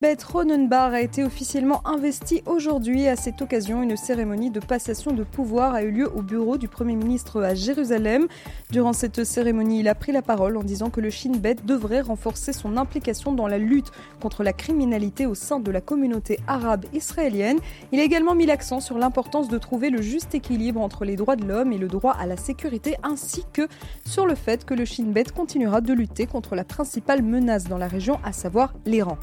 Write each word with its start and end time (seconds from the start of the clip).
Beth 0.00 0.22
Ronenbar 0.22 0.92
a 0.92 1.00
été 1.00 1.24
officiellement 1.24 1.84
investie 1.84 2.44
aujourd'hui. 2.46 3.08
À 3.08 3.16
cette 3.16 3.42
occasion, 3.42 3.82
une 3.82 3.96
cérémonie 3.96 4.52
de 4.52 4.60
passation 4.60 5.12
de 5.12 5.24
pouvoir 5.24 5.74
a 5.74 5.82
eu 5.82 5.90
lieu 5.90 6.08
au 6.16 6.22
bureau 6.22 6.56
du 6.56 6.68
Premier 6.68 6.94
ministre 6.94 7.42
à 7.42 7.56
Jérusalem. 7.56 8.28
Durant 8.70 8.92
cette 8.92 9.24
cérémonie, 9.24 9.80
il 9.80 9.88
a 9.88 9.96
pris 9.96 10.12
la 10.12 10.22
parole 10.22 10.56
en 10.56 10.62
disant 10.62 10.90
que 10.90 11.00
le 11.00 11.10
Shin 11.10 11.32
Bet 11.32 11.56
devrait 11.64 12.00
renforcer 12.00 12.52
son 12.52 12.76
implication 12.76 13.32
dans 13.32 13.48
la 13.48 13.58
lutte 13.58 13.90
contre 14.20 14.44
la 14.44 14.52
criminalité 14.52 15.26
au 15.26 15.34
sein 15.34 15.58
de 15.58 15.72
la 15.72 15.80
communauté 15.80 16.38
arabe 16.46 16.84
israélienne. 16.92 17.58
Il 17.90 17.98
a 17.98 18.04
également 18.04 18.36
mis 18.36 18.46
l'accent 18.46 18.78
sur 18.78 18.98
l'importance 18.98 19.48
de 19.48 19.58
trouver 19.58 19.90
le 19.90 20.00
juste 20.00 20.32
équilibre 20.32 20.80
entre 20.80 21.04
les 21.04 21.16
droits 21.16 21.34
de 21.34 21.44
l'homme 21.44 21.72
et 21.72 21.78
le 21.78 21.88
droit 21.88 22.12
à 22.12 22.26
la 22.26 22.36
sécurité, 22.36 22.94
ainsi 23.02 23.46
que 23.52 23.66
sur 24.06 24.26
le 24.26 24.36
fait 24.36 24.64
que 24.64 24.74
le 24.74 24.84
Shin 24.84 25.06
Bet 25.06 25.32
continuera 25.34 25.80
de 25.80 25.92
lutter 25.92 26.26
contre 26.26 26.54
la 26.54 26.62
principale 26.62 27.22
menace 27.22 27.64
dans 27.64 27.78
la 27.78 27.88
région, 27.88 28.20
à 28.22 28.32
savoir 28.32 28.74
l'Iran. 28.86 29.18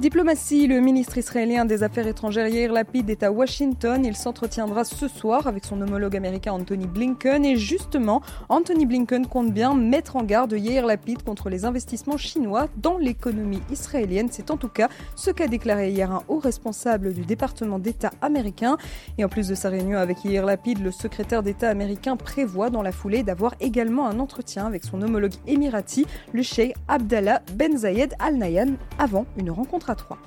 Diplomatie, 0.00 0.66
le 0.66 0.80
ministre 0.80 1.18
israélien 1.18 1.64
des 1.64 1.84
Affaires 1.84 2.08
étrangères 2.08 2.48
Yair 2.48 2.72
Lapid 2.72 3.08
est 3.10 3.22
à 3.22 3.30
Washington. 3.30 4.04
Il 4.04 4.16
s'entretiendra 4.16 4.82
ce 4.82 5.06
soir 5.06 5.46
avec 5.46 5.64
son 5.64 5.80
homologue 5.80 6.16
américain 6.16 6.50
Anthony 6.50 6.88
Blinken. 6.88 7.44
Et 7.44 7.54
justement, 7.54 8.20
Anthony 8.48 8.86
Blinken 8.86 9.24
compte 9.28 9.52
bien 9.52 9.76
mettre 9.76 10.16
en 10.16 10.24
garde 10.24 10.50
Yair 10.50 10.84
Lapid 10.84 11.22
contre 11.22 11.48
les 11.48 11.64
investissements 11.64 12.16
chinois 12.16 12.66
dans 12.76 12.98
l'économie 12.98 13.60
israélienne. 13.70 14.26
C'est 14.32 14.50
en 14.50 14.56
tout 14.56 14.68
cas 14.68 14.88
ce 15.14 15.30
qu'a 15.30 15.46
déclaré 15.46 15.90
hier 15.90 16.10
un 16.10 16.24
haut 16.26 16.40
responsable 16.40 17.14
du 17.14 17.22
département 17.22 17.78
d'État 17.78 18.10
américain. 18.20 18.76
Et 19.16 19.24
en 19.24 19.28
plus 19.28 19.46
de 19.46 19.54
sa 19.54 19.68
réunion 19.68 19.98
avec 19.98 20.24
Yair 20.24 20.44
Lapid, 20.44 20.82
le 20.82 20.90
secrétaire 20.90 21.44
d'État 21.44 21.70
américain 21.70 22.16
prévoit 22.16 22.68
dans 22.68 22.82
la 22.82 22.90
foulée 22.90 23.22
d'avoir 23.22 23.54
également 23.60 24.08
un 24.08 24.18
entretien 24.18 24.66
avec 24.66 24.82
son 24.82 25.00
homologue 25.02 25.34
émirati, 25.46 26.04
le 26.32 26.42
cheikh 26.42 26.74
Abdallah 26.88 27.42
Ben 27.52 27.76
Zayed 27.76 28.12
Al 28.18 28.38
Nahyan, 28.38 28.74
avant 28.98 29.24
une 29.36 29.52
rencontre 29.52 29.83
à 29.90 29.94
3. 29.94 30.18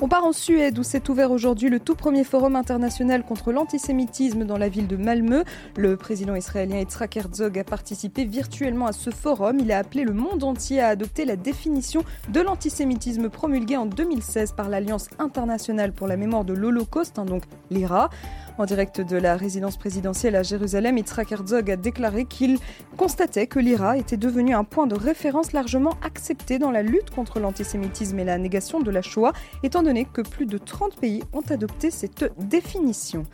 On 0.00 0.08
part 0.08 0.24
en 0.24 0.32
Suède 0.32 0.78
où 0.78 0.82
s'est 0.82 1.08
ouvert 1.08 1.30
aujourd'hui 1.30 1.70
le 1.70 1.78
tout 1.78 1.94
premier 1.94 2.24
forum 2.24 2.56
international 2.56 3.24
contre 3.24 3.52
l'antisémitisme 3.52 4.44
dans 4.44 4.58
la 4.58 4.68
ville 4.68 4.88
de 4.88 4.96
Malmö. 4.96 5.44
Le 5.76 5.96
président 5.96 6.34
israélien 6.34 6.80
Yitzhak 6.80 7.16
Herzog 7.16 7.58
a 7.58 7.64
participé 7.64 8.24
virtuellement 8.24 8.86
à 8.86 8.92
ce 8.92 9.10
forum. 9.10 9.60
Il 9.60 9.70
a 9.70 9.78
appelé 9.78 10.02
le 10.02 10.12
monde 10.12 10.42
entier 10.42 10.80
à 10.80 10.88
adopter 10.88 11.24
la 11.24 11.36
définition 11.36 12.02
de 12.28 12.40
l'antisémitisme 12.40 13.30
promulguée 13.30 13.76
en 13.76 13.86
2016 13.86 14.52
par 14.52 14.68
l'Alliance 14.68 15.08
internationale 15.18 15.92
pour 15.92 16.08
la 16.08 16.16
mémoire 16.16 16.44
de 16.44 16.54
l'Holocauste, 16.54 17.18
hein, 17.18 17.24
donc 17.24 17.44
l'IRA. 17.70 18.10
En 18.56 18.66
direct 18.66 19.00
de 19.00 19.16
la 19.16 19.36
résidence 19.36 19.76
présidentielle 19.76 20.36
à 20.36 20.44
Jérusalem, 20.44 20.96
Yitzhak 20.96 21.32
Herzog 21.32 21.72
a 21.72 21.76
déclaré 21.76 22.24
qu'il 22.24 22.58
constatait 22.96 23.48
que 23.48 23.58
l'IRA 23.58 23.98
était 23.98 24.16
devenu 24.16 24.54
un 24.54 24.62
point 24.62 24.86
de 24.86 24.94
référence 24.94 25.52
largement 25.52 25.94
accepté 26.02 26.60
dans 26.60 26.70
la 26.70 26.84
lutte 26.84 27.10
contre 27.10 27.40
l'antisémitisme 27.40 28.16
et 28.20 28.24
la 28.24 28.38
négation 28.38 28.78
de 28.78 28.92
la 28.92 29.02
Shoah, 29.02 29.32
étant 29.64 29.82
donné 29.82 30.04
que 30.04 30.20
plus 30.22 30.46
de 30.46 30.58
30 30.58 30.94
pays 31.00 31.24
ont 31.32 31.42
adopté 31.50 31.90
cette 31.90 32.32
définition. 32.38 33.24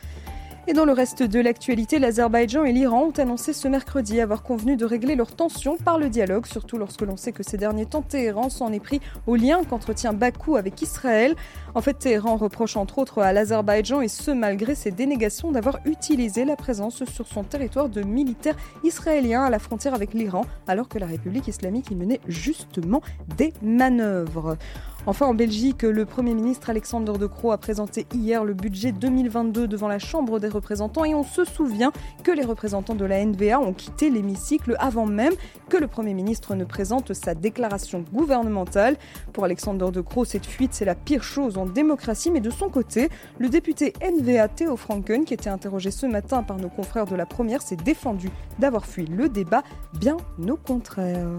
Et 0.66 0.74
dans 0.74 0.84
le 0.84 0.92
reste 0.92 1.22
de 1.22 1.40
l'actualité, 1.40 1.98
l'Azerbaïdjan 1.98 2.64
et 2.64 2.72
l'Iran 2.72 3.04
ont 3.04 3.18
annoncé 3.18 3.54
ce 3.54 3.66
mercredi 3.66 4.20
avoir 4.20 4.42
convenu 4.42 4.76
de 4.76 4.84
régler 4.84 5.16
leurs 5.16 5.34
tensions 5.34 5.76
par 5.78 5.98
le 5.98 6.10
dialogue, 6.10 6.46
surtout 6.46 6.76
lorsque 6.76 7.00
l'on 7.00 7.16
sait 7.16 7.32
que 7.32 7.42
ces 7.42 7.56
derniers 7.56 7.86
temps, 7.86 8.02
Téhéran 8.02 8.50
s'en 8.50 8.70
est 8.70 8.78
pris 8.78 9.00
au 9.26 9.36
lien 9.36 9.64
qu'entretient 9.64 10.12
Bakou 10.12 10.56
avec 10.56 10.82
Israël. 10.82 11.34
En 11.74 11.80
fait, 11.80 11.94
Téhéran 11.94 12.36
reproche 12.36 12.76
entre 12.76 12.98
autres 12.98 13.22
à 13.22 13.32
l'Azerbaïdjan, 13.32 14.02
et 14.02 14.08
ce 14.08 14.30
malgré 14.30 14.74
ses 14.74 14.90
dénégations, 14.90 15.50
d'avoir 15.50 15.78
utilisé 15.86 16.44
la 16.44 16.56
présence 16.56 17.04
sur 17.04 17.26
son 17.26 17.42
territoire 17.42 17.88
de 17.88 18.02
militaires 18.02 18.56
israéliens 18.84 19.44
à 19.44 19.50
la 19.50 19.58
frontière 19.58 19.94
avec 19.94 20.12
l'Iran, 20.12 20.44
alors 20.68 20.88
que 20.88 20.98
la 20.98 21.06
République 21.06 21.48
islamique 21.48 21.90
y 21.90 21.94
menait 21.94 22.20
justement 22.28 23.00
des 23.38 23.54
manœuvres. 23.62 24.58
Enfin, 25.06 25.26
en 25.26 25.34
Belgique, 25.34 25.82
le 25.82 26.04
Premier 26.04 26.34
ministre 26.34 26.68
Alexander 26.68 27.12
De 27.18 27.26
Croo 27.26 27.52
a 27.52 27.58
présenté 27.58 28.06
hier 28.12 28.44
le 28.44 28.52
budget 28.52 28.92
2022 28.92 29.66
devant 29.66 29.88
la 29.88 29.98
Chambre 29.98 30.38
des 30.38 30.48
représentants 30.48 31.06
et 31.06 31.14
on 31.14 31.24
se 31.24 31.44
souvient 31.44 31.90
que 32.22 32.30
les 32.30 32.44
représentants 32.44 32.94
de 32.94 33.06
la 33.06 33.24
NVA 33.24 33.58
ont 33.58 33.72
quitté 33.72 34.10
l'hémicycle 34.10 34.76
avant 34.78 35.06
même 35.06 35.32
que 35.70 35.78
le 35.78 35.86
Premier 35.86 36.12
ministre 36.12 36.54
ne 36.54 36.64
présente 36.64 37.14
sa 37.14 37.34
déclaration 37.34 38.04
gouvernementale. 38.12 38.98
Pour 39.32 39.44
Alexander 39.44 39.86
De 39.90 40.02
Croo, 40.02 40.26
cette 40.26 40.46
fuite, 40.46 40.74
c'est 40.74 40.84
la 40.84 40.94
pire 40.94 41.22
chose 41.22 41.56
en 41.56 41.64
démocratie, 41.64 42.30
mais 42.30 42.40
de 42.40 42.50
son 42.50 42.68
côté, 42.68 43.08
le 43.38 43.48
député 43.48 43.94
NVA 44.02 44.48
Theo 44.48 44.76
Franken, 44.76 45.24
qui 45.24 45.32
était 45.32 45.50
interrogé 45.50 45.90
ce 45.90 46.04
matin 46.06 46.42
par 46.42 46.58
nos 46.58 46.68
confrères 46.68 47.06
de 47.06 47.16
la 47.16 47.24
Première, 47.24 47.62
s'est 47.62 47.76
défendu 47.76 48.28
d'avoir 48.58 48.84
fui 48.84 49.06
le 49.06 49.30
débat, 49.30 49.62
bien 49.94 50.18
au 50.46 50.56
contraire. 50.56 51.38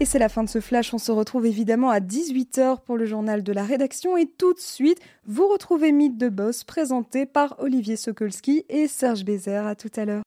Et 0.00 0.04
c'est 0.04 0.20
la 0.20 0.28
fin 0.28 0.44
de 0.44 0.48
ce 0.48 0.60
flash. 0.60 0.94
On 0.94 0.98
se 0.98 1.10
retrouve 1.10 1.44
évidemment 1.44 1.90
à 1.90 1.98
18h 1.98 2.82
pour 2.84 2.96
le 2.96 3.04
journal 3.04 3.42
de 3.42 3.52
la 3.52 3.64
rédaction. 3.64 4.16
Et 4.16 4.26
tout 4.26 4.54
de 4.54 4.60
suite, 4.60 5.00
vous 5.26 5.48
retrouvez 5.48 5.90
Mythe 5.90 6.16
de 6.16 6.28
Boss 6.28 6.62
présenté 6.62 7.26
par 7.26 7.56
Olivier 7.58 7.96
Sokolski 7.96 8.64
et 8.68 8.86
Serge 8.86 9.24
Bézère. 9.24 9.66
À 9.66 9.74
tout 9.74 9.90
à 9.96 10.04
l'heure. 10.04 10.22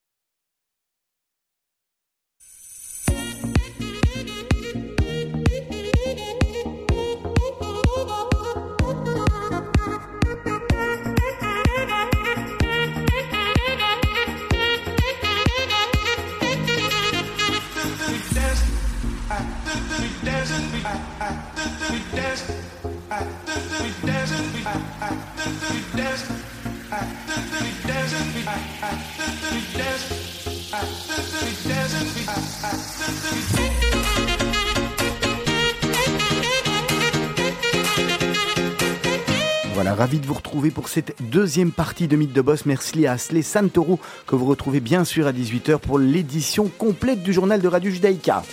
Voilà, 39.73 39.95
ravi 39.95 40.19
de 40.19 40.27
vous 40.27 40.33
retrouver 40.33 40.69
pour 40.69 40.89
cette 40.89 41.15
deuxième 41.21 41.71
partie 41.71 42.07
de 42.07 42.15
Mythe 42.15 42.33
de 42.33 42.41
Boss. 42.41 42.65
Merci 42.65 43.07
à 43.07 43.13
Asley 43.13 43.41
Santoro 43.41 43.99
que 44.27 44.35
vous 44.35 44.45
retrouvez 44.45 44.79
bien 44.79 45.03
sûr 45.05 45.27
à 45.27 45.31
18h 45.31 45.79
pour 45.79 45.97
l'édition 45.97 46.67
complète 46.67 47.23
du 47.23 47.33
journal 47.33 47.61
de 47.61 47.67
Radio 47.67 47.89
Judaïka. 47.91 48.43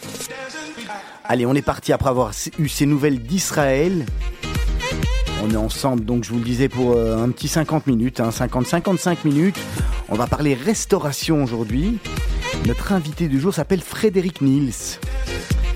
Allez, 1.31 1.45
on 1.45 1.53
est 1.53 1.61
parti 1.61 1.93
après 1.93 2.09
avoir 2.09 2.33
eu 2.59 2.69
ces 2.69 2.87
nouvelles 2.87 3.19
d'Israël. 3.19 4.07
On 5.45 5.51
est 5.51 5.57
ensemble, 5.57 6.07
donc 6.07 6.25
je 6.25 6.31
vous 6.31 6.39
le 6.39 6.45
disais, 6.45 6.71
pour 6.71 6.93
euh, 6.93 7.23
un 7.23 7.29
petit 7.29 7.49
50 7.49 7.87
minutes, 7.87 8.21
50-55 8.21 9.09
hein, 9.11 9.17
minutes. 9.27 9.59
On 10.09 10.15
va 10.15 10.27
parler 10.27 10.55
restauration 10.55 11.45
aujourd'hui. 11.45 11.99
Notre 12.67 12.93
invité 12.93 13.29
du 13.29 13.39
jour 13.39 13.53
s'appelle 13.53 13.83
Frédéric 13.83 14.41
Niels. 14.41 14.73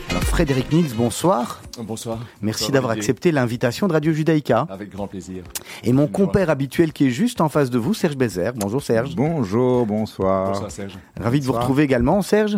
Alors 0.08 0.22
Frédéric 0.22 0.72
Niels, 0.72 0.94
bonsoir. 0.96 1.60
Bonsoir. 1.78 2.20
Merci 2.40 2.72
d'avoir 2.72 2.92
accepté 2.92 3.30
l'invitation 3.30 3.88
de 3.88 3.92
Radio 3.92 4.14
Judaïka. 4.14 4.66
Avec 4.70 4.88
grand 4.88 5.06
plaisir. 5.06 5.44
Et 5.84 5.92
mon 5.92 6.06
compère 6.06 6.48
habituel 6.48 6.94
qui 6.94 7.08
est 7.08 7.10
juste 7.10 7.42
en 7.42 7.50
face 7.50 7.68
de 7.68 7.78
vous, 7.78 7.92
Serge 7.92 8.16
Bézère. 8.16 8.54
Bonjour 8.54 8.82
Serge. 8.82 9.14
Bonjour, 9.14 9.84
bonsoir. 9.84 10.52
Bonsoir 10.52 10.70
Serge. 10.70 10.98
Ravi 11.20 11.40
de 11.40 11.44
vous 11.44 11.52
retrouver 11.52 11.82
également, 11.82 12.22
Serge. 12.22 12.56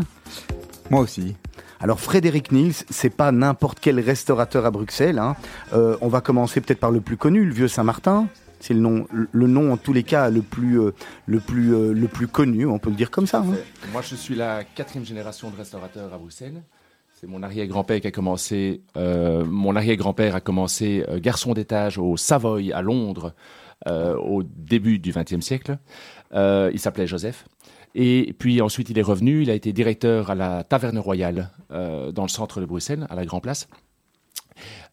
Moi 0.90 1.00
aussi. 1.00 1.34
Alors 1.80 2.00
Frédéric 2.00 2.52
Niels, 2.52 2.72
c'est 2.90 3.10
pas 3.10 3.32
n'importe 3.32 3.78
quel 3.80 4.00
restaurateur 4.00 4.64
à 4.66 4.70
Bruxelles. 4.70 5.18
Hein. 5.18 5.36
Euh, 5.72 5.96
on 6.00 6.08
va 6.08 6.20
commencer 6.20 6.60
peut-être 6.60 6.80
par 6.80 6.90
le 6.90 7.00
plus 7.00 7.16
connu, 7.16 7.44
le 7.44 7.52
Vieux 7.52 7.68
Saint-Martin. 7.68 8.28
C'est 8.60 8.74
le 8.74 8.80
nom, 8.80 9.06
le 9.10 9.46
nom 9.46 9.72
en 9.72 9.76
tous 9.76 9.92
les 9.92 10.04
cas 10.04 10.30
le 10.30 10.40
plus, 10.40 10.80
euh, 10.80 10.92
le 11.26 11.40
plus, 11.40 11.74
euh, 11.74 11.92
le 11.92 12.08
plus 12.08 12.28
connu, 12.28 12.64
on 12.64 12.78
peut 12.78 12.88
le 12.88 12.96
dire 12.96 13.10
comme 13.10 13.26
ça. 13.26 13.40
Hein. 13.40 13.56
Moi, 13.92 14.00
je 14.00 14.14
suis 14.14 14.34
la 14.34 14.64
quatrième 14.64 15.04
génération 15.04 15.50
de 15.50 15.56
restaurateurs 15.56 16.12
à 16.14 16.16
Bruxelles. 16.16 16.62
C'est 17.20 17.26
mon 17.26 17.42
arrière-grand-père 17.42 18.00
qui 18.00 18.06
a 18.06 18.10
commencé. 18.10 18.82
mon 18.96 19.76
arrière-grand-père 19.76 20.34
a 20.34 20.40
commencé 20.40 21.04
garçon 21.16 21.54
d'étage 21.54 21.96
au 21.98 22.16
Savoy 22.16 22.72
à 22.72 22.82
Londres 22.82 23.34
au 23.86 24.42
début 24.42 24.98
du 24.98 25.12
XXe 25.12 25.40
siècle. 25.40 25.78
il 26.34 26.78
s'appelait 26.78 27.06
Joseph. 27.06 27.46
Et 27.94 28.34
puis 28.38 28.60
ensuite, 28.60 28.90
il 28.90 28.98
est 28.98 29.02
revenu, 29.02 29.42
il 29.42 29.50
a 29.50 29.54
été 29.54 29.72
directeur 29.72 30.30
à 30.30 30.34
la 30.34 30.64
Taverne 30.64 30.98
Royale 30.98 31.50
euh, 31.70 32.10
dans 32.10 32.22
le 32.22 32.28
centre 32.28 32.60
de 32.60 32.66
Bruxelles, 32.66 33.06
à 33.08 33.14
la 33.14 33.24
Grand 33.24 33.40
Place. 33.40 33.68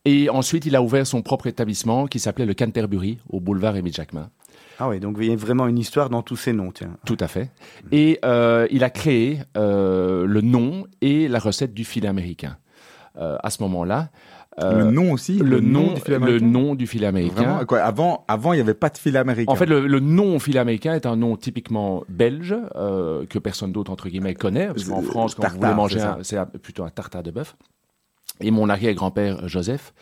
Et 0.06 0.30
ensuite, 0.30 0.66
il 0.66 0.76
a 0.76 0.82
ouvert 0.82 1.06
son 1.06 1.22
propre 1.22 1.48
établissement 1.48 2.08
qui 2.08 2.20
s'appelait 2.20 2.46
le 2.46 2.54
Canterbury, 2.54 3.20
au 3.30 3.40
boulevard 3.40 3.76
Émile 3.76 3.94
Jacquemin. 3.94 4.30
Ah 4.80 4.88
oui, 4.90 5.00
donc 5.00 5.18
il 5.20 5.28
y 5.28 5.32
a 5.32 5.36
vraiment 5.36 5.68
une 5.68 5.78
histoire 5.78 6.10
dans 6.10 6.24
tous 6.24 6.36
ces 6.36 6.54
noms, 6.54 6.72
tiens. 6.72 6.98
Tout 7.06 7.18
à 7.20 7.28
fait. 7.28 7.52
Et 7.92 8.20
euh, 8.26 8.68
il 8.72 8.84
a 8.84 8.90
créé 8.90 9.40
euh, 9.58 10.26
le 10.26 10.42
nom 10.42 10.88
et 11.02 11.28
la 11.28 11.40
recette 11.40 11.74
du 11.74 11.84
filet 11.84 12.08
américain. 12.08 12.58
à 13.16 13.50
ce 13.50 13.62
moment-là, 13.64 14.10
euh, 14.60 14.84
le 14.84 14.92
nom 14.92 15.14
aussi 15.14 15.38
le, 15.38 15.62
nom, 15.62 15.94
du 15.94 16.02
filet 16.02 16.16
américain. 16.16 16.46
Le 16.46 16.52
nom 16.52 16.76
du 16.76 17.06
américain. 17.06 17.66
quoi, 17.66 17.80
avant, 17.80 18.26
avant, 18.28 18.52
il 18.52 18.58
n'y 18.58 18.62
avait 18.62 18.74
pas 18.74 18.90
de 18.90 18.98
filet 18.98 19.20
américain. 19.20 19.52
En 19.52 19.56
fait, 19.56 19.66
le, 19.66 20.00
nom 20.00 20.40
filet 20.40 20.60
américain 20.60 20.94
est 20.94 21.06
un 21.06 21.16
nom 21.16 21.38
typiquement 21.38 22.04
belge 22.10 22.56
euh, 22.76 23.26
que 23.26 23.40
personne 23.40 23.72
d'autre 23.72 23.92
entre 23.92 24.10
guillemets 24.10 24.34
connaît. 24.34 24.68
Parce 24.68 24.84
qu'en 24.86 25.02
France, 25.02 25.36
quand 25.36 25.48
vous 25.50 25.60
voulez 25.60 25.74
manger, 25.74 26.00
c'est 26.24 26.38
plutôt 26.62 26.84
un 26.84 26.90
tartare 26.90 27.24
de 27.24 27.32
bœuf. 27.32 27.56
et 28.42 28.52
mon 28.52 28.70
arrière-grand-père 28.70 29.48
Joseph, 29.48 29.94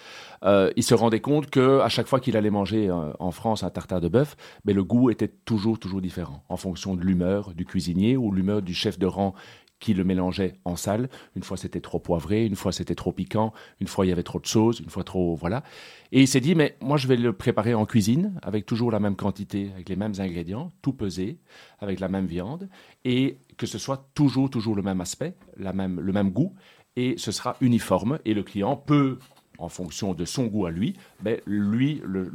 euh, 0.44 0.72
il 0.75 0.84
se 0.84 0.94
rendait 0.94 1.19
compte 1.19 1.50
que 1.50 1.80
à 1.81 1.90
chaque 1.90 2.07
fois 2.07 2.19
qu'il 2.19 2.38
allait 2.38 2.50
manger 2.50 2.90
euh, 2.90 3.12
en 3.19 3.31
France 3.31 3.63
un 3.63 3.69
tartare 3.69 4.02
de 4.02 4.07
bœuf, 4.07 4.36
mais 4.66 4.74
le 4.74 4.84
goût 4.84 5.10
était 5.10 5.28
toujours 5.28 5.80
toujours 5.80 6.02
différent 6.02 6.44
en 6.50 6.57
fonction 6.57 6.95
de 6.95 7.02
l'humeur 7.02 7.54
du 7.54 7.66
cuisinier 7.66 8.16
ou 8.16 8.31
l'humeur 8.31 8.62
du 8.62 8.74
chef 8.74 8.98
de 8.98 9.06
rang 9.06 9.34
qui 9.80 9.94
le 9.94 10.04
mélangeait 10.04 10.56
en 10.66 10.76
salle. 10.76 11.10
Une 11.36 11.44
fois 11.44 11.58
c'était 11.58 11.81
trop 11.81 12.00
poivré, 12.00 12.46
une 12.46 12.56
fois 12.56 12.72
c'était 12.72 12.96
trop 12.96 13.12
piquant, 13.12 13.54
une 13.80 13.88
fois 13.88 14.06
il 14.06 14.10
y 14.10 14.12
avait 14.12 14.24
trop 14.24 14.40
de 14.40 14.48
sauce, 14.48 14.80
une 14.80 14.90
fois 14.90 15.04
trop 15.04 15.36
voilà. 15.36 15.64
Et 16.12 16.22
il 16.22 16.28
s'est 16.28 16.42
dit 16.42 16.56
mais 16.56 16.78
moi 16.81 16.98
je 16.98 17.08
vais 17.08 17.16
le 17.18 17.34
préparer 17.34 17.74
en 17.74 17.86
cuisine 17.86 18.40
avec 18.42 18.66
toujours 18.66 18.92
la 18.92 19.00
même 19.00 19.16
quantité, 19.16 19.72
avec 19.74 19.90
les 19.90 19.96
mêmes 19.96 20.14
ingrédients, 20.20 20.72
tout 20.81 20.94
pesé, 20.94 21.40
avec 21.80 22.00
la 22.00 22.08
même 22.08 22.26
viande 22.26 22.70
et 23.06 23.38
que 23.58 23.66
ce 23.66 23.78
soit 23.78 24.10
toujours 24.14 24.50
toujours 24.50 24.76
le 24.76 24.81
même 24.81 25.02
aspect, 25.02 25.36
la 25.58 25.74
même 25.74 26.00
le 26.00 26.14
même 26.14 26.31
goût 26.31 26.54
et 26.96 27.16
ce 27.18 27.31
sera 27.31 27.56
uniforme 27.62 28.20
et 28.26 28.34
le 28.34 28.44
client 28.44 28.76
peut 28.76 29.20
en 29.59 29.67
fonction 29.67 30.13
de 30.13 30.25
son 30.25 30.45
goût 30.45 30.65
à 30.65 30.71
lui, 30.71 30.95
ben, 31.21 31.38
lui, 31.45 32.01
le, 32.06 32.31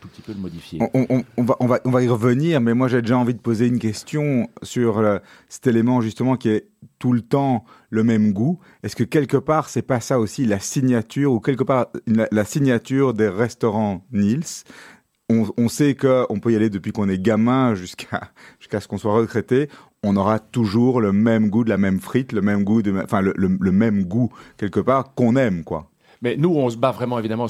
tout 0.00 0.08
petit 0.08 0.22
peu 0.22 0.32
le 0.32 0.40
modifier. 0.40 0.80
On, 0.92 1.44
va, 1.44 1.56
on, 1.60 1.66
va, 1.66 1.80
on 1.84 1.90
va 1.90 2.02
y 2.02 2.08
revenir, 2.08 2.60
mais 2.60 2.74
moi 2.74 2.88
j'ai 2.88 3.00
déjà 3.00 3.16
envie 3.16 3.34
de 3.34 3.40
poser 3.40 3.66
une 3.68 3.78
question 3.78 4.50
sur 4.62 4.98
euh, 4.98 5.18
cet 5.48 5.68
élément 5.68 6.00
justement 6.00 6.36
qui 6.36 6.48
est 6.48 6.68
tout 6.98 7.12
le 7.12 7.20
temps 7.20 7.64
le 7.90 8.02
même 8.02 8.32
goût. 8.32 8.58
Est-ce 8.82 8.96
que 8.96 9.04
quelque 9.04 9.36
part 9.36 9.68
c'est 9.68 9.82
pas 9.82 10.00
ça 10.00 10.18
aussi 10.18 10.46
la 10.46 10.58
signature 10.58 11.32
ou 11.32 11.40
quelque 11.40 11.64
part 11.64 11.86
la, 12.06 12.44
signature 12.44 13.14
des 13.14 13.28
restaurants 13.28 14.04
Niels 14.12 14.42
on, 15.30 15.68
sait 15.68 15.94
qu'on 15.94 16.38
peut 16.38 16.52
y 16.52 16.56
aller 16.56 16.68
depuis 16.68 16.92
qu'on 16.92 17.08
est 17.08 17.18
gamin 17.18 17.74
jusqu'à 17.74 18.30
ce 18.60 18.86
qu'on 18.86 18.98
soit 18.98 19.14
retraité. 19.14 19.70
On 20.02 20.16
aura 20.16 20.38
toujours 20.38 21.00
le 21.00 21.12
même 21.12 21.48
goût 21.48 21.64
de 21.64 21.70
la 21.70 21.78
même 21.78 21.98
frite, 21.98 22.32
le 22.32 22.42
même 22.42 22.62
goût, 22.62 22.82
de, 22.82 22.92
enfin 23.02 23.22
le, 23.22 23.32
le 23.34 23.72
même 23.72 24.04
goût 24.04 24.30
quelque 24.58 24.80
part 24.80 25.14
qu'on 25.14 25.34
aime, 25.34 25.64
quoi. 25.64 25.90
Mais 26.24 26.38
nous, 26.38 26.56
on 26.56 26.70
se 26.70 26.78
bat 26.78 26.90
vraiment, 26.90 27.18
évidemment, 27.18 27.48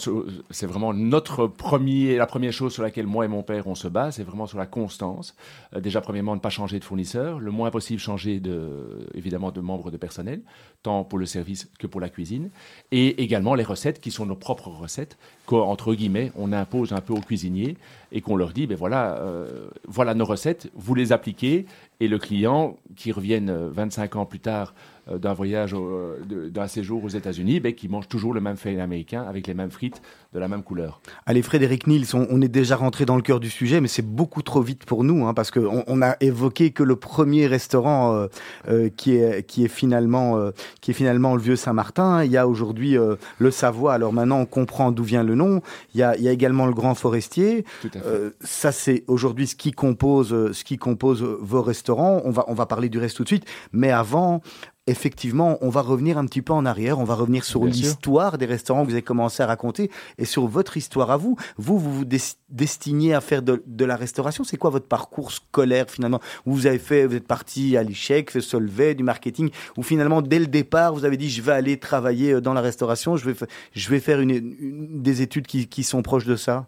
c'est 0.50 0.66
vraiment 0.66 0.92
notre 0.92 1.46
premier, 1.46 2.16
la 2.16 2.26
première 2.26 2.52
chose 2.52 2.72
sur 2.72 2.82
laquelle 2.82 3.06
moi 3.06 3.24
et 3.24 3.28
mon 3.28 3.44
père, 3.44 3.68
on 3.68 3.76
se 3.76 3.86
bat, 3.86 4.10
c'est 4.10 4.24
vraiment 4.24 4.48
sur 4.48 4.58
la 4.58 4.66
constance. 4.66 5.36
Euh, 5.76 5.80
déjà, 5.80 6.00
premièrement, 6.00 6.34
ne 6.34 6.40
pas 6.40 6.50
changer 6.50 6.80
de 6.80 6.84
fournisseur, 6.84 7.38
le 7.38 7.52
moins 7.52 7.70
possible 7.70 8.00
changer 8.00 8.40
de, 8.40 9.06
évidemment, 9.14 9.52
de 9.52 9.60
membres 9.60 9.92
de 9.92 9.96
personnel, 9.96 10.40
tant 10.82 11.04
pour 11.04 11.20
le 11.20 11.26
service 11.26 11.68
que 11.78 11.86
pour 11.86 12.00
la 12.00 12.08
cuisine, 12.08 12.50
et 12.90 13.22
également 13.22 13.54
les 13.54 13.62
recettes 13.62 14.00
qui 14.00 14.10
sont 14.10 14.26
nos 14.26 14.34
propres 14.34 14.70
recettes, 14.70 15.18
qu'entre 15.46 15.94
guillemets, 15.94 16.32
on 16.34 16.52
impose 16.52 16.92
un 16.92 17.00
peu 17.00 17.12
aux 17.12 17.20
cuisiniers 17.20 17.76
et 18.10 18.22
qu'on 18.22 18.34
leur 18.34 18.52
dit, 18.52 18.66
ben 18.66 18.76
voilà, 18.76 19.18
euh, 19.18 19.68
voilà 19.86 20.14
nos 20.14 20.24
recettes, 20.24 20.68
vous 20.74 20.96
les 20.96 21.12
appliquez, 21.12 21.66
et 22.00 22.08
le 22.08 22.18
client 22.18 22.76
qui 22.96 23.12
revienne 23.12 23.52
25 23.52 24.16
ans 24.16 24.26
plus 24.26 24.40
tard 24.40 24.74
euh, 24.74 24.93
d'un 25.10 25.34
voyage, 25.34 25.74
euh, 25.74 26.48
d'un 26.50 26.66
séjour 26.66 27.04
aux 27.04 27.08
États-Unis, 27.08 27.60
ben, 27.60 27.74
qui 27.74 27.88
mange 27.88 28.08
toujours 28.08 28.32
le 28.32 28.40
même 28.40 28.56
fait 28.56 28.80
américain 28.80 29.24
avec 29.28 29.46
les 29.46 29.54
mêmes 29.54 29.70
frites 29.70 30.00
de 30.32 30.38
la 30.38 30.48
même 30.48 30.62
couleur. 30.62 31.00
Allez, 31.26 31.42
Frédéric 31.42 31.86
Nils, 31.86 32.06
on, 32.14 32.26
on 32.30 32.40
est 32.40 32.48
déjà 32.48 32.76
rentré 32.76 33.04
dans 33.04 33.16
le 33.16 33.22
cœur 33.22 33.38
du 33.38 33.50
sujet, 33.50 33.80
mais 33.80 33.88
c'est 33.88 34.06
beaucoup 34.06 34.42
trop 34.42 34.62
vite 34.62 34.84
pour 34.84 35.04
nous, 35.04 35.26
hein, 35.26 35.34
parce 35.34 35.50
qu'on 35.50 35.84
on 35.86 36.02
a 36.02 36.16
évoqué 36.20 36.70
que 36.70 36.82
le 36.82 36.96
premier 36.96 37.46
restaurant 37.46 38.14
euh, 38.14 38.26
euh, 38.68 38.88
qui, 38.88 39.16
est, 39.16 39.46
qui, 39.46 39.64
est 39.64 39.68
finalement, 39.68 40.38
euh, 40.38 40.50
qui 40.80 40.90
est 40.90 40.94
finalement 40.94 41.34
le 41.36 41.40
Vieux 41.40 41.56
Saint-Martin. 41.56 42.24
Il 42.24 42.32
y 42.32 42.36
a 42.36 42.48
aujourd'hui 42.48 42.96
euh, 42.96 43.16
le 43.38 43.50
Savoie, 43.50 43.94
alors 43.94 44.12
maintenant 44.12 44.40
on 44.40 44.46
comprend 44.46 44.90
d'où 44.90 45.04
vient 45.04 45.22
le 45.22 45.34
nom. 45.34 45.60
Il 45.94 46.00
y 46.00 46.02
a, 46.02 46.16
il 46.16 46.22
y 46.22 46.28
a 46.28 46.32
également 46.32 46.66
le 46.66 46.72
Grand 46.72 46.94
Forestier. 46.94 47.64
Euh, 47.96 48.30
ça, 48.40 48.72
c'est 48.72 49.04
aujourd'hui 49.06 49.46
ce 49.46 49.54
qui 49.54 49.72
compose, 49.72 50.52
ce 50.52 50.64
qui 50.64 50.78
compose 50.78 51.22
vos 51.22 51.62
restaurants. 51.62 52.22
On 52.24 52.30
va, 52.30 52.44
on 52.48 52.54
va 52.54 52.66
parler 52.66 52.88
du 52.88 52.98
reste 52.98 53.16
tout 53.16 53.22
de 53.22 53.28
suite, 53.28 53.44
mais 53.72 53.90
avant, 53.90 54.42
effectivement, 54.86 55.56
on 55.62 55.70
va 55.70 55.80
revenir 55.80 56.18
un 56.18 56.26
petit 56.26 56.42
peu 56.42 56.52
en 56.52 56.66
arrière, 56.66 56.98
on 56.98 57.04
va 57.04 57.14
revenir 57.14 57.44
sur 57.44 57.64
l'histoire 57.64 58.36
des 58.36 58.46
restaurants 58.46 58.82
que 58.82 58.88
vous 58.88 58.94
avez 58.94 59.02
commencé 59.02 59.42
à 59.42 59.46
raconter 59.46 59.90
et 60.18 60.24
sur 60.24 60.46
votre 60.46 60.76
histoire 60.76 61.10
à 61.10 61.16
vous. 61.16 61.36
Vous, 61.56 61.78
vous 61.78 61.92
vous 61.92 62.04
destinez 62.50 63.14
à 63.14 63.20
faire 63.20 63.42
de, 63.42 63.62
de 63.66 63.84
la 63.84 63.96
restauration. 63.96 64.44
C'est 64.44 64.58
quoi 64.58 64.70
votre 64.70 64.86
parcours 64.86 65.32
scolaire 65.32 65.88
finalement? 65.88 66.20
Vous 66.44 66.66
avez 66.66 66.78
fait, 66.78 67.06
vous 67.06 67.14
êtes 67.14 67.26
parti 67.26 67.76
à 67.76 67.82
l'échec, 67.82 68.30
fait 68.30 68.40
Solvay, 68.40 68.94
du 68.94 69.04
marketing, 69.04 69.50
ou 69.76 69.82
finalement 69.82 70.20
dès 70.20 70.38
le 70.38 70.46
départ 70.46 70.94
vous 70.94 71.04
avez 71.04 71.16
dit 71.16 71.30
je 71.30 71.40
vais 71.40 71.52
aller 71.52 71.78
travailler 71.78 72.40
dans 72.40 72.52
la 72.52 72.60
restauration, 72.60 73.16
je 73.16 73.30
vais, 73.30 73.46
je 73.72 73.88
vais 73.88 74.00
faire 74.00 74.20
une, 74.20 74.30
une 74.30 75.02
des 75.02 75.22
études 75.22 75.46
qui, 75.46 75.66
qui 75.66 75.82
sont 75.82 76.02
proches 76.02 76.26
de 76.26 76.36
ça? 76.36 76.66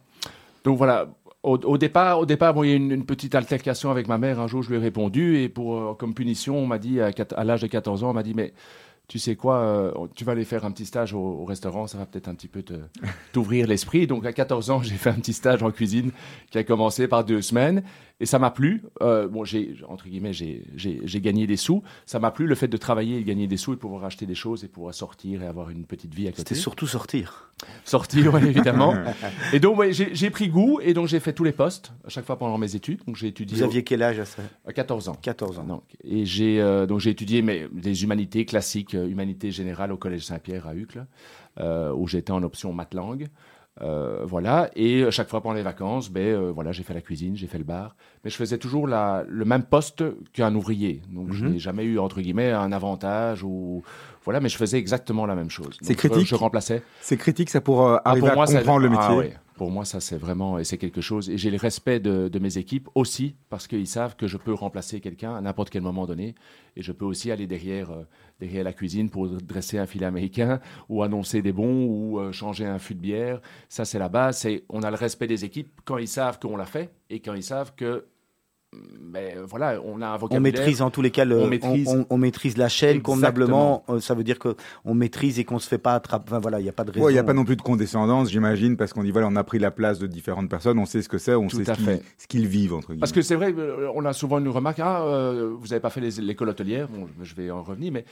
Donc 0.64 0.78
voilà, 0.78 1.08
au, 1.46 1.78
départ, 1.78 2.18
au 2.18 2.26
départ, 2.26 2.54
bon, 2.54 2.64
il 2.64 2.70
y 2.70 2.72
a 2.72 2.74
eu 2.74 2.78
une, 2.78 3.04
petite 3.04 3.34
altercation 3.34 3.90
avec 3.90 4.08
ma 4.08 4.18
mère. 4.18 4.40
Un 4.40 4.48
jour, 4.48 4.62
je 4.62 4.70
lui 4.70 4.76
ai 4.76 4.80
répondu 4.80 5.38
et 5.38 5.48
pour 5.48 5.76
euh, 5.76 5.94
comme 5.94 6.12
punition, 6.12 6.58
on 6.58 6.66
m'a 6.66 6.78
dit 6.78 7.00
à, 7.00 7.10
à 7.36 7.44
l'âge 7.44 7.62
de 7.62 7.68
14 7.68 8.02
ans, 8.02 8.10
on 8.10 8.14
m'a 8.14 8.24
dit 8.24 8.34
mais 8.34 8.52
tu 9.08 9.18
sais 9.20 9.36
quoi, 9.36 9.58
euh, 9.58 9.92
tu 10.16 10.24
vas 10.24 10.32
aller 10.32 10.44
faire 10.44 10.64
un 10.64 10.72
petit 10.72 10.86
stage 10.86 11.14
au, 11.14 11.18
au 11.18 11.44
restaurant, 11.44 11.86
ça 11.86 11.96
va 11.98 12.06
peut-être 12.06 12.28
un 12.28 12.34
petit 12.34 12.48
peu 12.48 12.64
t'ouvrir 13.32 13.66
l'esprit. 13.66 14.06
Donc 14.06 14.26
à 14.26 14.32
14 14.32 14.70
ans, 14.70 14.82
j'ai 14.82 14.96
fait 14.96 15.10
un 15.10 15.14
petit 15.14 15.32
stage 15.32 15.62
en 15.62 15.70
cuisine 15.70 16.10
qui 16.50 16.58
a 16.58 16.64
commencé 16.64 17.06
par 17.08 17.24
deux 17.24 17.42
semaines 17.42 17.82
et 18.18 18.26
ça 18.26 18.38
m'a 18.38 18.50
plu. 18.50 18.82
Euh, 19.02 19.28
bon, 19.28 19.44
j'ai 19.44 19.76
entre 19.88 20.08
guillemets, 20.08 20.32
j'ai 20.32 21.20
gagné 21.20 21.46
des 21.46 21.56
sous. 21.56 21.82
Ça 22.06 22.18
m'a 22.18 22.30
plu 22.30 22.46
le 22.46 22.54
fait 22.54 22.68
de 22.68 22.76
travailler 22.76 23.18
et 23.18 23.20
de 23.20 23.26
gagner 23.26 23.46
des 23.46 23.58
sous 23.58 23.74
et 23.74 23.76
pouvoir 23.76 24.04
acheter 24.04 24.24
des 24.26 24.34
choses 24.34 24.64
et 24.64 24.68
pouvoir 24.68 24.94
sortir 24.94 25.42
et 25.42 25.46
avoir 25.46 25.68
une 25.70 25.84
petite 25.84 26.14
vie 26.14 26.26
à 26.26 26.30
côté. 26.30 26.38
C'était 26.38 26.54
surtout 26.54 26.86
sortir. 26.86 27.50
Sortir, 27.84 28.34
oui, 28.34 28.46
évidemment. 28.46 28.94
et 29.52 29.60
donc, 29.60 29.78
ouais, 29.78 29.92
j'ai 29.92 30.30
pris 30.30 30.48
goût 30.48 30.80
et 30.82 30.94
donc 30.94 31.08
j'ai 31.08 31.20
fait 31.20 31.32
tous 31.32 31.44
les 31.44 31.52
postes 31.52 31.92
à 32.06 32.08
chaque 32.08 32.24
fois 32.24 32.38
pendant 32.38 32.56
mes 32.58 32.74
études. 32.74 33.00
Donc 33.06 33.16
j'ai 33.16 33.28
étudié. 33.28 33.58
Vous 33.58 33.64
aviez 33.64 33.84
quel 33.84 34.02
âge 34.02 34.18
à 34.18 34.24
ça 34.24 34.42
À 34.66 34.72
14 34.72 35.10
ans. 35.10 35.16
14 35.20 35.58
ans. 35.58 35.64
Donc, 35.64 35.82
et 36.02 36.24
j'ai 36.24 36.60
euh, 36.60 36.86
donc 36.86 37.00
j'ai 37.00 37.10
étudié 37.10 37.42
mais 37.42 37.68
des 37.70 38.02
humanités 38.02 38.46
classiques, 38.46 38.94
euh, 38.96 39.08
humanités 39.08 39.50
générales 39.50 39.92
au 39.92 39.96
collège 39.96 40.24
Saint-Pierre 40.24 40.66
à 40.66 40.74
Uccle, 40.74 41.06
euh, 41.60 41.92
où 41.92 42.06
j'étais 42.08 42.32
en 42.32 42.42
option 42.42 42.72
maths 42.72 42.94
langue. 42.94 43.28
Euh, 43.82 44.24
voilà, 44.24 44.70
et 44.74 45.04
chaque 45.10 45.28
fois 45.28 45.42
pendant 45.42 45.54
les 45.54 45.62
vacances, 45.62 46.10
ben 46.10 46.26
euh, 46.26 46.50
voilà, 46.50 46.72
j'ai 46.72 46.82
fait 46.82 46.94
la 46.94 47.02
cuisine, 47.02 47.36
j'ai 47.36 47.46
fait 47.46 47.58
le 47.58 47.64
bar, 47.64 47.94
mais 48.24 48.30
je 48.30 48.36
faisais 48.36 48.56
toujours 48.56 48.88
la, 48.88 49.22
le 49.28 49.44
même 49.44 49.64
poste 49.64 50.02
qu'un 50.32 50.54
ouvrier. 50.54 51.02
Donc 51.12 51.28
mm 51.28 51.30
-hmm. 51.30 51.34
je 51.34 51.44
n'ai 51.44 51.58
jamais 51.58 51.84
eu 51.84 51.98
entre 51.98 52.22
guillemets 52.22 52.52
un 52.52 52.72
avantage 52.72 53.44
ou 53.44 53.82
voilà, 54.24 54.40
mais 54.40 54.48
je 54.48 54.56
faisais 54.56 54.78
exactement 54.78 55.26
la 55.26 55.34
même 55.34 55.50
chose. 55.50 55.76
C'est 55.82 55.94
critique. 55.94 56.24
Je, 56.24 56.30
je 56.30 56.34
remplaçais. 56.36 56.82
C'est 57.02 57.18
critique, 57.18 57.50
ça 57.50 57.60
pour 57.60 57.78
euh, 57.82 57.98
arriver 58.04 58.28
ah, 58.28 58.30
pour 58.30 58.36
moi, 58.36 58.50
à 58.50 58.52
comprendre 58.58 58.80
ça, 58.80 58.86
le 58.86 58.90
métier. 58.96 59.14
Ah, 59.14 59.16
ouais. 59.16 59.32
Pour 59.56 59.70
moi, 59.70 59.86
ça 59.86 60.00
c'est 60.00 60.18
vraiment 60.18 60.58
et 60.58 60.64
c'est 60.64 60.76
quelque 60.76 61.00
chose. 61.00 61.30
Et 61.30 61.38
j'ai 61.38 61.50
le 61.50 61.56
respect 61.56 61.98
de, 61.98 62.38
mes 62.38 62.58
équipes 62.58 62.88
aussi 62.94 63.36
parce 63.48 63.66
qu'ils 63.66 63.86
savent 63.86 64.14
que 64.14 64.26
je 64.26 64.36
peux 64.36 64.52
remplacer 64.52 65.00
quelqu'un 65.00 65.34
à 65.34 65.40
n'importe 65.40 65.70
quel 65.70 65.80
moment 65.80 66.06
donné 66.06 66.34
et 66.76 66.82
je 66.82 66.92
peux 66.92 67.06
aussi 67.06 67.30
aller 67.30 67.46
derrière 67.46 67.90
euh, 67.90 68.04
derrière 68.38 68.64
la 68.64 68.74
cuisine 68.74 69.08
pour 69.08 69.28
dresser 69.28 69.78
un 69.78 69.86
filet 69.86 70.04
américain 70.04 70.60
ou 70.90 71.02
annoncer 71.02 71.40
des 71.40 71.52
bons 71.52 71.86
ou 71.86 72.20
euh, 72.20 72.32
changer 72.32 72.66
un 72.66 72.78
fût 72.78 72.94
de 72.94 73.00
bière. 73.00 73.40
Ça 73.70 73.86
c'est 73.86 73.98
la 73.98 74.10
base. 74.10 74.46
On 74.68 74.82
a 74.82 74.90
le 74.90 74.96
respect 74.96 75.26
des 75.26 75.46
équipes 75.46 75.80
quand 75.86 75.96
ils 75.96 76.08
savent 76.08 76.38
qu'on 76.38 76.56
l'a 76.56 76.66
fait 76.66 76.90
et 77.08 77.20
quand 77.20 77.32
ils 77.32 77.42
savent 77.42 77.74
que 77.74 78.04
mais 79.00 79.36
voilà, 79.48 79.80
on 79.84 80.00
a 80.02 80.08
un 80.08 80.16
vocabulaire. 80.16 80.40
On 80.40 80.58
maîtrise 80.58 80.82
en 80.82 80.90
tous 80.90 81.02
les 81.02 81.10
cas, 81.10 81.24
le, 81.24 81.40
on, 81.40 81.46
maîtrise, 81.46 81.88
on, 81.88 82.06
on 82.10 82.18
maîtrise 82.18 82.56
la 82.56 82.68
chaîne 82.68 83.02
convenablement. 83.02 83.84
Euh, 83.88 84.00
ça 84.00 84.14
veut 84.14 84.24
dire 84.24 84.38
que 84.38 84.56
on 84.84 84.94
maîtrise 84.94 85.38
et 85.38 85.44
qu'on 85.44 85.58
se 85.58 85.68
fait 85.68 85.78
pas 85.78 85.94
attraper. 85.94 86.24
Enfin 86.28 86.38
voilà, 86.38 86.60
il 86.60 86.64
n'y 86.64 86.68
a 86.68 86.72
pas 86.72 86.84
de 86.84 86.90
raison. 86.90 87.04
Il 87.04 87.06
ouais, 87.06 87.12
n'y 87.12 87.18
a 87.18 87.24
pas 87.24 87.34
non 87.34 87.44
plus 87.44 87.56
de 87.56 87.62
condescendance, 87.62 88.30
j'imagine, 88.30 88.76
parce 88.76 88.92
qu'on 88.92 89.02
dit 89.02 89.10
voilà, 89.10 89.28
on 89.28 89.36
a 89.36 89.44
pris 89.44 89.58
la 89.58 89.70
place 89.70 89.98
de 89.98 90.06
différentes 90.06 90.48
personnes, 90.48 90.78
on 90.78 90.86
sait 90.86 91.02
ce 91.02 91.08
que 91.08 91.18
c'est, 91.18 91.34
on 91.34 91.48
Tout 91.48 91.64
sait 91.64 91.74
ce 92.18 92.26
qu'ils 92.26 92.42
qu 92.42 92.46
vivent 92.46 92.74
entre 92.74 92.88
guillemets. 92.88 93.00
Parce 93.00 93.12
que 93.12 93.22
c'est 93.22 93.36
vrai, 93.36 93.54
on 93.94 94.04
a 94.04 94.12
souvent 94.12 94.38
une 94.38 94.48
remarque 94.48 94.80
ah, 94.80 95.02
euh, 95.02 95.54
vous 95.58 95.68
n'avez 95.68 95.80
pas 95.80 95.90
fait 95.90 96.00
l'école 96.00 96.48
hôtelière. 96.48 96.88
Bon, 96.88 97.06
je 97.22 97.34
vais 97.34 97.50
en 97.50 97.62
revenir, 97.62 97.92
mais 97.92 98.04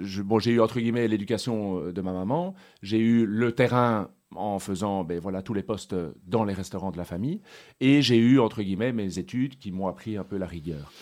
je, 0.00 0.22
bon, 0.22 0.38
j'ai 0.38 0.52
eu 0.52 0.60
entre 0.60 0.80
guillemets 0.80 1.08
l'éducation 1.08 1.90
de 1.90 2.00
ma 2.00 2.12
maman, 2.12 2.54
j'ai 2.82 2.98
eu 2.98 3.26
le 3.26 3.52
terrain 3.52 4.08
en 4.34 4.58
faisant 4.58 5.04
ben, 5.04 5.18
voilà, 5.20 5.42
tous 5.42 5.54
les 5.54 5.62
postes 5.62 5.94
dans 6.26 6.44
les 6.44 6.54
restaurants 6.54 6.90
de 6.90 6.96
la 6.96 7.04
famille. 7.04 7.40
Et 7.80 8.02
j'ai 8.02 8.18
eu, 8.18 8.40
entre 8.40 8.62
guillemets, 8.62 8.92
mes 8.92 9.18
études 9.18 9.58
qui 9.58 9.72
m'ont 9.72 9.86
appris 9.86 10.16
un 10.16 10.24
peu 10.24 10.36
la 10.36 10.46
rigueur. 10.46 10.92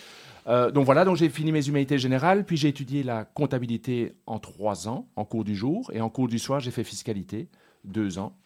Euh, 0.47 0.69
donc 0.71 0.85
voilà, 0.85 1.05
donc 1.05 1.17
j'ai 1.17 1.29
fini 1.29 1.51
mes 1.51 1.67
humanités 1.67 1.97
générales, 1.97 2.45
puis 2.45 2.57
j'ai 2.57 2.67
étudié 2.67 3.01
la 3.03 3.25
comptabilité 3.25 4.13
en 4.27 4.39
trois 4.39 4.87
ans, 4.87 5.07
en 5.15 5.25
cours 5.25 5.43
du 5.43 5.55
jour, 5.55 5.89
et 5.93 6.01
en 6.01 6.09
cours 6.09 6.27
du 6.27 6.37
soir, 6.37 6.59
j'ai 6.59 6.71
fait 6.71 6.83
fiscalité, 6.83 7.49
deux 7.83 8.19
ans. 8.19 8.37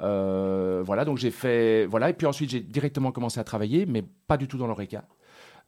Euh, 0.00 0.82
voilà, 0.84 1.04
donc 1.04 1.18
j'ai 1.18 1.30
fait, 1.30 1.84
voilà, 1.86 2.08
et 2.08 2.14
puis 2.14 2.26
ensuite 2.26 2.50
j'ai 2.50 2.60
directement 2.60 3.12
commencé 3.12 3.38
à 3.38 3.44
travailler, 3.44 3.84
mais 3.84 4.02
pas 4.26 4.38
du 4.38 4.48
tout 4.48 4.56
dans 4.56 4.66
l'ORECA. 4.66 5.04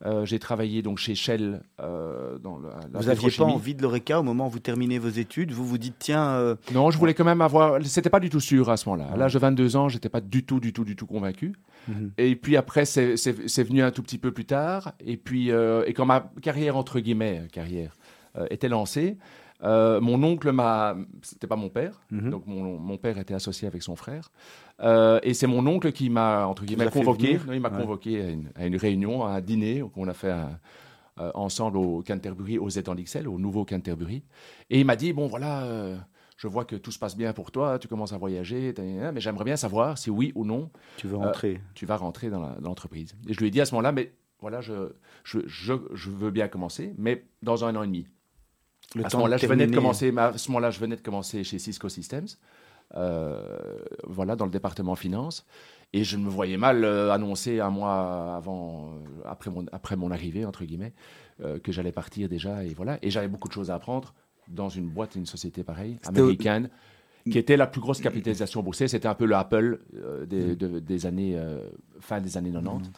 Euh, 0.06 0.26
j'ai 0.26 0.38
travaillé 0.38 0.82
donc 0.82 0.98
chez 0.98 1.14
Shell 1.14 1.62
euh, 1.80 2.38
dans 2.38 2.58
la, 2.58 2.70
la 2.92 3.00
Vous 3.00 3.06
n'aviez 3.06 3.30
pas 3.30 3.44
envie 3.44 3.74
de 3.74 3.82
l'ORECA 3.82 4.20
au 4.20 4.22
moment 4.22 4.48
où 4.48 4.50
vous 4.50 4.58
terminez 4.58 4.98
vos 4.98 5.08
études? 5.08 5.52
Vous 5.52 5.66
vous 5.66 5.78
dites 5.78 5.96
tiens. 5.98 6.26
Euh... 6.26 6.56
Non, 6.74 6.90
je 6.90 6.98
voulais 6.98 7.14
quand 7.14 7.24
même 7.24 7.40
avoir. 7.40 7.82
C'était 7.84 8.10
pas 8.10 8.20
du 8.20 8.28
tout 8.28 8.40
sûr 8.40 8.68
à 8.68 8.76
ce 8.76 8.88
moment-là. 8.88 9.10
À 9.12 9.16
l'âge 9.16 9.32
de 9.32 9.38
22 9.38 9.76
ans, 9.76 9.88
j'étais 9.88 10.10
pas 10.10 10.20
du 10.20 10.44
tout, 10.44 10.60
du 10.60 10.72
tout, 10.72 10.84
du 10.84 10.94
tout 10.94 11.06
convaincu. 11.06 11.54
Mm 11.88 11.92
-hmm. 11.92 12.10
Et 12.18 12.36
puis 12.36 12.56
après, 12.56 12.84
c'est 12.84 13.62
venu 13.62 13.82
un 13.82 13.90
tout 13.90 14.02
petit 14.02 14.18
peu 14.18 14.30
plus 14.30 14.44
tard. 14.44 14.92
Et 15.00 15.16
puis 15.16 15.50
euh, 15.50 15.86
et 15.86 15.94
quand 15.94 16.06
ma 16.06 16.30
carrière 16.42 16.76
entre 16.76 17.00
guillemets 17.00 17.48
carrière 17.52 17.92
était 18.50 18.68
lancée. 18.68 19.16
Euh, 19.62 20.00
mon 20.00 20.22
oncle 20.22 20.50
m'a, 20.52 20.96
c'était 21.22 21.46
pas 21.46 21.56
mon 21.56 21.68
père, 21.68 22.00
mm 22.10 22.18
-hmm. 22.18 22.30
donc 22.30 22.46
mon, 22.46 22.78
mon, 22.78 22.98
père 22.98 23.18
était 23.18 23.34
associé 23.34 23.68
avec 23.68 23.82
son 23.82 23.96
frère, 23.96 24.30
euh, 24.80 25.20
et 25.22 25.32
c'est 25.32 25.46
mon 25.46 25.64
oncle 25.66 25.92
qui 25.92 26.10
m'a 26.10 26.46
entre 26.46 26.64
guillemets 26.64 26.90
convoqué. 26.90 27.38
Non, 27.46 27.52
il 27.52 27.60
m'a 27.60 27.70
ouais. 27.70 27.80
convoqué 27.80 28.20
à 28.20 28.30
une, 28.30 28.50
à 28.56 28.66
une, 28.66 28.76
réunion, 28.76 29.24
à 29.24 29.30
un 29.30 29.40
dîner 29.40 29.82
qu'on 29.94 30.08
a 30.08 30.12
fait 30.12 30.32
euh, 30.32 31.30
ensemble 31.34 31.78
au 31.78 32.02
Canterbury, 32.02 32.58
aux 32.58 32.68
Étangs 32.68 32.96
d'Ixelles, 32.96 33.28
au 33.28 33.38
nouveau 33.38 33.64
Canterbury, 33.64 34.24
et 34.70 34.80
il 34.80 34.86
m'a 34.86 34.96
dit 34.96 35.12
bon 35.12 35.28
voilà, 35.28 35.52
je 36.36 36.48
vois 36.48 36.64
que 36.64 36.76
tout 36.76 36.90
se 36.90 36.98
passe 36.98 37.16
bien 37.16 37.32
pour 37.32 37.50
toi, 37.52 37.78
tu 37.78 37.86
commences 37.86 38.12
à 38.12 38.18
voyager, 38.18 38.74
mais 39.14 39.20
j'aimerais 39.20 39.44
bien 39.44 39.56
savoir 39.56 39.98
si 39.98 40.10
oui 40.10 40.32
ou 40.34 40.44
non 40.44 40.70
tu 40.96 41.06
veux 41.06 41.16
rentrer. 41.16 41.60
tu 41.74 41.86
vas 41.86 41.96
rentrer 41.96 42.28
dans 42.28 42.42
l'entreprise. 42.60 43.10
et 43.28 43.32
je 43.34 43.38
lui 43.40 43.46
ai 43.48 43.50
dit 43.50 43.60
à 43.60 43.66
ce 43.66 43.72
moment-là, 43.74 43.92
mais 43.92 44.12
voilà, 44.44 44.60
je, 44.60 44.92
je, 45.22 45.38
je, 45.46 46.10
veux 46.10 46.30
bien 46.30 46.48
commencer, 46.48 46.92
mais 46.98 47.24
dans 47.42 47.64
un 47.64 47.74
an 47.76 47.82
et 47.82 47.86
demi. 47.86 48.06
À 49.02 49.10
ce 49.10 49.16
moment-là, 49.16 49.36
je 49.36 49.46
venais 49.46 49.66
de 49.66 49.74
commencer. 49.74 50.12
Ce 50.36 50.48
moment-là, 50.48 50.70
je 50.70 50.80
venais 50.80 50.96
de 50.96 51.02
commencer 51.02 51.44
chez 51.44 51.58
Cisco 51.58 51.88
Systems. 51.88 52.28
voilà, 52.92 54.36
dans 54.36 54.46
le 54.46 54.50
département 54.50 54.94
finance. 54.94 55.46
Et 55.92 56.02
je 56.02 56.16
me 56.16 56.28
voyais 56.28 56.56
mal 56.56 56.84
annoncer 56.84 57.60
un 57.60 57.70
mois 57.70 58.34
avant, 58.36 58.94
après 59.24 59.50
mon, 59.50 59.64
après 59.70 59.94
mon 59.94 60.10
arrivée, 60.10 60.44
entre 60.44 60.64
guillemets, 60.64 60.92
euh, 61.42 61.58
que 61.58 61.72
j'allais 61.72 61.90
partir 61.90 62.28
déjà. 62.28 62.62
Et 62.62 62.74
voilà. 62.74 62.98
Et 63.02 63.10
j'avais 63.10 63.26
beaucoup 63.26 63.48
de 63.48 63.52
choses 63.52 63.68
à 63.68 63.74
apprendre 63.74 64.14
dans 64.46 64.68
une 64.68 64.88
boîte, 64.88 65.16
une 65.16 65.26
société 65.26 65.64
pareille, 65.64 65.98
américaine, 66.06 66.70
qui 67.28 67.38
était 67.38 67.56
la 67.56 67.66
plus 67.66 67.80
grosse 67.80 68.00
capitalisation 68.00 68.62
boursière. 68.62 68.88
C'était 68.88 69.08
un 69.08 69.14
peu 69.14 69.24
le 69.24 69.34
Apple 69.34 69.80
euh, 69.96 70.26
des, 70.26 70.54
des, 70.54 71.06
années, 71.06 71.36
euh, 71.36 71.70
fin 71.98 72.20
des 72.20 72.36
années 72.36 72.52
90. 72.52 72.88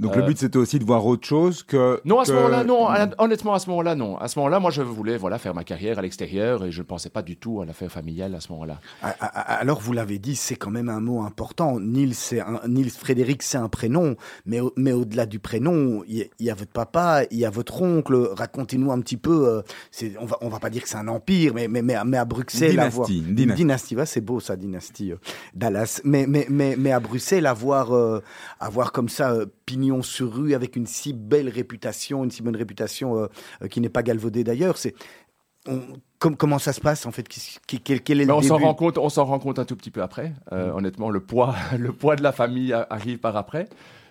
Donc 0.00 0.16
le 0.16 0.22
euh, 0.22 0.26
but 0.26 0.38
c'était 0.38 0.58
aussi 0.58 0.80
de 0.80 0.84
voir 0.84 1.06
autre 1.06 1.24
chose 1.24 1.62
que. 1.62 2.00
Non, 2.04 2.18
à 2.18 2.24
ce 2.24 2.32
moment-là, 2.32 2.64
non. 2.64 2.88
Honnêtement, 3.18 3.54
à 3.54 3.60
ce 3.60 3.70
moment-là, 3.70 3.94
non. 3.94 4.18
À 4.18 4.26
ce 4.26 4.38
moment-là, 4.40 4.58
moi, 4.58 4.72
je 4.72 4.82
voulais 4.82 5.16
voilà 5.16 5.38
faire 5.38 5.54
ma 5.54 5.62
carrière 5.62 6.00
à 6.00 6.02
l'extérieur 6.02 6.64
et 6.64 6.72
je 6.72 6.80
ne 6.82 6.86
pensais 6.86 7.10
pas 7.10 7.22
du 7.22 7.36
tout 7.36 7.60
à 7.60 7.64
l'affaire 7.64 7.92
familiale 7.92 8.34
à 8.34 8.40
ce 8.40 8.50
moment-là. 8.52 8.80
Alors 9.22 9.80
vous 9.80 9.92
l'avez 9.92 10.18
dit, 10.18 10.34
c'est 10.34 10.56
quand 10.56 10.70
même 10.70 10.88
un 10.88 11.00
mot 11.00 11.22
important. 11.22 11.78
Nils, 11.78 12.14
c'est 12.14 12.42
Nils 12.66 12.90
Frédéric, 12.90 13.44
c'est 13.44 13.58
un 13.58 13.68
prénom, 13.68 14.16
mais 14.46 14.58
mais 14.76 14.90
au-delà 14.90 15.26
du 15.26 15.38
prénom, 15.38 16.02
il 16.08 16.28
y, 16.40 16.50
a 16.50 16.54
votre 16.54 16.72
papa, 16.72 17.22
il 17.30 17.38
y 17.38 17.44
a 17.44 17.50
votre 17.50 17.80
oncle. 17.80 18.30
Racontez-nous 18.36 18.90
un 18.90 19.00
petit 19.00 19.16
peu. 19.16 19.48
Euh, 19.48 19.62
on 20.18 20.26
va 20.26 20.38
on 20.40 20.48
va 20.48 20.58
pas 20.58 20.70
dire 20.70 20.82
que 20.82 20.88
c'est 20.88 20.96
un 20.96 21.08
empire, 21.08 21.52
mais 21.54 21.68
mais 21.68 21.82
mais, 21.82 21.94
à 21.94 22.24
Bruxelles, 22.24 22.70
dynastie, 22.70 22.96
avoir, 22.96 23.08
dynastie, 23.08 23.54
dynastie, 23.54 23.96
c'est 24.06 24.20
beau 24.20 24.40
ça, 24.40 24.56
dynastie 24.56 25.12
euh, 25.12 25.16
Dallas. 25.54 26.00
Mais 26.02 26.26
mais 26.26 26.46
mais 26.50 26.74
mais 26.76 26.90
à 26.90 26.98
Bruxelles, 26.98 27.46
avoir 27.46 27.92
avoir 28.58 28.90
comme 28.90 29.08
ça 29.08 29.36
pignon 29.66 29.83
sur 30.02 30.32
rue 30.32 30.54
avec 30.54 30.76
une 30.76 30.86
si 30.86 31.12
belle 31.12 31.48
réputation, 31.48 32.24
une 32.24 32.30
si 32.30 32.42
bonne 32.42 32.56
réputation 32.56 33.16
euh, 33.18 33.26
euh, 33.62 33.68
qui 33.68 33.80
n'est 33.80 33.88
pas 33.88 34.02
galvaudée 34.02 34.44
d'ailleurs. 34.44 34.76
C'est 34.76 34.94
comment 36.20 36.58
ça 36.58 36.74
se 36.74 36.80
passe 36.80 37.06
en 37.06 37.10
fait? 37.10 37.26
Quel, 37.66 38.20
est 38.20 38.24
le 38.24 38.32
on 38.32 38.42
s'en 38.42 38.58
rend 38.58 38.74
compte, 38.74 38.98
on 38.98 39.08
s'en 39.08 39.24
rend 39.24 39.38
compte 39.38 39.58
un 39.58 39.64
tout 39.64 39.76
petit 39.76 39.90
peu 39.90 40.02
après. 40.02 40.32
Euh, 40.52 40.70
mm. 40.70 40.76
Honnêtement, 40.76 41.10
le 41.10 41.20
poids, 41.20 41.54
le 41.78 41.92
poids 41.92 42.16
de 42.16 42.22
la 42.22 42.32
famille 42.32 42.72
arrive 42.72 43.18
par 43.18 43.36
après. 43.36 43.68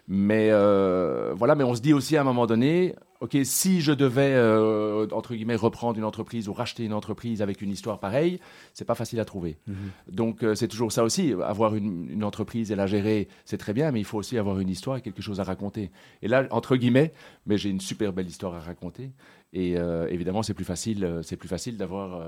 Mais 0.07 0.49
voilà, 0.49 1.55
mais 1.55 1.63
on 1.63 1.75
se 1.75 1.81
dit 1.81 1.93
aussi 1.93 2.17
à 2.17 2.21
un 2.21 2.25
moment 2.25 2.47
donné, 2.47 2.95
ok, 3.23 3.37
si 3.45 3.79
je 3.79 3.93
devais 3.93 4.33
euh, 4.33 5.07
entre 5.13 5.33
guillemets 5.33 5.55
reprendre 5.55 5.97
une 5.97 6.03
entreprise 6.03 6.49
ou 6.49 6.53
racheter 6.53 6.83
une 6.83 6.93
entreprise 6.93 7.41
avec 7.41 7.61
une 7.61 7.71
histoire 7.71 7.99
pareille, 7.99 8.41
c'est 8.73 8.83
pas 8.83 8.95
facile 8.95 9.21
à 9.21 9.25
trouver. 9.25 9.57
Mhm. 9.65 9.75
Donc 10.11 10.43
euh, 10.43 10.55
c'est 10.55 10.67
toujours 10.67 10.91
ça 10.91 11.05
aussi, 11.05 11.33
avoir 11.41 11.73
une, 11.73 12.21
entreprise 12.23 12.69
et 12.71 12.75
la 12.75 12.85
gérer, 12.85 13.29
c'est 13.45 13.57
très 13.57 13.73
bien, 13.73 13.91
mais 13.91 14.01
il 14.01 14.05
faut 14.05 14.17
aussi 14.17 14.37
avoir 14.37 14.59
une 14.59 14.69
histoire 14.69 14.97
et 14.97 15.01
quelque 15.01 15.21
chose 15.21 15.39
à 15.39 15.43
raconter. 15.43 15.89
Et 16.21 16.27
là, 16.27 16.45
entre 16.51 16.75
guillemets, 16.75 17.13
mais 17.45 17.57
j'ai 17.57 17.69
une 17.69 17.79
super 17.79 18.11
belle 18.11 18.27
histoire 18.27 18.55
à 18.55 18.59
raconter. 18.59 19.11
Et 19.53 19.77
euh, 19.77 20.07
évidemment, 20.09 20.43
c'est 20.43 20.53
plus 20.53 20.65
facile, 20.65 21.21
c'est 21.23 21.37
plus 21.37 21.49
facile 21.49 21.77
d'avoir 21.77 22.21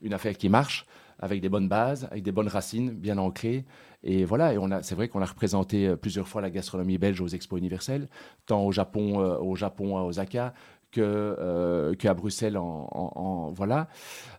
une 0.00 0.14
affaire 0.14 0.36
qui 0.36 0.48
marche 0.48 0.86
avec 1.18 1.40
des 1.40 1.48
bonnes 1.48 1.68
bases, 1.68 2.06
avec 2.10 2.22
des 2.22 2.32
bonnes 2.32 2.48
racines 2.48 2.90
bien 2.90 3.18
ancrées. 3.18 3.64
Et 4.02 4.24
voilà, 4.24 4.52
et 4.52 4.58
on 4.58 4.70
a, 4.70 4.82
c'est 4.82 4.94
vrai 4.94 5.08
qu'on 5.08 5.20
a 5.22 5.26
représenté 5.26 5.88
euh, 5.88 5.96
plusieurs 5.96 6.28
fois 6.28 6.40
la 6.40 6.50
gastronomie 6.50 6.98
belge 6.98 7.20
aux 7.20 7.28
expos 7.28 7.58
universels, 7.58 8.08
tant 8.46 8.64
au 8.64 8.72
Japon, 8.72 9.20
euh, 9.20 9.38
au 9.38 9.56
Japon 9.56 9.96
à 9.96 10.02
Osaka 10.02 10.54
que 10.90 11.00
euh, 11.02 11.94
qu'à 11.94 12.14
Bruxelles. 12.14 12.56
En, 12.56 13.52
voilà, 13.54 13.88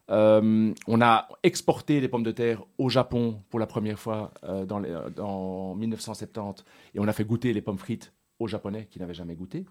on 0.07 1.01
a 1.01 1.27
exporté 1.43 1.99
les 1.99 2.07
pommes 2.07 2.23
de 2.23 2.31
terre 2.31 2.63
au 2.77 2.89
Japon 2.89 3.43
pour 3.49 3.59
la 3.59 3.67
première 3.67 3.99
fois 3.99 4.31
dans, 4.65 4.81
dans 5.15 5.75
1970, 5.75 6.63
et 6.95 6.99
on 6.99 7.07
a 7.07 7.13
fait 7.13 7.25
goûter 7.25 7.53
les 7.53 7.61
pommes 7.61 7.77
frites 7.77 8.13
aux 8.39 8.47
Japonais 8.47 8.87
qui 8.89 8.99
n'avaient 8.99 9.13
jamais 9.13 9.35
goûté. 9.35 9.65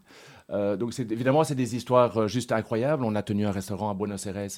donc 0.50 0.97
évidemment, 0.99 1.43
c'est 1.43 1.57
des 1.57 1.75
histoires 1.75 2.29
juste 2.29 2.53
incroyables. 2.53 3.03
On 3.05 3.17
a 3.17 3.23
tenu 3.23 3.45
un 3.45 3.50
restaurant 3.50 3.91
à 3.91 3.95
Buenos 3.95 4.27
Aires 4.27 4.49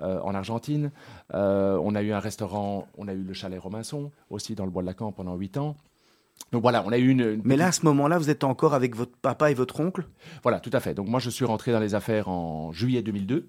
en 0.00 0.34
Argentine. 0.34 0.90
Euh, 1.34 1.78
on 1.82 1.94
a 1.94 2.02
eu 2.02 2.12
un 2.12 2.18
restaurant, 2.18 2.86
on 2.96 3.08
a 3.08 3.12
eu 3.12 3.22
le 3.22 3.32
chalet 3.32 3.60
Robinson 3.60 4.10
aussi 4.30 4.54
dans 4.54 4.64
le 4.64 4.70
bois 4.70 4.82
de 4.82 4.86
la 4.86 4.94
Camp 4.94 5.12
pendant 5.12 5.34
8 5.34 5.56
ans. 5.58 5.76
Donc 6.52 6.62
voilà, 6.62 6.82
on 6.86 6.90
a 6.90 6.98
eu 6.98 7.08
une, 7.08 7.40
Mais 7.44 7.56
là, 7.56 7.68
à 7.68 7.72
ce 7.72 7.84
moment-là, 7.86 8.18
vous 8.18 8.30
êtes 8.30 8.44
encore 8.44 8.74
avec 8.74 8.96
votre 8.96 9.16
papa 9.16 9.50
et 9.50 9.54
votre 9.54 9.78
oncle? 9.80 10.06
Voilà, 10.42 10.58
tout 10.58 10.70
à 10.72 10.80
fait. 10.80 10.94
Donc 10.94 11.06
moi, 11.06 11.20
je 11.20 11.30
suis 11.30 11.44
rentré 11.44 11.70
dans 11.70 11.80
les 11.80 11.94
affaires 11.94 12.28
en 12.28 12.72
juillet 12.72 13.02
2002. 13.02 13.46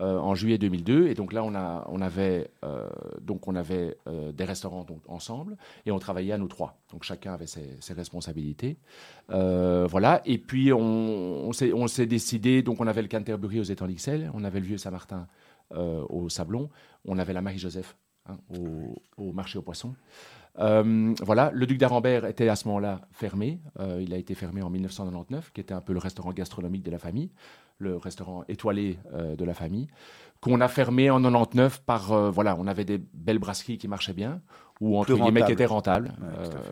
Euh, 0.00 0.18
en 0.18 0.36
juillet 0.36 0.56
2002 0.56 1.08
et 1.08 1.14
donc 1.14 1.32
là 1.32 1.42
on, 1.42 1.52
a, 1.56 1.84
on 1.90 2.00
avait 2.00 2.48
donc 3.20 3.48
on 3.48 3.56
avait 3.56 3.98
des 4.32 4.44
restaurants 4.44 4.84
donc, 4.84 5.00
ensemble 5.08 5.56
et 5.84 5.90
on 5.90 5.98
travaillait 5.98 6.32
à 6.32 6.38
nous 6.38 6.46
trois 6.46 6.78
donc 6.92 7.02
chacun 7.02 7.34
avait 7.34 7.48
ses, 7.48 7.92
responsabilités 7.92 8.78
voilà 9.28 10.22
et 10.24 10.38
puis 10.38 10.72
on, 10.72 11.50
on 11.50 11.88
s'est 11.88 12.06
décidé 12.06 12.62
donc 12.62 12.80
on 12.80 12.86
avait 12.86 13.02
le 13.02 13.08
Canterbury 13.08 13.58
aux 13.58 13.64
étangs 13.64 13.88
d'Ixelles 13.88 14.30
on 14.32 14.44
avait 14.44 14.60
le 14.60 14.66
vieux 14.66 14.78
Saint-Martin 14.78 15.26
euh, 15.72 16.04
au 16.08 16.28
Sablon. 16.28 16.68
On 17.04 17.16
avait 17.16 17.32
la 17.32 17.42
Marie-Joseph 17.42 17.96
hein, 18.26 18.38
au, 19.16 19.32
marché 19.32 19.56
aux 19.56 19.62
poissons. 19.62 19.94
Euh, 20.58 21.14
voilà, 21.22 21.52
le 21.54 21.64
Duc 21.64 21.78
d'Arambert 21.78 22.24
était 22.24 22.48
à 22.48 22.56
ce 22.56 22.66
moment-là 22.66 23.02
fermé. 23.12 23.60
Euh, 23.78 24.02
il 24.02 24.12
a 24.12 24.16
été 24.16 24.34
fermé 24.34 24.62
en 24.62 24.70
1999, 24.70 25.52
qui 25.52 25.60
était 25.60 25.72
un 25.72 25.80
peu 25.80 25.92
le 25.92 26.00
restaurant 26.00 26.32
gastronomique 26.32 26.82
de 26.82 26.90
la 26.90 26.98
famille, 26.98 27.30
le 27.78 27.96
restaurant 27.96 28.42
étoilé 28.48 28.98
de 29.14 29.44
la 29.44 29.54
famille, 29.54 29.86
qu'on 30.40 30.60
a 30.60 30.66
fermé 30.66 31.08
en 31.08 31.22
99 31.22 31.82
par 31.82 32.32
voilà, 32.32 32.56
on 32.58 32.66
avait 32.66 32.84
des 32.84 32.98
belles 32.98 33.38
brasseries 33.38 33.78
qui 33.78 33.86
marchaient 33.86 34.12
bien 34.12 34.42
ou 34.80 34.98
entre 34.98 35.14
guillemets 35.14 35.44
qui 35.44 35.52
étaient 35.52 35.66
rentables, 35.66 36.12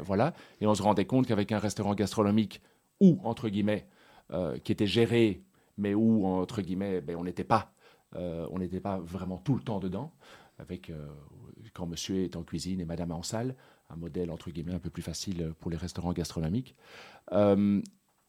voilà. 0.04 0.34
Et 0.60 0.66
on 0.66 0.74
se 0.74 0.82
rendait 0.82 1.06
compte 1.06 1.26
qu'avec 1.26 1.52
un 1.52 1.58
restaurant 1.58 1.94
gastronomique 1.94 2.60
ou 3.00 3.20
entre 3.22 3.48
guillemets 3.48 3.86
qui 4.64 4.72
était 4.72 4.86
géré, 4.86 5.44
mais 5.78 5.94
où 5.94 6.26
entre 6.26 6.60
guillemets 6.60 7.00
ben, 7.00 7.16
on 7.16 7.24
n'était 7.24 7.44
pas 7.44 7.72
on 8.14 8.58
n'était 8.58 8.80
pas 8.80 8.98
vraiment 8.98 9.38
tout 9.38 9.54
le 9.54 9.60
temps 9.60 9.80
dedans, 9.80 10.12
avec 10.58 10.90
euh, 10.90 11.06
quand 11.72 11.86
monsieur 11.86 12.24
est 12.24 12.36
en 12.36 12.42
cuisine 12.42 12.80
et 12.80 12.84
madame 12.84 13.12
en 13.12 13.22
salle, 13.22 13.54
un 13.90 13.96
modèle 13.96 14.30
entre 14.30 14.50
guillemets 14.50 14.74
un 14.74 14.78
peu 14.78 14.90
plus 14.90 15.02
facile 15.02 15.52
pour 15.60 15.70
les 15.70 15.76
restaurants 15.76 16.12
gastronomiques. 16.12 16.74
Euh, 17.32 17.80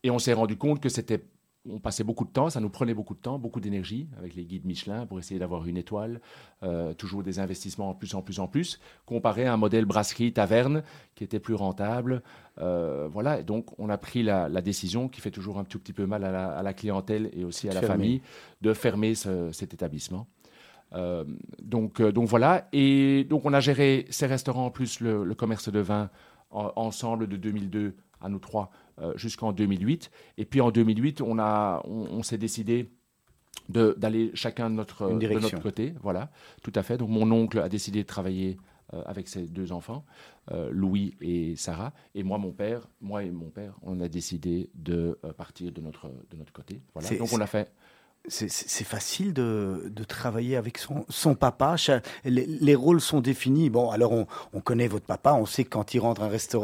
et 0.03 0.11
on 0.11 0.19
s'est 0.19 0.33
rendu 0.33 0.57
compte 0.57 0.81
que 0.81 0.89
c'était 0.89 1.23
on 1.71 1.79
passait 1.79 2.03
beaucoup 2.03 2.25
de 2.25 2.31
temps, 2.31 2.49
ça 2.49 2.59
nous 2.59 2.69
prenait 2.69 2.93
beaucoup 2.93 3.13
de 3.13 3.19
temps, 3.19 3.39
beaucoup 3.39 3.59
d'énergie 3.59 4.07
avec 4.17 4.35
les 4.35 4.43
guides 4.43 4.65
Michelin 4.65 5.05
pour 5.05 5.19
essayer 5.19 5.39
d'avoir 5.39 5.65
une 5.65 5.77
étoile, 5.77 6.21
euh, 6.63 6.93
toujours 6.93 7.23
des 7.23 7.39
investissements 7.39 7.89
en 7.89 7.93
plus 7.93 8.15
en 8.15 8.21
plus 8.21 8.39
en 8.39 8.47
plus, 8.47 8.79
comparé 9.05 9.45
à 9.45 9.53
un 9.53 9.57
modèle 9.57 9.85
brasserie 9.85 10.33
taverne 10.33 10.83
qui 11.15 11.23
était 11.23 11.39
plus 11.39 11.53
rentable. 11.53 12.21
Euh, 12.59 13.07
voilà, 13.11 13.39
et 13.39 13.43
donc 13.43 13.67
on 13.79 13.89
a 13.89 13.97
pris 13.97 14.23
la, 14.23 14.49
décision 14.61 15.07
qui 15.07 15.21
fait 15.21 15.31
toujours 15.31 15.57
un 15.57 15.63
tout 15.63 15.79
petit 15.79 15.93
peu 15.93 16.05
mal 16.05 16.23
à 16.23 16.61
la, 16.61 16.73
clientèle 16.73 17.29
et 17.33 17.45
aussi 17.45 17.69
à 17.69 17.73
la 17.73 17.81
famille 17.81 18.21
de 18.61 18.73
fermer 18.73 19.15
cet 19.15 19.73
établissement. 19.73 20.27
Euh, 20.93 21.23
donc, 21.61 22.01
donc 22.01 22.27
voilà, 22.27 22.67
et 22.73 23.23
donc 23.29 23.45
on 23.45 23.53
a 23.53 23.59
géré 23.59 24.05
ces 24.09 24.25
restaurants 24.25 24.71
plus 24.71 24.99
le, 24.99 25.33
commerce 25.35 25.69
de 25.71 25.79
vin 25.79 26.09
ensemble 26.51 27.27
de 27.27 27.37
2002 27.37 27.95
à 28.21 28.27
nous 28.27 28.39
trois 28.39 28.71
jusqu'en 29.15 29.51
2008. 29.51 30.11
Et 30.37 30.45
puis 30.45 30.61
en 30.61 30.71
2008, 30.71 31.21
on, 31.21 31.39
a, 31.39 31.81
on, 31.85 32.23
s'est 32.23 32.37
décidé 32.37 32.89
d'aller 33.69 34.31
chacun 34.33 34.69
de 34.69 34.75
notre, 34.75 35.09
de 35.09 35.27
notre 35.27 35.61
côté. 35.61 35.93
Voilà, 36.01 36.31
tout 36.63 36.73
à 36.75 36.83
fait. 36.83 36.97
Donc 36.97 37.09
mon 37.09 37.31
oncle 37.31 37.59
a 37.59 37.69
décidé 37.69 38.01
de 38.01 38.07
travailler 38.07 38.57
euh, 38.93 39.03
avec 39.05 39.27
ses 39.27 39.47
deux 39.47 39.71
enfants, 39.71 40.03
euh, 40.51 40.69
Louis 40.71 41.15
et 41.21 41.55
Sarah. 41.55 41.93
Et 42.15 42.23
moi, 42.23 42.37
mon 42.37 42.51
père, 42.51 42.87
moi 43.01 43.23
et 43.23 43.29
mon 43.29 43.49
père, 43.49 43.75
on 43.83 44.01
a 44.01 44.07
décidé 44.07 44.69
de 44.73 45.19
partir 45.37 45.71
de 45.71 45.81
notre, 45.81 46.07
de 46.31 46.37
notre 46.37 46.51
côté. 46.51 46.81
Voilà. 46.93 47.09
Donc 47.17 47.31
on 47.31 47.39
a 47.39 47.47
fait 47.47 47.71
c'est 48.27 48.83
facile 48.83 49.33
de, 49.33 49.91
travailler 50.07 50.55
avec 50.55 50.77
son, 50.77 51.35
papa. 51.35 51.75
Les, 52.25 52.75
rôles 52.75 53.01
sont 53.01 53.21
définis. 53.21 53.69
Bon, 53.69 53.89
alors 53.89 54.13
on, 54.53 54.61
connaît 54.61 54.87
votre 54.87 55.05
papa, 55.05 55.33
on 55.33 55.45
sait 55.45 55.63
que 55.63 55.69
quand 55.69 55.93
il 55.93 55.99
rentre 55.99 56.21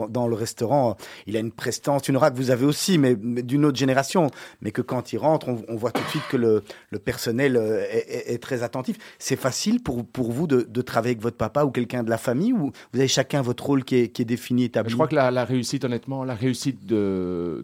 dans 0.09 0.27
le 0.27 0.35
restaurant, 0.35 0.97
il 1.27 1.37
a 1.37 1.39
une 1.39 1.51
prestance, 1.51 2.07
une 2.07 2.17
aura 2.17 2.31
que 2.31 2.35
vous 2.35 2.51
avez 2.51 2.65
aussi, 2.65 2.97
mais, 2.97 3.15
d'une 3.15 3.65
autre 3.65 3.77
génération. 3.77 4.29
Mais 4.61 4.71
que 4.71 4.81
quand 4.81 5.13
il 5.13 5.17
rentre, 5.17 5.47
on, 5.47 5.75
voit 5.75 5.91
tout 5.91 6.03
de 6.03 6.09
suite 6.09 6.27
que 6.29 6.37
le, 6.37 6.63
personnel 6.99 7.57
euh, 7.57 7.83
est, 7.89 8.41
très 8.41 8.63
attentif. 8.63 8.97
C'est 9.19 9.35
facile 9.35 9.81
pour, 9.81 10.05
vous 10.31 10.47
de, 10.47 10.81
travailler 10.81 11.11
avec 11.11 11.21
votre 11.21 11.37
papa 11.37 11.63
ou 11.63 11.71
quelqu'un 11.71 12.03
de 12.03 12.09
la 12.09 12.17
famille 12.17 12.53
ou 12.53 12.71
vous 12.93 12.99
avez 12.99 13.07
chacun 13.07 13.41
votre 13.41 13.65
rôle 13.65 13.83
qui 13.83 13.95
est, 13.95 14.21
défini, 14.21 14.65
établi? 14.65 14.91
Je 14.91 14.95
crois 14.95 15.07
que 15.07 15.15
la, 15.15 15.45
réussite, 15.45 15.83
honnêtement, 15.85 16.23
la 16.23 16.35
réussite 16.35 16.85
de 16.85 17.63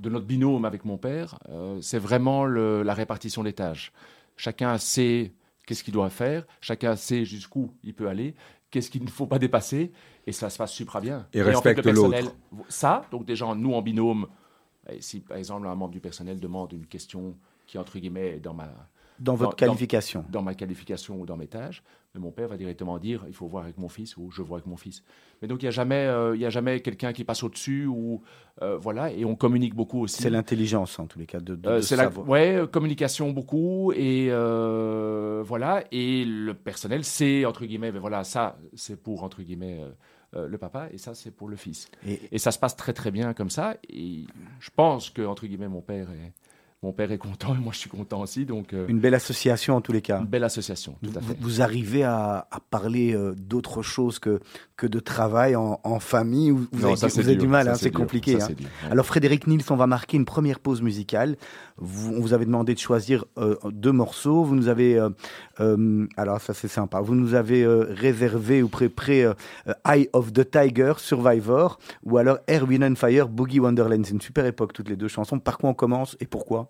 de 0.00 0.08
notre 0.08 0.26
binôme 0.26 0.64
avec 0.64 0.84
mon 0.84 0.96
père, 0.96 1.38
euh, 1.50 1.80
c'est 1.80 1.98
vraiment 1.98 2.46
la 2.46 2.94
répartition 2.94 3.42
des 3.42 3.52
tâches. 3.52 3.92
Chacun 4.36 4.78
sait 4.78 5.32
qu'est-ce 5.66 5.84
qu'il 5.84 5.94
doit 5.94 6.10
faire, 6.10 6.46
chacun 6.60 6.96
sait 6.96 7.24
jusqu'où 7.24 7.74
il 7.84 7.94
peut 7.94 8.08
aller, 8.08 8.34
qu'est-ce 8.70 8.90
qu'il 8.90 9.04
ne 9.04 9.10
faut 9.10 9.26
pas 9.26 9.38
dépasser, 9.38 9.92
et 10.26 10.32
ça 10.32 10.48
se 10.48 10.56
passe 10.56 10.72
super 10.72 11.00
bien. 11.00 11.26
Et, 11.34 11.42
respecte 11.42 11.84
l'autre. 11.86 12.34
Ça, 12.68 13.04
donc 13.10 13.26
déjà, 13.26 13.54
nous 13.54 13.74
en 13.74 13.82
binôme, 13.82 14.26
si 15.00 15.20
par 15.20 15.36
exemple 15.36 15.66
un 15.66 15.74
membre 15.74 15.92
du 15.92 16.00
personnel 16.00 16.40
demande 16.40 16.72
une 16.72 16.86
question 16.86 17.36
qui, 17.66 17.76
entre 17.78 17.98
guillemets, 17.98 18.36
est 18.36 18.40
dans 18.40 18.54
ma, 18.54 18.72
Dans 19.20 19.34
votre 19.34 19.54
qualification 19.54 20.24
dans, 20.30 20.42
ma 20.42 20.54
qualification 20.54 21.20
ou 21.20 21.26
dans 21.26 21.36
mes 21.36 21.46
tâches. 21.46 21.82
Mais 22.14 22.20
mon 22.20 22.32
père 22.32 22.48
va 22.48 22.56
directement 22.56 22.98
dire 22.98 23.24
il 23.28 23.34
faut 23.34 23.46
voir 23.46 23.64
avec 23.64 23.78
mon 23.78 23.88
fils 23.88 24.16
ou 24.16 24.30
je 24.30 24.42
vois 24.42 24.56
avec 24.58 24.66
mon 24.66 24.76
fils. 24.76 25.04
Mais 25.40 25.48
donc 25.48 25.62
il 25.62 25.66
n'y 25.66 25.68
a 25.68 25.72
jamais, 25.72 26.06
euh, 26.06 26.34
il 26.34 26.40
y 26.40 26.46
a 26.46 26.50
jamais 26.50 26.80
quelqu'un 26.80 27.12
qui 27.12 27.22
passe 27.22 27.42
au-dessus 27.42 27.86
ou 27.86 28.22
euh, 28.62 28.78
voilà. 28.78 29.12
Et 29.12 29.24
on 29.24 29.36
communique 29.36 29.74
beaucoup 29.74 30.00
aussi. 30.00 30.22
C'est 30.22 30.30
l'intelligence 30.30 30.98
en 30.98 31.06
tous 31.06 31.18
les 31.18 31.26
cas 31.26 31.40
de, 31.40 31.54
de, 31.54 31.80
c'est 31.82 31.96
la 31.96 32.08
ouais, 32.08 32.64
communication 32.72 33.30
beaucoup 33.30 33.92
et 33.92 34.30
voilà. 34.30 35.84
Et 35.92 36.24
le 36.24 36.54
personnel, 36.54 37.04
c'est 37.04 37.44
entre 37.44 37.64
guillemets, 37.64 37.92
mais 37.92 38.00
voilà, 38.00 38.24
ça 38.24 38.58
c'est 38.74 39.00
pour 39.00 39.22
entre 39.22 39.42
guillemets. 39.42 39.80
le 40.32 40.58
papa 40.58 40.88
et 40.92 40.98
ça 40.98 41.14
c'est 41.14 41.30
pour 41.30 41.48
le 41.48 41.56
fils. 41.56 41.88
Et, 42.06 42.20
et, 42.32 42.38
ça 42.38 42.52
se 42.52 42.58
passe 42.58 42.76
très 42.76 42.92
très 42.92 43.10
bien 43.10 43.34
comme 43.34 43.50
ça. 43.50 43.76
Et 43.88 44.26
je 44.60 44.70
pense 44.74 45.10
que 45.10 45.22
entre 45.22 45.46
guillemets 45.46 45.68
mon 45.68 45.82
père 45.82 46.08
est, 46.10 46.32
mon 46.82 46.92
père 46.92 47.12
est 47.12 47.18
content 47.18 47.54
et 47.54 47.58
moi 47.58 47.74
je 47.74 47.78
suis 47.78 47.90
content 47.90 48.22
aussi. 48.22 48.46
Donc, 48.46 48.72
euh, 48.72 48.86
une 48.88 49.00
belle 49.00 49.14
association 49.14 49.76
en 49.76 49.82
tous 49.82 49.92
les 49.92 50.00
cas. 50.00 50.20
Une 50.20 50.26
belle 50.26 50.44
association, 50.44 50.96
tout 51.02 51.10
à 51.14 51.20
fait. 51.20 51.36
Vous, 51.38 51.60
arrivez 51.60 52.04
à, 52.04 52.48
parler 52.70 53.12
euh, 53.14 53.34
d'autre 53.34 53.82
chose 53.82 54.18
que, 54.18 54.40
que 54.78 54.86
de 54.86 54.98
travail 54.98 55.56
en, 55.56 55.78
famille 56.00 56.50
ou 56.50 56.66
vous, 56.72 57.04
avez, 57.04 57.36
du 57.36 57.46
mal, 57.46 57.68
hein, 57.68 57.74
c'est 57.74 57.90
compliqué. 57.90 58.40
Hein. 58.40 58.48
Alors 58.90 59.04
Frédéric 59.04 59.46
Nils, 59.46 59.62
on 59.68 59.76
va 59.76 59.86
marquer 59.86 60.16
une 60.16 60.24
première 60.24 60.58
pause 60.58 60.80
musicale. 60.80 61.36
Vous, 61.76 62.14
on 62.14 62.20
vous 62.20 62.32
avait 62.32 62.46
demandé 62.46 62.72
de 62.72 62.78
choisir 62.78 63.26
euh, 63.36 63.56
deux 63.70 63.92
morceaux. 63.92 64.42
Vous 64.44 64.54
nous 64.54 64.68
avez, 64.68 64.98
alors 66.16 66.40
ça 66.40 66.54
c'est 66.54 66.68
sympa, 66.68 67.00
vous 67.00 67.14
nous 67.14 67.34
avez 67.34 67.66
réservé 67.66 68.62
ou 68.62 68.68
pré, 68.68 68.88
pré 68.88 69.30
Eye 69.86 70.08
of 70.14 70.32
the 70.32 70.50
Tiger, 70.50 70.94
Survivor, 70.96 71.78
ou 72.04 72.16
alors 72.16 72.38
Air, 72.46 72.66
Wind 72.66 72.84
and 72.84 72.94
Fire, 72.94 73.28
Boogie 73.28 73.60
Wonderland. 73.60 74.06
C'est 74.06 74.14
une 74.14 74.20
super 74.22 74.46
époque 74.46 74.72
toutes 74.72 74.88
les 74.88 74.96
deux 74.96 75.08
chansons. 75.08 75.38
Par 75.38 75.58
quoi 75.58 75.68
on 75.68 75.74
commence 75.74 76.16
et 76.20 76.26
pourquoi? 76.26 76.69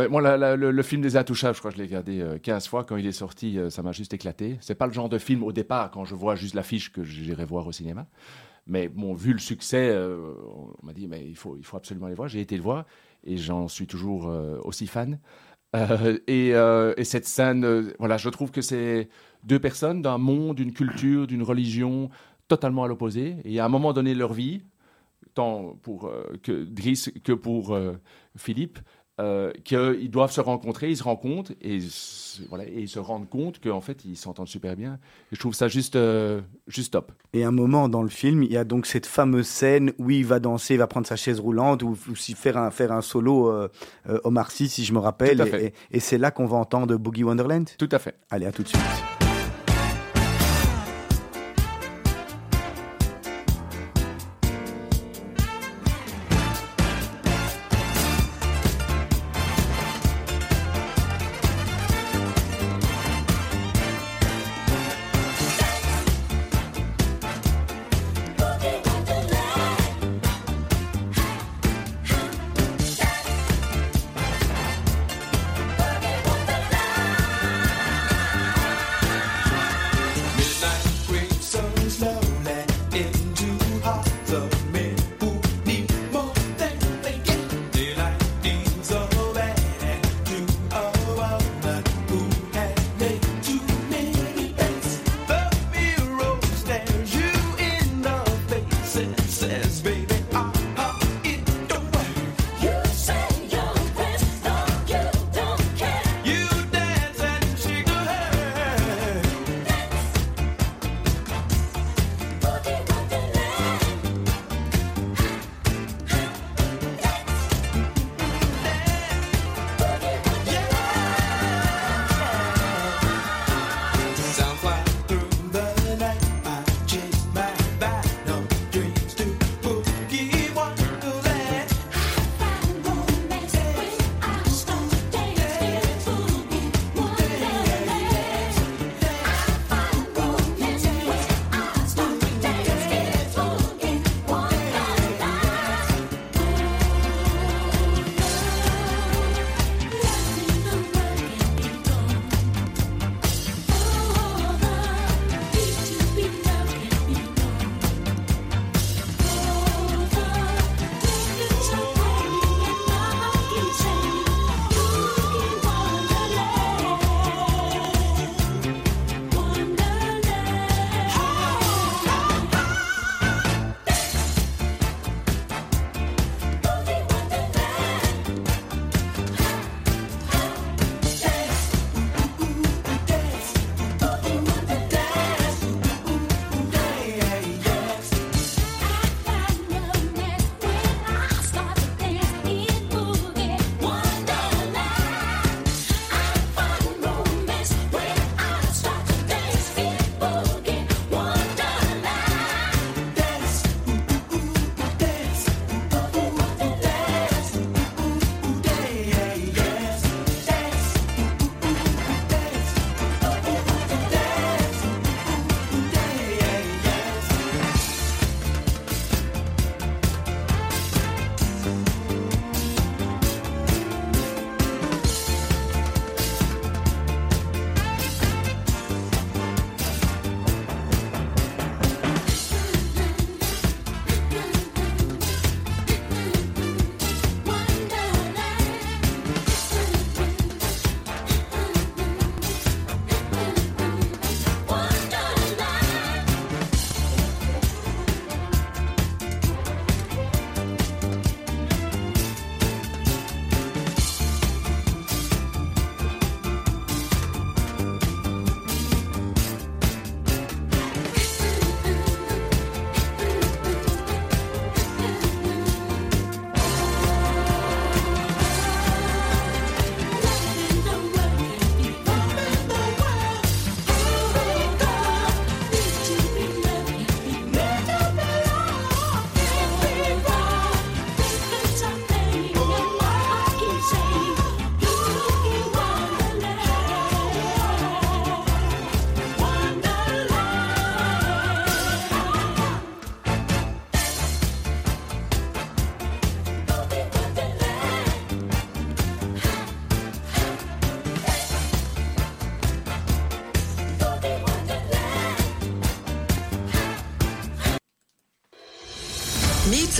Ben, 0.00 0.08
moi, 0.08 0.56
le, 0.56 0.82
film 0.82 1.02
des 1.02 1.18
Intouchables, 1.18 1.54
je 1.54 1.58
crois 1.58 1.70
que 1.70 1.76
je 1.76 1.82
l'ai 1.82 1.86
regardé 1.86 2.24
15 2.42 2.64
euh, 2.64 2.68
fois. 2.70 2.84
Quand 2.84 2.96
il 2.96 3.06
est 3.06 3.12
sorti, 3.12 3.58
euh, 3.58 3.68
ça 3.68 3.82
m'a 3.82 3.92
juste 3.92 4.14
éclaté. 4.14 4.56
C'est 4.62 4.74
pas 4.74 4.86
le 4.86 4.94
genre 4.94 5.10
de 5.10 5.18
film 5.18 5.42
au 5.42 5.52
départ, 5.52 5.90
quand 5.90 6.06
je 6.06 6.14
vois 6.14 6.36
juste 6.36 6.54
l'affiche, 6.54 6.90
que 6.90 7.04
j'irai 7.04 7.44
voir 7.44 7.66
au 7.66 7.72
cinéma. 7.72 8.06
Mais 8.66 8.88
bon, 8.88 9.12
vu 9.12 9.34
le 9.34 9.38
succès, 9.38 9.90
euh, 9.90 10.32
on 10.82 10.86
m'a 10.86 10.94
dit, 10.94 11.06
mais 11.06 11.26
il 11.28 11.36
faut, 11.36 11.54
il 11.58 11.64
faut 11.66 11.76
absolument 11.76 12.06
aller 12.06 12.14
voir. 12.14 12.28
J'ai 12.28 12.40
été 12.40 12.56
le 12.56 12.62
voir 12.62 12.86
et 13.24 13.36
j'en 13.36 13.68
suis 13.68 13.86
toujours 13.86 14.32
aussi 14.64 14.86
fan. 14.86 15.18
Et, 16.26 16.48
et, 16.48 17.04
cette 17.04 17.26
scène, 17.26 17.92
voilà, 17.98 18.16
je 18.16 18.28
trouve 18.30 18.50
que 18.50 18.62
c'est 18.62 19.08
deux 19.44 19.58
personnes 19.58 20.00
d'un 20.00 20.18
monde, 20.18 20.56
d'une 20.56 20.72
culture, 20.72 21.26
d'une 21.26 21.42
religion 21.42 22.08
totalement 22.48 22.84
à 22.84 22.88
l'opposé. 22.88 23.36
Et 23.44 23.60
à 23.60 23.66
un 23.66 23.68
moment 23.68 23.92
donné 23.92 24.14
de 24.14 24.18
leur 24.18 24.32
vie, 24.32 24.62
tant 25.34 25.76
pour 25.82 26.10
que 26.42 26.64
que 27.22 27.32
pour 27.32 27.78
Philippe, 28.36 28.78
euh, 29.20 29.52
qu'ils 29.64 30.10
doivent 30.10 30.32
se 30.32 30.40
rencontrer, 30.40 30.90
ils 30.90 30.96
se 30.96 31.02
rencontrent 31.02 31.52
et, 31.60 31.78
voilà, 32.48 32.64
et 32.64 32.80
ils 32.80 32.88
se 32.88 32.98
rendent 32.98 33.28
compte 33.28 33.60
qu'en 33.60 33.80
fait 33.80 34.04
ils 34.04 34.16
s'entendent 34.16 34.48
super 34.48 34.76
bien. 34.76 34.98
Et 35.30 35.36
je 35.36 35.40
trouve 35.40 35.54
ça 35.54 35.68
juste, 35.68 35.96
euh, 35.96 36.40
juste 36.66 36.94
top. 36.94 37.12
Et 37.34 37.44
un 37.44 37.50
moment 37.50 37.88
dans 37.88 38.02
le 38.02 38.08
film, 38.08 38.42
il 38.42 38.50
y 38.50 38.56
a 38.56 38.64
donc 38.64 38.86
cette 38.86 39.06
fameuse 39.06 39.46
scène 39.46 39.92
où 39.98 40.10
il 40.10 40.24
va 40.24 40.40
danser, 40.40 40.74
il 40.74 40.78
va 40.78 40.86
prendre 40.86 41.06
sa 41.06 41.16
chaise 41.16 41.38
roulante 41.38 41.82
ou, 41.82 41.96
aussi 42.10 42.34
faire 42.34 42.56
un, 42.56 42.70
faire 42.70 42.92
un 42.92 43.02
solo 43.02 43.50
euh, 43.50 43.68
euh 44.08 44.18
Omar 44.24 44.50
Sy, 44.50 44.68
si 44.68 44.84
je 44.84 44.94
me 44.94 44.98
rappelle. 44.98 45.40
Et, 45.60 45.74
et 45.90 46.00
c'est 46.00 46.18
là 46.18 46.30
qu'on 46.30 46.46
va 46.46 46.56
entendre 46.56 46.96
Boogie 46.96 47.24
Wonderland 47.24 47.68
Tout 47.78 47.88
à 47.92 47.98
fait. 47.98 48.14
Allez, 48.30 48.46
à 48.46 48.52
tout 48.52 48.62
de 48.62 48.68
suite. 48.68 49.29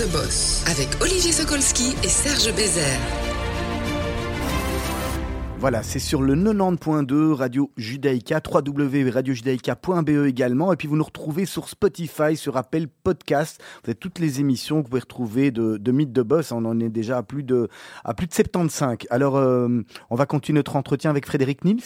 Meet 0.01 0.07
the 0.07 0.13
Boss 0.13 0.63
avec 0.69 0.89
Olivier 1.01 1.31
Sokolski 1.31 1.95
et 2.03 2.07
Serge 2.07 2.55
Bézère. 2.55 2.99
Voilà, 5.59 5.83
c'est 5.83 5.99
sur 5.99 6.21
le 6.21 6.35
90.2 6.35 7.33
Radio 7.33 7.71
Judaïka, 7.77 8.41
www.radiojudaïka.be 8.51 10.27
également. 10.27 10.73
Et 10.73 10.75
puis 10.75 10.87
vous 10.87 10.95
nous 10.95 11.03
retrouvez 11.03 11.45
sur 11.45 11.69
Spotify, 11.69 12.35
sur 12.35 12.57
Apple 12.57 12.87
Podcast. 13.03 13.61
Vous 13.83 13.91
avez 13.91 13.95
toutes 13.95 14.19
les 14.19 14.39
émissions 14.39 14.77
que 14.77 14.83
vous 14.83 14.89
pouvez 14.89 15.01
retrouver 15.01 15.51
de, 15.51 15.77
de 15.77 15.91
Mythe 15.91 16.13
de 16.13 16.23
Boss. 16.23 16.51
On 16.51 16.65
en 16.65 16.79
est 16.79 16.89
déjà 16.89 17.17
à 17.17 17.23
plus 17.23 17.43
de, 17.43 17.67
à 18.03 18.13
plus 18.13 18.27
de 18.27 18.33
75. 18.33 18.97
Alors, 19.09 19.37
euh, 19.37 19.81
on 20.09 20.15
va 20.15 20.25
continuer 20.25 20.57
notre 20.57 20.75
entretien 20.75 21.09
avec 21.09 21.25
Frédéric 21.25 21.63
Nils? 21.63 21.83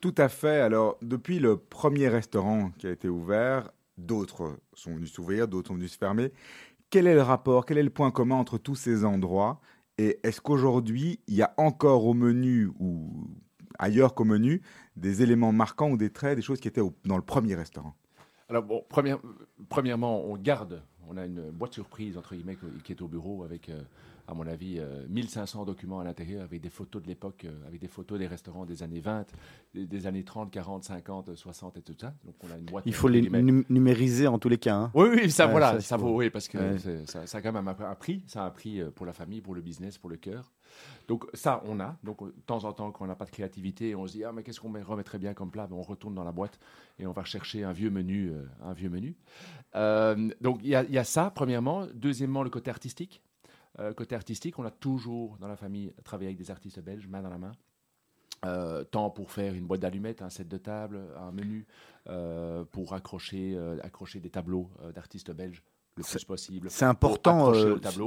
Tout 0.00 0.14
à 0.18 0.28
fait. 0.28 0.60
Alors, 0.60 0.98
depuis 1.02 1.38
le 1.38 1.56
premier 1.56 2.08
restaurant 2.08 2.72
qui 2.78 2.86
a 2.86 2.90
été 2.90 3.08
ouvert, 3.08 3.70
d'autres 3.96 4.56
sont 4.74 4.94
venus 4.94 5.12
s'ouvrir, 5.12 5.48
d'autres 5.48 5.68
sont 5.68 5.74
venus 5.74 5.92
se 5.92 5.98
fermer. 5.98 6.32
Quel 6.90 7.06
est 7.06 7.14
le 7.14 7.22
rapport, 7.22 7.66
quel 7.66 7.78
est 7.78 7.82
le 7.82 7.90
point 7.90 8.10
commun 8.10 8.36
entre 8.36 8.58
tous 8.58 8.74
ces 8.76 9.04
endroits 9.04 9.60
Et 9.98 10.18
est-ce 10.22 10.40
qu'aujourd'hui, 10.40 11.20
il 11.26 11.34
y 11.34 11.42
a 11.42 11.52
encore 11.56 12.06
au 12.06 12.14
menu 12.14 12.70
ou 12.78 13.10
ailleurs 13.78 14.14
qu'au 14.14 14.24
menu 14.24 14.62
des 14.96 15.22
éléments 15.22 15.52
marquants 15.52 15.90
ou 15.90 15.96
des 15.96 16.10
traits, 16.10 16.36
des 16.36 16.42
choses 16.42 16.60
qui 16.60 16.68
étaient 16.68 16.82
dans 17.04 17.16
le 17.16 17.22
premier 17.22 17.54
restaurant? 17.54 17.94
Alors, 18.48 18.62
bon, 18.62 18.84
première- 18.88 19.18
premièrement, 19.68 20.24
on 20.24 20.36
garde, 20.36 20.82
on 21.08 21.16
a 21.16 21.24
une 21.26 21.50
boîte 21.50 21.72
surprise, 21.72 22.16
entre 22.16 22.34
guillemets, 22.34 22.58
qui 22.84 22.92
est 22.92 23.02
au 23.02 23.08
bureau 23.08 23.42
avec, 23.42 23.68
euh, 23.68 23.82
à 24.26 24.34
mon 24.34 24.46
avis, 24.46 24.76
euh, 24.78 25.04
1500 25.08 25.64
documents 25.64 26.00
à 26.00 26.04
l'intérieur 26.04 26.42
avec 26.44 26.60
des 26.62 26.70
photos 26.70 27.02
de 27.02 27.08
l'époque, 27.08 27.44
euh, 27.44 27.66
avec 27.66 27.80
des 27.80 27.88
photos 27.88 28.18
des 28.18 28.26
restaurants 28.26 28.64
des 28.64 28.82
années 28.82 29.00
20, 29.00 29.26
des, 29.74 29.86
des 29.86 30.06
années 30.06 30.24
30, 30.24 30.50
40, 30.50 30.82
50, 30.84 31.34
60 31.34 31.76
et 31.76 31.82
tout 31.82 31.94
ça. 32.00 32.14
Donc, 32.24 32.34
on 32.42 32.50
a 32.52 32.56
une 32.58 32.64
boîte. 32.64 32.84
Il 32.86 32.94
faut 32.94 33.08
les 33.08 33.20
num- 33.22 33.64
numériser 33.68 34.26
en 34.26 34.38
tous 34.38 34.48
les 34.48 34.58
cas. 34.58 34.76
hein. 34.76 34.90
Oui, 34.94 35.08
oui, 35.12 35.30
ça, 35.30 35.44
Ouais, 35.46 35.50
voilà, 35.52 35.80
ça, 35.80 35.96
vaut, 35.98 36.16
oui, 36.16 36.30
parce 36.30 36.48
que 36.48 36.56
Ouais. 36.58 37.04
ça, 37.06 37.26
ça 37.26 37.38
a 37.38 37.42
quand 37.42 37.52
même 37.52 37.68
un, 37.68 37.74
prix, 37.94 38.22
ça 38.26 38.44
a 38.44 38.46
un 38.46 38.50
prix 38.50 38.80
euh, 38.80 38.90
pour 38.90 39.04
la 39.06 39.12
famille, 39.12 39.40
pour 39.42 39.54
le 39.54 39.60
business, 39.60 39.98
pour 39.98 40.08
le 40.08 40.16
cœur. 40.16 40.52
Donc 41.06 41.26
ça, 41.34 41.62
on 41.66 41.78
a. 41.78 41.96
Donc 42.02 42.20
euh, 42.22 42.26
de 42.34 42.40
temps 42.46 42.64
en 42.64 42.72
temps, 42.72 42.90
quand 42.90 43.04
on 43.04 43.08
n'a 43.08 43.14
pas 43.14 43.26
de 43.26 43.30
créativité, 43.30 43.94
on 43.94 44.06
se 44.08 44.12
dit 44.14 44.24
ah 44.24 44.32
mais 44.32 44.42
qu'est-ce 44.42 44.58
qu'on 44.58 44.70
met- 44.70 44.82
remettrait 44.82 45.18
bien 45.18 45.32
comme 45.34 45.50
plat? 45.50 45.66
Ben, 45.68 45.76
On 45.76 45.82
retourne 45.82 46.14
dans 46.14 46.24
la 46.24 46.32
boîte 46.32 46.58
et 46.98 47.06
on 47.06 47.12
va 47.12 47.22
rechercher 47.22 47.62
un 47.62 47.72
vieux 47.72 47.90
menu, 47.90 48.30
euh, 48.30 48.42
un 48.64 48.72
vieux 48.72 48.88
menu. 48.88 49.14
Euh, 49.76 50.30
donc 50.40 50.60
il 50.62 50.70
y, 50.70 50.74
a- 50.74 50.82
il 50.84 50.92
y 50.92 50.98
a 50.98 51.04
ça 51.04 51.30
premièrement. 51.32 51.86
Deuxièmement, 51.94 52.42
le 52.42 52.50
côté 52.50 52.70
artistique. 52.70 53.22
Euh, 53.80 53.92
côté 53.92 54.14
artistique, 54.14 54.58
on 54.58 54.64
a 54.64 54.70
toujours 54.70 55.36
dans 55.40 55.48
la 55.48 55.56
famille 55.56 55.92
travaillé 56.04 56.28
avec 56.28 56.38
des 56.38 56.50
artistes 56.50 56.80
belges, 56.80 57.06
main 57.08 57.22
dans 57.22 57.30
la 57.30 57.38
main. 57.38 57.52
Euh, 58.44 58.84
tant 58.84 59.08
pour 59.10 59.30
faire 59.32 59.54
une 59.54 59.66
boîte 59.66 59.80
d'allumettes, 59.80 60.20
un 60.20 60.28
set 60.28 60.46
de 60.48 60.58
table, 60.58 61.00
un 61.18 61.32
menu, 61.32 61.66
euh, 62.08 62.64
pour 62.64 62.92
accrocher, 62.92 63.54
euh, 63.56 63.78
accrocher 63.82 64.20
des 64.20 64.28
tableaux 64.30 64.70
d'artistes 64.94 65.30
belges 65.32 65.62
le 65.96 66.02
plus 66.02 66.24
possible. 66.24 66.68
C'est 66.70 66.84
important. 66.84 67.52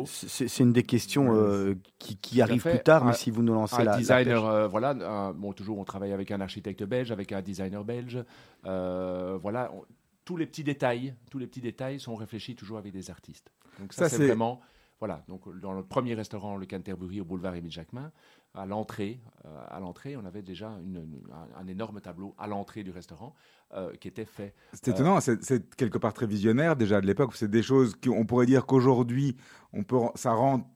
c'est 0.06 0.60
une 0.60 0.74
des 0.74 0.84
questions 0.84 1.34
euh, 1.34 1.74
qui, 1.98 2.18
qui 2.18 2.42
arrive 2.42 2.62
plus 2.62 2.80
tard, 2.84 3.04
mais 3.06 3.14
si 3.14 3.32
vous 3.32 3.42
nous 3.42 3.54
lancez 3.54 3.78
un 3.82 3.84
la, 3.86 3.98
designer, 3.98 4.70
voilà, 4.70 4.90
un- 4.92 5.34
bon, 5.34 5.54
toujours 5.54 5.80
on 5.80 5.86
travaille 5.86 6.12
avec 6.14 6.30
un 6.32 6.40
architecte 6.42 6.84
belge, 6.84 7.12
avec 7.12 7.32
un 7.32 7.42
designer 7.42 7.84
belge. 7.84 8.20
voilà, 8.64 9.72
on- 9.74 9.86
tous 10.24 10.36
les 10.38 10.46
petits 10.46 10.64
détails, 10.66 11.16
tous 11.32 11.40
les 11.40 11.48
petits 11.48 11.62
détails 11.62 12.00
sont 12.02 12.14
réfléchis 12.16 12.56
toujours 12.56 12.78
avec 12.78 12.92
des 12.92 13.10
artistes. 13.10 13.50
Donc 13.80 13.94
ça, 13.94 14.10
c'est- 14.10 14.28
vraiment, 14.28 14.60
voilà. 15.00 15.24
Donc 15.28 15.48
dans 15.60 15.74
le 15.74 15.84
premier 15.84 16.14
restaurant, 16.16 16.56
le 16.58 16.66
Canterbury 16.66 17.22
au 17.22 17.26
boulevard 17.26 17.56
Émile 17.56 17.72
Jacquemin, 17.72 18.12
à 18.54 18.66
l'entrée, 18.66 19.22
euh, 19.46 19.50
à 19.70 19.80
l'entrée, 19.80 20.16
on 20.18 20.26
avait 20.26 20.42
déjà 20.42 20.70
une- 20.84 20.96
une- 20.98 21.22
un, 21.32 21.62
un 21.62 21.68
énorme 21.68 22.02
tableau 22.02 22.34
à 22.38 22.48
l'entrée 22.48 22.84
du 22.84 22.92
restaurant 22.92 23.34
euh, 23.74 23.94
qui 23.98 24.08
était 24.08 24.26
fait. 24.26 24.56
C'est 24.74 24.88
étonnant, 24.90 25.20
c'est- 25.20 25.44
c'est 25.44 25.76
quelque 25.76 25.98
part 25.98 26.14
très 26.14 26.26
visionnaire 26.26 26.76
déjà 26.76 27.02
de 27.02 27.06
l'époque. 27.06 27.36
C'est 27.36 27.50
des 27.52 27.62
choses 27.64 27.96
qu'on 27.96 28.26
pourrait 28.26 28.46
dire 28.46 28.66
qu'aujourd'hui, 28.66 29.36
on 29.74 29.84
peut, 29.84 29.98
ça 30.16 30.32
rend. 30.34 30.74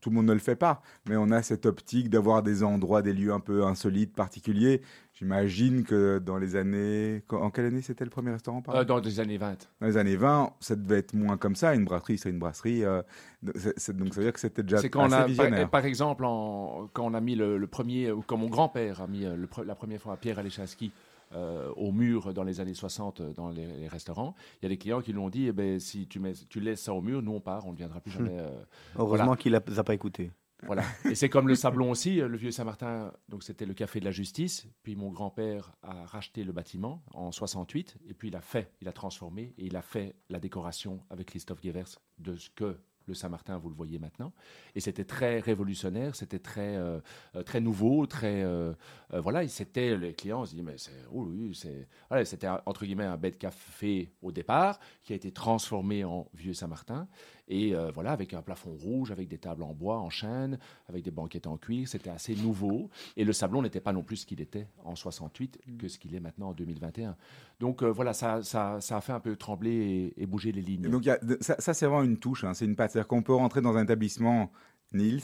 Tout 0.00 0.10
le 0.10 0.16
monde 0.16 0.26
ne 0.26 0.32
le 0.32 0.38
fait 0.38 0.56
pas, 0.56 0.80
mais 1.08 1.16
on 1.16 1.30
a 1.30 1.42
cette 1.42 1.66
optique 1.66 2.10
d'avoir 2.10 2.42
des 2.42 2.62
endroits, 2.62 3.02
des 3.02 3.12
lieux 3.12 3.32
un 3.32 3.40
peu 3.40 3.64
insolites, 3.64 4.14
particuliers. 4.14 4.82
J'imagine 5.14 5.82
que 5.84 6.18
dans 6.18 6.36
les 6.36 6.56
années. 6.56 7.22
En 7.30 7.50
quelle 7.50 7.66
année 7.66 7.80
c'était 7.80 8.04
le 8.04 8.10
premier 8.10 8.32
restaurant 8.32 8.62
Euh, 8.68 8.84
dans 8.84 8.98
les 8.98 9.18
années 9.20 9.38
20. 9.38 9.68
Dans 9.80 9.86
les 9.86 9.96
années 9.96 10.16
20, 10.16 10.52
ça 10.60 10.76
devait 10.76 10.98
être 10.98 11.14
moins 11.14 11.36
comme 11.38 11.56
ça. 11.56 11.74
Une 11.74 11.84
brasserie, 11.86 12.18
c'est 12.18 12.28
une 12.30 12.38
brasserie. 12.38 12.84
euh, 12.84 13.02
donc 13.42 13.56
ça 13.74 13.92
veut 13.92 14.22
dire 14.24 14.32
que 14.32 14.40
c'était 14.40 14.62
déjà 14.62 14.78
C'est 14.78 14.90
quand 14.90 15.08
on 15.08 15.12
a, 15.12 15.26
visionnaire. 15.26 15.70
par 15.70 15.84
exemple, 15.84 16.24
en- 16.24 16.88
quand 16.92 17.04
on 17.06 17.14
a 17.14 17.20
mis 17.20 17.34
le, 17.34 17.56
le 17.58 17.66
premier, 17.66 18.10
ou 18.12 18.22
quand 18.22 18.36
mon 18.36 18.48
grand-père 18.48 19.00
a 19.00 19.06
mis 19.06 19.24
euh, 19.24 19.36
le 19.36 19.48
la 19.64 19.74
première 19.74 20.00
fois 20.00 20.16
Pierre 20.16 20.38
Alechinski 20.38 20.92
euh, 21.32 21.72
au 21.76 21.92
mur 21.92 22.32
dans 22.34 22.44
les 22.44 22.60
années 22.60 22.74
60 22.74 23.20
euh, 23.20 23.32
dans 23.32 23.48
les, 23.50 23.66
les 23.66 23.88
restaurants, 23.88 24.34
il 24.60 24.64
y 24.64 24.66
a 24.66 24.68
des 24.68 24.78
clients 24.78 25.00
qui 25.00 25.12
lui 25.12 25.18
ont 25.18 25.28
dit 25.30 25.46
eh 25.48 25.52
ben, 25.52 25.80
si 25.80 26.06
tu, 26.06 26.20
mets, 26.20 26.34
tu 26.48 26.60
laisses 26.60 26.82
ça 26.82 26.94
au 26.94 27.00
mur, 27.00 27.22
nous 27.22 27.32
on 27.32 27.40
part, 27.40 27.66
on 27.66 27.72
ne 27.72 27.76
viendra 27.76 28.00
plus 28.00 28.12
jamais. 28.12 28.38
euh, 28.38 28.48
Heureusement 28.96 29.24
voilà. 29.26 29.36
qu'il 29.36 29.52
ne 29.52 29.58
les 29.66 29.78
a 29.78 29.84
pas 29.84 29.94
écoutés. 29.94 30.30
voilà. 30.62 30.84
Et 31.04 31.14
c'est 31.14 31.28
comme 31.28 31.48
le 31.48 31.54
Sablon 31.62 31.90
aussi, 31.90 32.16
le 32.16 32.36
vieux 32.36 32.50
Saint-Martin, 32.52 33.12
donc 33.28 33.42
c'était 33.42 33.66
le 33.66 33.74
café 33.74 33.98
de 34.00 34.04
la 34.04 34.10
justice. 34.12 34.66
Puis 34.82 34.94
mon 34.96 35.10
grand-père 35.10 35.72
a 35.82 36.04
racheté 36.06 36.44
le 36.44 36.52
bâtiment 36.52 37.02
en 37.12 37.32
68, 37.32 37.96
et 38.08 38.14
puis 38.14 38.28
il 38.28 38.36
a 38.36 38.40
fait, 38.40 38.72
il 38.80 38.88
a 38.88 38.92
transformé, 38.92 39.52
et 39.58 39.66
il 39.66 39.76
a 39.76 39.82
fait 39.82 40.14
la 40.30 40.38
décoration 40.40 41.00
avec 41.10 41.26
Christophe 41.26 41.60
Guevers 41.60 41.98
de 42.18 42.36
ce 42.36 42.48
que 42.50 42.78
le 43.06 43.14
Saint-Martin, 43.14 43.56
vous 43.58 43.68
le 43.68 43.74
voyez 43.74 43.98
maintenant. 43.98 44.32
Et 44.74 44.80
c'était 44.80 45.04
très 45.04 45.40
révolutionnaire, 45.40 46.14
c'était 46.14 46.38
très, 46.38 46.76
euh, 46.76 47.00
euh, 47.34 47.42
très 47.42 47.60
nouveau, 47.60 48.06
très. 48.06 48.42
euh, 48.42 48.72
voilà, 49.12 49.44
et 49.44 49.48
c'était. 49.48 49.96
Les 49.96 50.14
clients 50.14 50.44
se 50.44 50.50
disaient, 50.50 50.62
mais 50.62 50.78
c'est. 50.78 51.04
oh 51.12 51.26
oui, 51.28 51.54
c'est. 51.54 51.88
Voilà, 52.08 52.24
c'était 52.24 52.48
entre 52.48 52.84
guillemets 52.84 53.04
un 53.04 53.16
bête 53.16 53.38
café 53.38 54.12
au 54.22 54.32
départ, 54.32 54.78
qui 55.02 55.12
a 55.12 55.16
été 55.16 55.30
transformé 55.30 56.04
en 56.04 56.28
vieux 56.34 56.54
Saint-Martin. 56.54 57.08
Et 57.48 57.74
euh, 57.74 57.90
voilà, 57.92 58.10
avec 58.12 58.34
un 58.34 58.42
plafond 58.42 58.72
rouge, 58.72 59.10
avec 59.12 59.28
des 59.28 59.38
tables 59.38 59.62
en 59.62 59.72
bois, 59.72 59.98
en 59.98 60.10
chêne, 60.10 60.58
avec 60.88 61.04
des 61.04 61.10
banquettes 61.10 61.46
en 61.46 61.56
cuir, 61.56 61.86
c'était 61.88 62.10
assez 62.10 62.34
nouveau. 62.34 62.90
Et 63.16 63.24
le 63.24 63.32
sablon 63.32 63.62
n'était 63.62 63.80
pas 63.80 63.92
non 63.92 64.02
plus 64.02 64.16
ce 64.16 64.26
qu'il 64.26 64.40
était 64.40 64.66
en 64.84 64.96
68 64.96 65.60
que 65.78 65.86
ce 65.88 65.98
qu'il 65.98 66.14
est 66.14 66.20
maintenant 66.20 66.48
en 66.48 66.52
2021. 66.54 67.16
Donc 67.60 67.82
euh, 67.82 67.90
voilà, 67.90 68.12
ça, 68.12 68.42
ça, 68.42 68.80
ça 68.80 68.96
a 68.96 69.00
fait 69.00 69.12
un 69.12 69.20
peu 69.20 69.36
trembler 69.36 70.12
et, 70.16 70.22
et 70.22 70.26
bouger 70.26 70.50
les 70.52 70.62
lignes. 70.62 70.86
Et 70.86 70.88
donc, 70.88 71.04
il 71.04 71.08
y 71.08 71.10
a- 71.10 71.20
ça, 71.40 71.56
ça, 71.58 71.72
c'est 71.74 71.86
vraiment 71.86 72.02
une 72.02 72.18
touche, 72.18 72.44
hein, 72.44 72.52
c'est 72.54 72.64
une 72.64 72.74
patte. 72.76 72.90
C'est-à-dire 72.92 73.08
qu'on 73.08 73.22
peut 73.22 73.34
rentrer 73.34 73.60
dans 73.60 73.76
un 73.76 73.84
établissement, 73.84 74.50
Niels, 74.92 75.20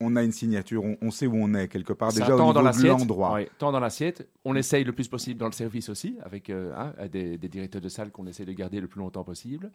on 0.00 0.14
a 0.16 0.22
une 0.22 0.32
signature, 0.32 0.84
on, 0.84 0.96
on 1.00 1.10
sait 1.10 1.26
où 1.26 1.34
on 1.36 1.54
est 1.54 1.68
quelque 1.68 1.92
part, 1.92 2.12
Ça 2.12 2.20
déjà 2.20 2.34
au 2.34 2.38
niveau 2.38 2.52
dans 2.52 2.70
de 2.70 2.86
l'endroit. 2.86 3.32
Ouais, 3.32 3.48
tant 3.58 3.72
dans 3.72 3.80
l'assiette. 3.80 4.28
On 4.44 4.54
essaye 4.54 4.84
le 4.84 4.92
plus 4.92 5.08
possible 5.08 5.38
dans 5.40 5.46
le 5.46 5.52
service 5.52 5.88
aussi, 5.88 6.18
avec 6.22 6.50
euh, 6.50 6.74
hein, 6.76 6.92
des, 7.10 7.38
des 7.38 7.48
directeurs 7.48 7.80
de 7.80 7.88
salle 7.88 8.10
qu'on 8.10 8.26
essaie 8.26 8.44
de 8.44 8.52
garder 8.52 8.80
le 8.80 8.88
plus 8.88 9.00
longtemps 9.00 9.24
possible, 9.24 9.72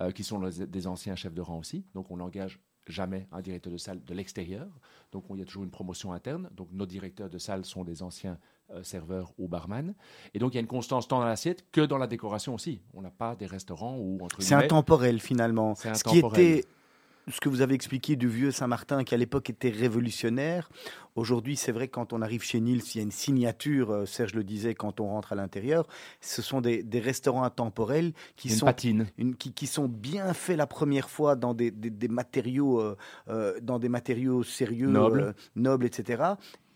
euh, 0.00 0.10
qui 0.12 0.22
sont 0.22 0.40
les- 0.40 0.66
des 0.66 0.86
anciens 0.86 1.16
chefs 1.16 1.34
de 1.34 1.40
rang 1.40 1.58
aussi. 1.58 1.84
Donc 1.94 2.10
on 2.10 2.18
n'engage 2.18 2.60
jamais 2.86 3.26
un 3.32 3.40
directeur 3.40 3.72
de 3.72 3.78
salle 3.78 4.04
de 4.04 4.14
l'extérieur. 4.14 4.66
Donc 5.10 5.24
on- 5.30 5.34
il 5.34 5.38
y 5.38 5.42
a 5.42 5.46
toujours 5.46 5.64
une 5.64 5.70
promotion 5.70 6.12
interne. 6.12 6.50
Donc 6.54 6.68
nos 6.70 6.86
directeurs 6.86 7.30
de 7.30 7.38
salle 7.38 7.64
sont 7.64 7.82
des 7.82 8.02
anciens 8.02 8.38
euh, 8.70 8.82
serveurs 8.82 9.32
ou 9.38 9.46
barman. 9.48 9.94
Et 10.34 10.38
donc 10.38 10.52
il 10.52 10.56
y 10.56 10.58
a 10.58 10.60
une 10.60 10.66
constance 10.66 11.06
tant 11.08 11.18
dans 11.18 11.26
l'assiette 11.26 11.66
que 11.72 11.80
dans 11.82 11.98
la 11.98 12.06
décoration 12.06 12.54
aussi. 12.54 12.80
On 12.94 13.02
n'a 13.02 13.10
pas 13.10 13.34
des 13.36 13.44
restaurants 13.46 13.96
où 13.98 14.18
entre 14.22 14.40
C'est 14.40 14.54
intemporel 14.54 15.20
finalement. 15.20 15.74
C'est 15.74 15.94
Ce 15.94 16.04
qui 16.04 16.18
était, 16.18 16.64
ce 17.28 17.40
que 17.40 17.48
vous 17.48 17.60
avez 17.62 17.74
expliqué 17.74 18.16
du 18.16 18.28
vieux 18.28 18.50
Saint-Martin, 18.50 19.02
qui 19.04 19.14
à 19.14 19.18
l'époque 19.18 19.48
était 19.50 19.70
révolutionnaire, 19.70 20.68
aujourd'hui 21.16 21.56
c'est 21.56 21.72
vrai 21.72 21.88
quand 21.88 22.12
on 22.12 22.20
arrive 22.22 22.42
chez 22.42 22.60
Nils, 22.60 22.82
il 22.94 22.98
y 22.98 23.00
a 23.00 23.02
une 23.02 23.10
signature, 23.10 23.90
euh, 23.90 24.06
Serge 24.06 24.34
le 24.34 24.44
disait, 24.44 24.74
quand 24.74 25.00
on 25.00 25.06
rentre 25.08 25.32
à 25.32 25.34
l'intérieur, 25.36 25.86
ce 26.20 26.42
sont 26.42 26.60
des, 26.60 26.82
des 26.82 27.00
restaurants 27.00 27.44
intemporels 27.44 28.12
qui 28.36 28.48
une 28.48 28.54
sont 28.54 28.66
patine. 28.66 29.06
une- 29.18 29.36
qui, 29.36 29.52
qui 29.52 29.66
sont 29.66 29.88
bien 29.88 30.34
faits 30.34 30.56
la 30.56 30.66
première 30.66 31.08
fois 31.08 31.34
dans 31.36 31.54
des, 31.54 31.70
des- 31.70 31.90
des 31.90 32.08
matériaux, 32.08 32.80
euh, 32.80 32.96
euh, 33.28 33.58
dans 33.62 33.78
des 33.78 33.88
matériaux 33.88 34.42
sérieux, 34.42 34.88
Nobles. 34.88 35.20
euh, 35.20 35.32
nobles, 35.56 35.86
etc. 35.86 36.22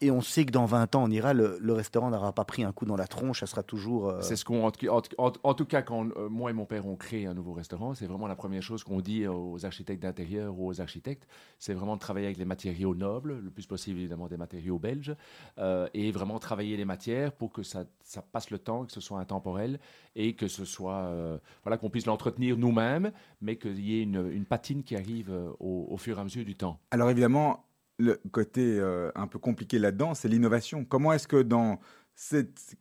Et 0.00 0.10
on 0.12 0.20
sait 0.20 0.46
que 0.46 0.52
dans 0.52 0.64
20 0.64 0.94
ans, 0.94 1.04
on 1.04 1.10
ira, 1.10 1.34
le, 1.34 1.58
le 1.60 1.72
restaurant 1.72 2.10
n'aura 2.10 2.32
pas 2.32 2.44
pris 2.44 2.62
un 2.62 2.70
coup 2.72 2.84
dans 2.86 2.94
la 2.96 3.08
tronche, 3.08 3.40
ça 3.40 3.46
sera 3.46 3.64
toujours. 3.64 4.08
euh, 4.08 4.20
C'est 4.22 4.36
ce 4.36 4.44
qu'on, 4.44 4.64
en, 4.64 4.70
tout- 4.70 4.86
en 4.88 5.00
tout- 5.00 5.14
en- 5.18 5.32
en 5.42 5.54
tout 5.54 5.64
cas, 5.64 5.82
quand 5.82 6.06
euh, 6.16 6.28
moi 6.28 6.50
et 6.50 6.52
mon 6.52 6.66
père 6.66 6.86
on 6.86 6.94
crée 6.94 7.26
un 7.26 7.34
nouveau 7.34 7.52
restaurant, 7.52 7.94
c'est 7.94 8.06
vraiment 8.06 8.28
la 8.28 8.36
première 8.36 8.62
chose 8.62 8.84
qu'on 8.84 9.00
dit 9.00 9.26
aux 9.26 9.64
architectes 9.66 10.00
d'intérieur 10.02 10.56
ou 10.58 10.68
aux 10.68 10.80
architectes, 10.80 11.26
c'est 11.58 11.74
vraiment 11.74 11.96
de 11.96 12.00
travailler 12.00 12.26
avec 12.26 12.38
les 12.38 12.44
matériaux 12.44 12.94
nobles, 12.94 13.40
le 13.40 13.50
plus 13.50 13.66
possible 13.66 13.98
évidemment 13.98 14.28
des 14.28 14.36
matériaux 14.36 14.78
belges, 14.78 15.16
euh, 15.58 15.88
et 15.94 16.12
vraiment 16.12 16.38
travailler 16.38 16.76
les 16.76 16.84
matières 16.84 17.32
pour 17.32 17.52
que 17.52 17.64
ça, 17.64 17.84
ça 18.04 18.22
passe 18.22 18.50
le 18.50 18.58
temps, 18.58 18.84
que 18.84 18.92
ce 18.92 19.00
soit 19.00 19.18
intemporel 19.18 19.80
et 20.14 20.34
que 20.34 20.46
ce 20.46 20.64
soit, 20.64 20.94
euh, 21.06 21.38
voilà, 21.64 21.76
qu'on 21.76 21.90
puisse 21.90 22.06
l'entretenir 22.06 22.56
nous-mêmes, 22.56 23.10
mais 23.40 23.56
qu'il 23.56 23.80
y 23.80 23.98
ait 23.98 24.02
une, 24.02 24.30
une 24.32 24.44
patine 24.44 24.84
qui 24.84 24.94
arrive 24.94 25.32
au, 25.58 25.86
au 25.90 25.96
fur 25.96 26.18
et 26.18 26.20
à 26.20 26.24
mesure 26.24 26.44
du 26.44 26.54
temps. 26.54 26.78
Alors 26.92 27.10
évidemment, 27.10 27.64
le 27.98 28.20
côté 28.30 28.78
euh, 28.78 29.10
un 29.14 29.26
peu 29.26 29.38
compliqué 29.38 29.78
là-dedans, 29.78 30.14
c'est 30.14 30.28
l'innovation. 30.28 30.84
Comment 30.84 31.12
est-ce 31.12 31.28
que 31.28 31.42
dans, 31.42 31.80
cette, 32.14 32.76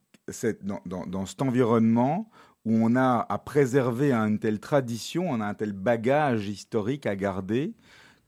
dans, 0.65 0.81
dans- 0.85 1.05
dans 1.07 1.25
cet 1.25 1.41
environnement 1.41 2.29
où 2.65 2.73
on 2.75 2.95
a 2.95 3.25
à 3.29 3.37
préserver 3.37 4.11
une 4.11 4.39
telle 4.39 4.59
tradition, 4.59 5.29
on 5.29 5.39
a 5.41 5.45
un 5.45 5.53
tel 5.53 5.71
bagage 5.71 6.49
historique 6.49 7.05
à 7.05 7.15
garder, 7.15 7.73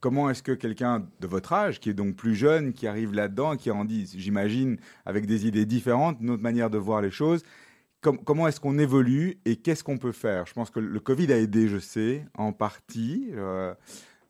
comment 0.00 0.30
est-ce 0.30 0.42
que 0.42 0.52
quelqu'un 0.52 1.06
de 1.20 1.26
votre 1.26 1.52
âge, 1.52 1.78
qui 1.78 1.90
est 1.90 1.94
donc 1.94 2.16
plus 2.16 2.34
jeune, 2.34 2.72
qui 2.72 2.86
arrive 2.86 3.12
là-dedans, 3.12 3.56
qui 3.56 3.70
en 3.70 3.84
dit, 3.84 4.10
j'imagine, 4.16 4.78
avec 5.04 5.26
des 5.26 5.46
idées 5.46 5.66
différentes, 5.66 6.16
une 6.20 6.30
autre 6.30 6.42
manière 6.42 6.70
de 6.70 6.78
voir 6.78 7.02
les 7.02 7.10
choses, 7.10 7.42
com- 8.00 8.18
comment 8.24 8.48
est-ce 8.48 8.60
qu'on 8.60 8.78
évolue 8.78 9.38
et 9.44 9.56
qu'est-ce 9.56 9.84
qu'on 9.84 9.98
peut 9.98 10.12
faire? 10.12 10.46
Je 10.46 10.54
pense 10.54 10.70
que 10.70 10.80
le 10.80 11.00
Covid 11.00 11.30
a 11.34 11.36
aidé, 11.38 11.68
je 11.68 11.78
sais, 11.78 12.24
en 12.32 12.52
partie, 12.54 13.28
euh, 13.34 13.74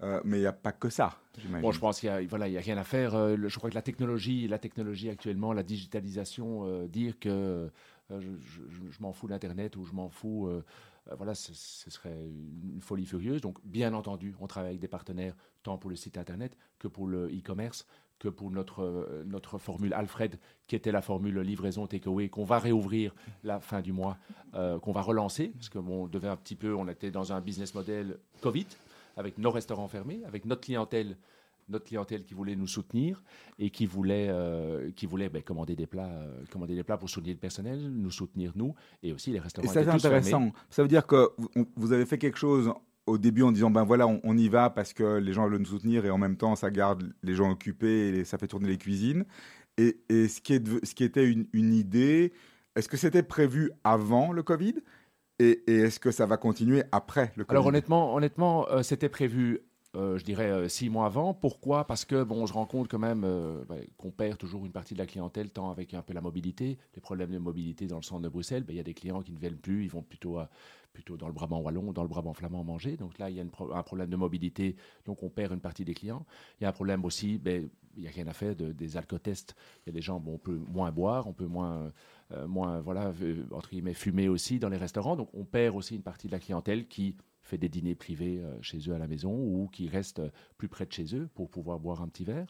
euh, 0.02 0.20
mais 0.24 0.38
il 0.38 0.40
n'y 0.40 0.46
a 0.46 0.52
pas 0.52 0.72
que 0.72 0.88
ça. 0.88 1.18
Bon, 1.60 1.72
je 1.72 1.80
pense 1.80 2.00
qu'il 2.00 2.08
y 2.08 2.12
a, 2.12 2.22
voilà, 2.22 2.46
a 2.46 2.60
rien 2.60 2.78
à 2.78 2.84
faire. 2.84 3.14
Euh, 3.14 3.36
je 3.46 3.56
crois 3.58 3.70
que 3.70 3.74
la 3.74 3.82
technologie, 3.82 4.48
la 4.48 4.58
technologie 4.58 5.10
actuellement, 5.10 5.52
la 5.52 5.62
digitalisation, 5.62 6.64
euh, 6.64 6.86
dire 6.86 7.18
que 7.18 7.70
je, 8.10 9.00
m'en 9.00 9.12
fous 9.12 9.28
d'Internet 9.28 9.76
ou 9.76 9.84
je 9.84 9.92
m'en 9.92 10.08
fous, 10.08 10.50
voilà, 11.16 11.34
ce, 11.34 11.54
serait 11.54 12.16
une 12.74 12.80
folie 12.80 13.06
furieuse. 13.06 13.40
Donc, 13.40 13.58
bien 13.64 13.94
entendu, 13.94 14.34
on 14.40 14.46
travaille 14.46 14.70
avec 14.70 14.80
des 14.80 14.88
partenaires 14.88 15.34
tant 15.62 15.78
pour 15.78 15.90
le 15.90 15.96
site 15.96 16.18
Internet 16.18 16.56
que 16.78 16.88
pour 16.88 17.06
le 17.06 17.28
e-commerce, 17.28 17.86
que 18.18 18.28
pour 18.28 18.50
notre, 18.50 19.22
notre 19.26 19.58
formule 19.58 19.94
Alfred, 19.94 20.38
qui 20.66 20.74
était 20.74 20.92
la 20.92 21.02
formule 21.02 21.38
livraison 21.38 21.86
takeaway, 21.86 22.28
qu'on 22.28 22.44
va 22.44 22.58
réouvrir 22.58 23.14
la 23.44 23.60
fin 23.60 23.80
du 23.80 23.92
mois, 23.92 24.18
qu'on 24.52 24.92
va 24.92 25.02
relancer, 25.02 25.48
parce 25.48 25.68
que 25.68 25.78
bon, 25.78 26.04
on 26.04 26.06
devait 26.08 26.28
un 26.28 26.36
petit 26.36 26.56
peu, 26.56 26.74
on 26.74 26.88
était 26.88 27.12
dans 27.12 27.32
un 27.32 27.40
business 27.40 27.74
model 27.74 28.18
Covid, 28.40 28.66
avec 29.16 29.38
nos 29.38 29.51
restaurants 29.51 29.88
fermés, 29.88 30.20
avec 30.27 30.44
notre 30.44 30.62
clientèle 30.62 31.16
notre 31.68 31.85
clientèle 31.85 32.25
qui 32.25 32.35
voulait 32.35 32.57
nous 32.57 32.66
soutenir 32.66 33.23
et 33.61 33.70
qui 33.70 33.87
voulait, 33.87 34.27
euh, 34.29 34.90
qui 34.90 35.07
voulait 35.07 35.29
ben, 35.29 35.40
commander, 35.40 35.77
des 35.77 35.87
plats, 35.87 36.09
euh, 36.09 36.42
commander 36.51 36.75
des 36.75 36.83
plats 36.83 36.99
pour 36.99 37.09
soutenir 37.09 37.35
le 37.35 37.38
personnel, 37.38 37.79
nous 37.92 38.11
soutenir 38.11 38.51
nous, 38.57 38.75
et 39.05 39.12
aussi 39.12 39.31
les 39.31 39.37
Et 39.37 39.40
restaurants. 39.40 39.68
ça, 39.68 39.75
c'est 39.75 39.85
fermés. 39.85 39.99
intéressant. 40.05 40.51
Ça 40.68 40.83
veut 40.83 40.88
dire 40.88 41.07
que 41.07 41.29
vous, 41.77 41.92
avez 41.92 42.07
fait 42.07 42.18
quelque 42.18 42.38
chose 42.38 42.73
au 43.07 43.18
début 43.18 43.44
en 43.44 43.53
disant 43.53 43.70
ben 43.70 43.85
voilà, 43.85 44.09
on, 44.09 44.20
on 44.25 44.37
y 44.37 44.49
va 44.49 44.68
parce 44.68 44.92
que 44.92 45.18
les 45.18 45.33
gens 45.33 45.49
veulent 45.49 45.61
nous 45.61 45.64
soutenir 45.64 46.05
et 46.05 46.11
en 46.11 46.18
même 46.18 46.37
temps, 46.37 46.57
ça 46.57 46.73
garde 46.73 47.12
les 47.23 47.35
gens 47.37 47.51
occupés 47.53 48.09
et 48.18 48.25
ça 48.25 48.37
fait 48.37 48.49
tourner 48.49 48.66
les 48.68 48.79
cuisines. 48.79 49.25
Et, 49.79 50.01
et 50.09 50.27
ce, 50.27 50.40
qui 50.40 50.55
est 50.55 50.61
de- 50.61 50.81
ce 50.83 50.94
qui 50.96 51.05
était 51.05 51.31
une, 51.31 51.46
une 51.53 51.73
idée, 51.73 52.33
est-ce 52.75 52.88
que 52.88 52.96
c'était 52.96 53.23
prévu 53.23 53.70
avant 53.85 54.33
le 54.33 54.42
Covid? 54.42 54.75
Et, 55.40 55.62
et 55.66 55.81
est-ce 55.81 55.98
que 55.98 56.11
ça 56.11 56.26
va 56.26 56.37
continuer 56.37 56.83
après 56.92 57.33
le 57.37 57.44
Covid? 57.44 57.57
Alors 57.57 57.66
honnêtement, 57.66 58.14
honnêtement 58.14 58.68
euh, 58.68 58.83
c'était 58.83 59.09
prévu, 59.09 59.61
euh, 59.96 60.18
je 60.18 60.24
dirais, 60.24 60.50
euh, 60.50 60.68
six 60.68 60.88
mois 60.88 61.07
avant. 61.07 61.35
Pourquoi? 61.35 61.85
Parce 61.85 62.05
que 62.05 62.22
bon, 62.22 62.42
on 62.42 62.46
se 62.46 62.53
rend 62.53 62.66
compte 62.66 62.88
quand 62.88 63.00
même 63.00 63.24
euh, 63.24 63.64
ben, 63.68 63.85
qu'on 63.96 64.12
perd 64.12 64.38
toujours 64.38 64.64
une 64.64 64.70
partie 64.70 64.94
de 64.94 65.00
la 65.00 65.07
clientèle, 65.07 65.50
tant 65.50 65.70
avec 65.70 65.94
un 65.94 66.03
peu 66.03 66.12
la 66.12 66.20
mobilité, 66.20 66.79
les 66.94 67.00
problèmes 67.00 67.33
de 67.33 67.38
mobilité 67.38 67.88
dans 67.88 67.96
le 67.96 68.03
centre 68.03 68.22
de 68.22 68.29
Bruxelles. 68.29 68.62
Ben, 68.62 68.74
Il 68.74 68.76
y 68.76 68.81
a 68.81 68.85
des 68.85 68.94
clients 68.94 69.20
qui 69.20 69.33
ne 69.33 69.38
viennent 69.38 69.57
plus, 69.57 69.85
ils 69.85 69.90
vont 69.90 70.03
plutôt, 70.03 70.38
plutôt 70.92 71.16
dans 71.16 71.26
le 71.26 71.33
Brabant 71.33 71.59
wallon, 71.59 71.92
dans 71.92 72.03
le 72.03 72.09
Brabant 72.09 72.35
flamand 72.35 72.62
manger. 72.62 72.96
Donc 72.96 73.18
là, 73.18 73.31
il 73.31 73.37
y 73.37 73.40
a 73.40 73.42
un 73.42 73.83
problème 73.83 74.11
de 74.11 74.16
mobilité, 74.16 74.76
donc 75.07 75.24
on 75.24 75.29
perd 75.29 75.53
une 75.53 75.61
partie 75.61 75.85
des 75.85 75.94
clients. 75.94 76.24
Il 76.61 76.64
y 76.64 76.66
a 76.66 76.68
un 76.68 76.72
problème 76.72 77.05
aussi, 77.05 77.38
ben, 77.38 77.68
il 77.96 78.03
n'y 78.03 78.09
a 78.09 78.12
rien 78.12 78.29
à 78.29 78.33
faire 78.33 78.55
de, 78.55 78.70
des 78.70 78.96
alcotests. 78.96 79.57
Il 79.85 79.88
y 79.88 79.90
a 79.90 79.92
des 79.92 80.03
gens, 80.03 80.20
bon, 80.20 80.35
on 80.35 80.38
peut 80.38 80.61
moins 80.72 80.92
boire, 80.92 81.26
on 81.26 81.33
peut 81.33 81.46
moins, 81.46 81.92
moins 82.46 82.81
voilà, 82.81 83.12
entre 83.50 83.70
guillemets, 83.70 83.94
fumer 83.94 84.29
aussi 84.29 84.61
dans 84.61 84.68
les 84.68 84.76
restaurants. 84.76 85.16
Donc 85.16 85.31
on 85.35 85.44
perd 85.44 85.74
aussi 85.74 85.96
une 85.96 86.03
partie 86.03 86.29
de 86.29 86.33
la 86.33 86.38
clientèle 86.38 86.87
qui 86.87 87.16
fait 87.50 87.58
des 87.58 87.68
dîners 87.68 87.94
privés 87.94 88.38
euh, 88.40 88.54
chez 88.62 88.78
eux 88.88 88.94
à 88.94 88.98
la 88.98 89.06
maison 89.06 89.32
ou 89.32 89.68
qui 89.72 89.88
reste 89.88 90.20
euh, 90.20 90.28
plus 90.56 90.68
près 90.68 90.86
de 90.86 90.92
chez 90.92 91.14
eux 91.14 91.28
pour 91.34 91.50
pouvoir 91.50 91.78
boire 91.80 92.00
un 92.02 92.08
petit 92.08 92.24
verre. 92.24 92.46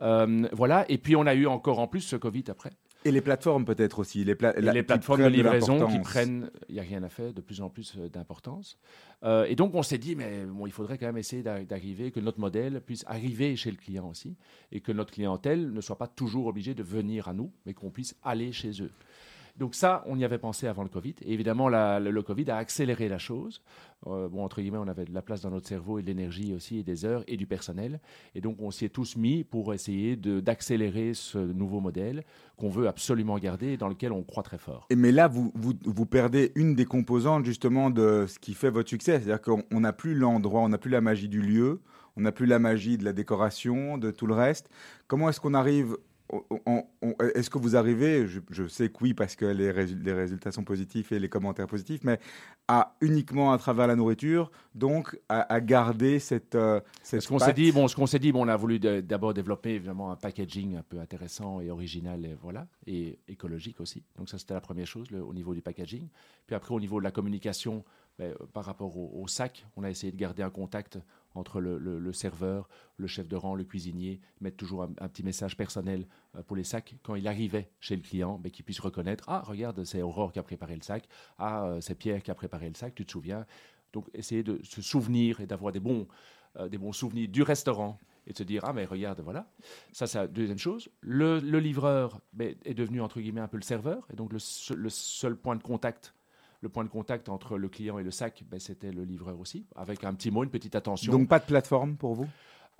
Euh, 0.00 0.46
voilà. 0.52 0.84
Et 0.90 0.98
puis 0.98 1.16
on 1.16 1.26
a 1.26 1.34
eu 1.34 1.46
encore 1.46 1.78
en 1.78 1.86
plus 1.86 2.00
ce 2.00 2.16
Covid 2.16 2.44
après. 2.48 2.70
Et 3.04 3.10
les 3.10 3.20
plateformes 3.20 3.64
peut-être 3.64 3.98
aussi. 3.98 4.24
Les, 4.24 4.36
pla- 4.36 4.52
la- 4.60 4.72
les 4.72 4.82
plateformes 4.84 5.22
de 5.22 5.26
livraison 5.28 5.86
qui 5.88 5.98
prennent, 5.98 6.50
il 6.68 6.74
n'y 6.74 6.80
a 6.80 6.84
rien 6.84 7.02
à 7.02 7.08
faire, 7.08 7.32
de 7.32 7.40
plus 7.40 7.60
en 7.60 7.68
plus 7.68 7.96
d'importance. 8.12 8.78
Euh, 9.24 9.44
et 9.48 9.56
donc 9.56 9.74
on 9.74 9.82
s'est 9.82 9.98
dit, 9.98 10.14
mais 10.14 10.44
bon, 10.46 10.66
il 10.66 10.72
faudrait 10.72 10.98
quand 10.98 11.06
même 11.06 11.18
essayer 11.18 11.42
d'arri- 11.42 11.66
d'arriver, 11.66 12.12
que 12.12 12.20
notre 12.20 12.38
modèle 12.38 12.80
puisse 12.80 13.04
arriver 13.08 13.56
chez 13.56 13.70
le 13.72 13.76
client 13.76 14.08
aussi, 14.08 14.36
et 14.70 14.80
que 14.80 14.92
notre 14.92 15.12
clientèle 15.12 15.72
ne 15.72 15.80
soit 15.80 15.98
pas 15.98 16.06
toujours 16.06 16.46
obligée 16.46 16.74
de 16.74 16.82
venir 16.84 17.26
à 17.26 17.34
nous, 17.34 17.50
mais 17.66 17.74
qu'on 17.74 17.90
puisse 17.90 18.14
aller 18.22 18.52
chez 18.52 18.70
eux. 18.82 18.90
Donc 19.56 19.74
ça, 19.74 20.02
on 20.06 20.18
y 20.18 20.24
avait 20.24 20.38
pensé 20.38 20.66
avant 20.66 20.82
le 20.82 20.88
Covid. 20.88 21.14
Et 21.22 21.32
évidemment, 21.32 21.68
le, 21.68 22.20
Covid 22.22 22.50
a 22.50 22.56
accéléré 22.56 23.08
la 23.08 23.18
chose. 23.18 23.62
Euh, 24.06 24.28
bon, 24.28 24.44
entre 24.44 24.60
guillemets, 24.60 24.78
on 24.78 24.88
avait 24.88 25.04
de 25.04 25.12
la 25.12 25.22
place 25.22 25.42
dans 25.42 25.50
notre 25.50 25.68
cerveau 25.68 25.98
et 25.98 26.02
de 26.02 26.06
l'énergie 26.06 26.54
aussi, 26.54 26.78
et 26.78 26.82
des 26.82 27.04
heures, 27.04 27.22
et 27.26 27.36
du 27.36 27.46
personnel. 27.46 28.00
Et 28.34 28.40
donc, 28.40 28.56
on 28.60 28.70
s'y 28.70 28.86
est 28.86 28.88
tous 28.88 29.16
mis 29.16 29.44
pour 29.44 29.74
essayer 29.74 30.16
d'accélérer 30.16 31.14
ce 31.14 31.38
nouveau 31.38 31.80
modèle 31.80 32.24
qu'on 32.56 32.70
veut 32.70 32.88
absolument 32.88 33.38
garder 33.38 33.68
et 33.68 33.76
dans 33.76 33.88
lequel 33.88 34.12
on 34.12 34.22
croit 34.22 34.42
très 34.42 34.58
fort. 34.58 34.86
Mais 34.94 35.12
là, 35.12 35.28
vous, 35.28 35.52
vous, 35.54 36.06
perdez 36.06 36.52
une 36.54 36.74
des 36.74 36.84
composantes 36.84 37.44
justement 37.44 37.90
de 37.90 38.26
ce 38.26 38.38
qui 38.38 38.54
fait 38.54 38.70
votre 38.70 38.88
succès. 38.88 39.20
C'est-à-dire 39.20 39.40
qu'on 39.40 39.62
on 39.70 39.80
n'a 39.80 39.92
plus 39.92 40.14
l'endroit, 40.14 40.62
on 40.62 40.68
n'a 40.68 40.78
plus 40.78 40.90
la 40.90 41.00
magie 41.00 41.28
du 41.28 41.40
lieu, 41.40 41.80
on 42.16 42.22
n'a 42.22 42.32
plus 42.32 42.46
la 42.46 42.58
magie 42.58 42.98
de 42.98 43.04
la 43.04 43.12
décoration, 43.12 43.98
de 43.98 44.10
tout 44.10 44.26
le 44.26 44.34
reste. 44.34 44.70
Comment 45.06 45.28
est-ce 45.28 45.40
qu'on 45.40 45.54
arrive 45.54 45.96
Est-ce 47.34 47.50
que 47.50 47.58
vous 47.58 47.76
arrivez, 47.76 48.26
je, 48.26 48.40
je 48.50 48.66
sais 48.66 48.88
que 48.88 48.98
oui 49.02 49.14
parce 49.14 49.36
que 49.36 49.44
les, 49.44 49.70
résu- 49.72 50.00
les 50.02 50.12
résultats 50.12 50.52
sont 50.52 50.64
positifs 50.64 51.12
et 51.12 51.18
les 51.18 51.28
commentaires 51.28 51.66
positifs, 51.66 52.04
mais 52.04 52.18
à 52.68 52.96
uniquement 53.00 53.52
à 53.52 53.58
travers 53.58 53.86
la 53.86 53.96
nourriture, 53.96 54.50
donc 54.74 55.18
à, 55.28 55.52
à 55.52 55.60
garder 55.60 56.18
cette, 56.18 56.54
euh, 56.54 56.80
cette 57.02 57.20
Ce 57.22 57.28
qu'on 57.28 57.38
s'est 57.38 57.52
dit, 57.52 57.72
bon, 57.72 57.88
ce 57.88 57.96
qu'on 57.96 58.06
s'est 58.06 58.18
dit, 58.18 58.32
bon, 58.32 58.44
on 58.44 58.48
a 58.48 58.56
voulu 58.56 58.78
d'abord 58.78 59.34
développer 59.34 59.74
évidemment 59.74 60.10
un 60.12 60.16
packaging 60.16 60.76
un 60.76 60.82
peu 60.82 60.98
intéressant 61.00 61.60
et 61.60 61.70
original, 61.70 62.24
et 62.24 62.34
voilà, 62.40 62.66
et 62.86 63.18
écologique 63.28 63.80
aussi. 63.80 64.02
Donc 64.16 64.28
ça, 64.28 64.38
c'était 64.38 64.54
la 64.54 64.60
première 64.60 64.86
chose 64.86 65.10
le- 65.10 65.22
au 65.22 65.34
niveau 65.34 65.54
du 65.54 65.60
packaging. 65.62 66.08
Puis 66.46 66.54
après, 66.56 66.74
au 66.74 66.80
niveau 66.80 66.98
de 66.98 67.04
la 67.04 67.10
communication, 67.10 67.84
ben, 68.18 68.34
par 68.52 68.64
rapport 68.64 68.96
au, 68.96 69.22
au 69.22 69.26
sac, 69.28 69.66
on 69.76 69.82
a 69.84 69.90
essayé 69.90 70.12
de 70.12 70.18
garder 70.18 70.42
un 70.42 70.50
contact 70.50 70.98
entre 71.34 71.60
le, 71.60 72.12
serveur, 72.12 72.68
le 72.96 73.06
chef 73.06 73.28
de 73.28 73.36
rang, 73.36 73.54
le 73.54 73.64
cuisinier, 73.64 74.20
mettre 74.40 74.56
toujours 74.56 74.82
un, 74.82 75.08
petit 75.08 75.22
message 75.22 75.56
personnel 75.56 76.06
euh, 76.36 76.42
pour 76.42 76.56
les 76.56 76.64
sacs. 76.64 76.96
Quand 77.02 77.14
il 77.14 77.26
arrivait 77.28 77.70
chez 77.80 77.96
le 77.96 78.02
client, 78.02 78.38
ben, 78.38 78.50
qu'il 78.50 78.64
puisse 78.64 78.80
reconnaître, 78.80 79.24
ah, 79.28 79.42
regarde, 79.44 79.84
c'est 79.84 80.02
Aurore 80.02 80.32
qui 80.32 80.38
a 80.38 80.42
préparé 80.42 80.74
le 80.74 80.82
sac, 80.82 81.08
ah, 81.38 81.66
euh, 81.66 81.80
c'est 81.80 81.94
Pierre 81.94 82.22
qui 82.22 82.30
a 82.30 82.34
préparé 82.34 82.68
le 82.68 82.74
sac, 82.74 82.94
tu 82.94 83.04
te 83.04 83.12
souviens? 83.12 83.46
Donc, 83.92 84.08
essayer 84.14 84.42
de 84.42 84.60
se 84.62 84.80
souvenir 84.82 85.40
et 85.40 85.46
d'avoir 85.46 85.72
des 85.72 85.80
bons, 85.80 86.06
euh, 86.56 86.68
des 86.68 86.78
bons 86.78 86.92
souvenirs 86.92 87.28
du 87.28 87.42
restaurant 87.42 87.98
et 88.26 88.32
de 88.32 88.38
se 88.38 88.44
dire 88.44 88.64
ah 88.64 88.72
mais 88.72 88.84
regarde 88.84 89.20
voilà 89.20 89.50
ça 89.90 90.06
c'est 90.06 90.18
la 90.18 90.28
deuxième 90.28 90.58
chose. 90.58 90.88
Le, 91.00 91.40
livreur 91.40 92.20
ben, 92.32 92.54
est 92.64 92.74
devenu 92.74 93.00
entre 93.00 93.20
guillemets 93.20 93.40
un 93.40 93.48
peu 93.48 93.56
le 93.56 93.64
serveur 93.64 94.06
et 94.12 94.16
donc 94.16 94.32
le 94.32 94.38
seul 94.38 95.36
point 95.36 95.56
de 95.56 95.62
contact 95.62 96.14
le 96.62 96.68
point 96.70 96.84
de 96.84 96.88
contact 96.88 97.28
entre 97.28 97.58
le 97.58 97.68
client 97.68 97.98
et 97.98 98.02
le 98.02 98.10
sac 98.10 98.44
ben, 98.50 98.58
c'était 98.58 98.92
le 98.92 99.04
livreur 99.04 99.38
aussi 99.38 99.66
avec 99.76 100.02
un 100.04 100.14
petit 100.14 100.30
mot 100.30 100.44
une 100.44 100.50
petite 100.50 100.74
attention. 100.74 101.12
Donc 101.12 101.28
pas 101.28 101.38
de 101.40 101.44
plateforme 101.44 101.96
pour 101.96 102.14
vous? 102.14 102.26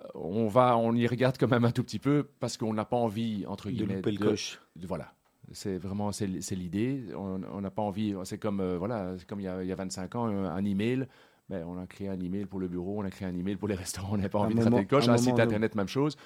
Euh, 0.03 0.09
on 0.14 0.47
va 0.49 0.77
on 0.79 0.95
y 0.95 1.07
regarde 1.07 1.37
quand 1.38 1.49
même 1.51 1.64
un 1.64 1.71
tout 1.73 1.83
petit 1.85 1.99
peu 1.99 2.27
parce 2.40 2.57
qu'on 2.57 2.73
n'a 2.73 2.85
pas 2.87 2.97
envie 2.97 3.45
entre 3.47 3.66
De 3.66 3.73
guillemets 3.73 3.97
louper 3.97 4.12
le 4.12 4.18
coche. 4.18 4.61
de- 4.77 4.87
voilà. 4.87 5.12
C'est 5.53 5.77
vraiment 5.77 6.12
c'est 6.12 6.27
l'idée. 6.53 7.05
On 7.16 7.61
n'a 7.61 7.71
pas 7.71 7.83
envie 7.83 8.14
c'est 8.25 8.38
comme 8.38 8.61
euh, 8.61 8.79
voilà 8.79 9.14
comme 9.27 9.40
il 9.40 9.45
y, 9.45 9.49
a, 9.49 9.62
il 9.62 9.68
y 9.68 9.73
a 9.73 9.77
25 9.77 10.14
ans 10.14 10.27
un, 10.27 10.45
un 10.47 10.64
email 10.64 11.07
ben, 11.51 11.64
on 11.66 11.77
a 11.79 11.87
créé 11.87 12.09
un 12.09 12.18
email 12.21 12.47
pour 12.47 12.61
le 12.61 12.68
bureau 12.68 13.01
on 13.01 13.05
a 13.05 13.11
créé 13.11 13.27
un 13.29 13.35
email 13.37 13.57
pour 13.57 13.66
les 13.68 13.75
restaurants 13.85 14.14
on 14.14 14.16
n'a 14.16 14.29
pas 14.29 14.38
Un 14.38 14.45
envie 14.45 14.55
moment- 14.55 14.71
de 14.71 14.75
rater 14.77 14.83
le 14.85 14.88
coche. 14.88 15.09
un 15.09 15.12
un, 15.12 15.16
moment, 15.16 15.25
site 15.25 15.35
non. 15.37 15.40
internet 15.42 15.75
même 15.75 15.88
chose. 15.88 16.16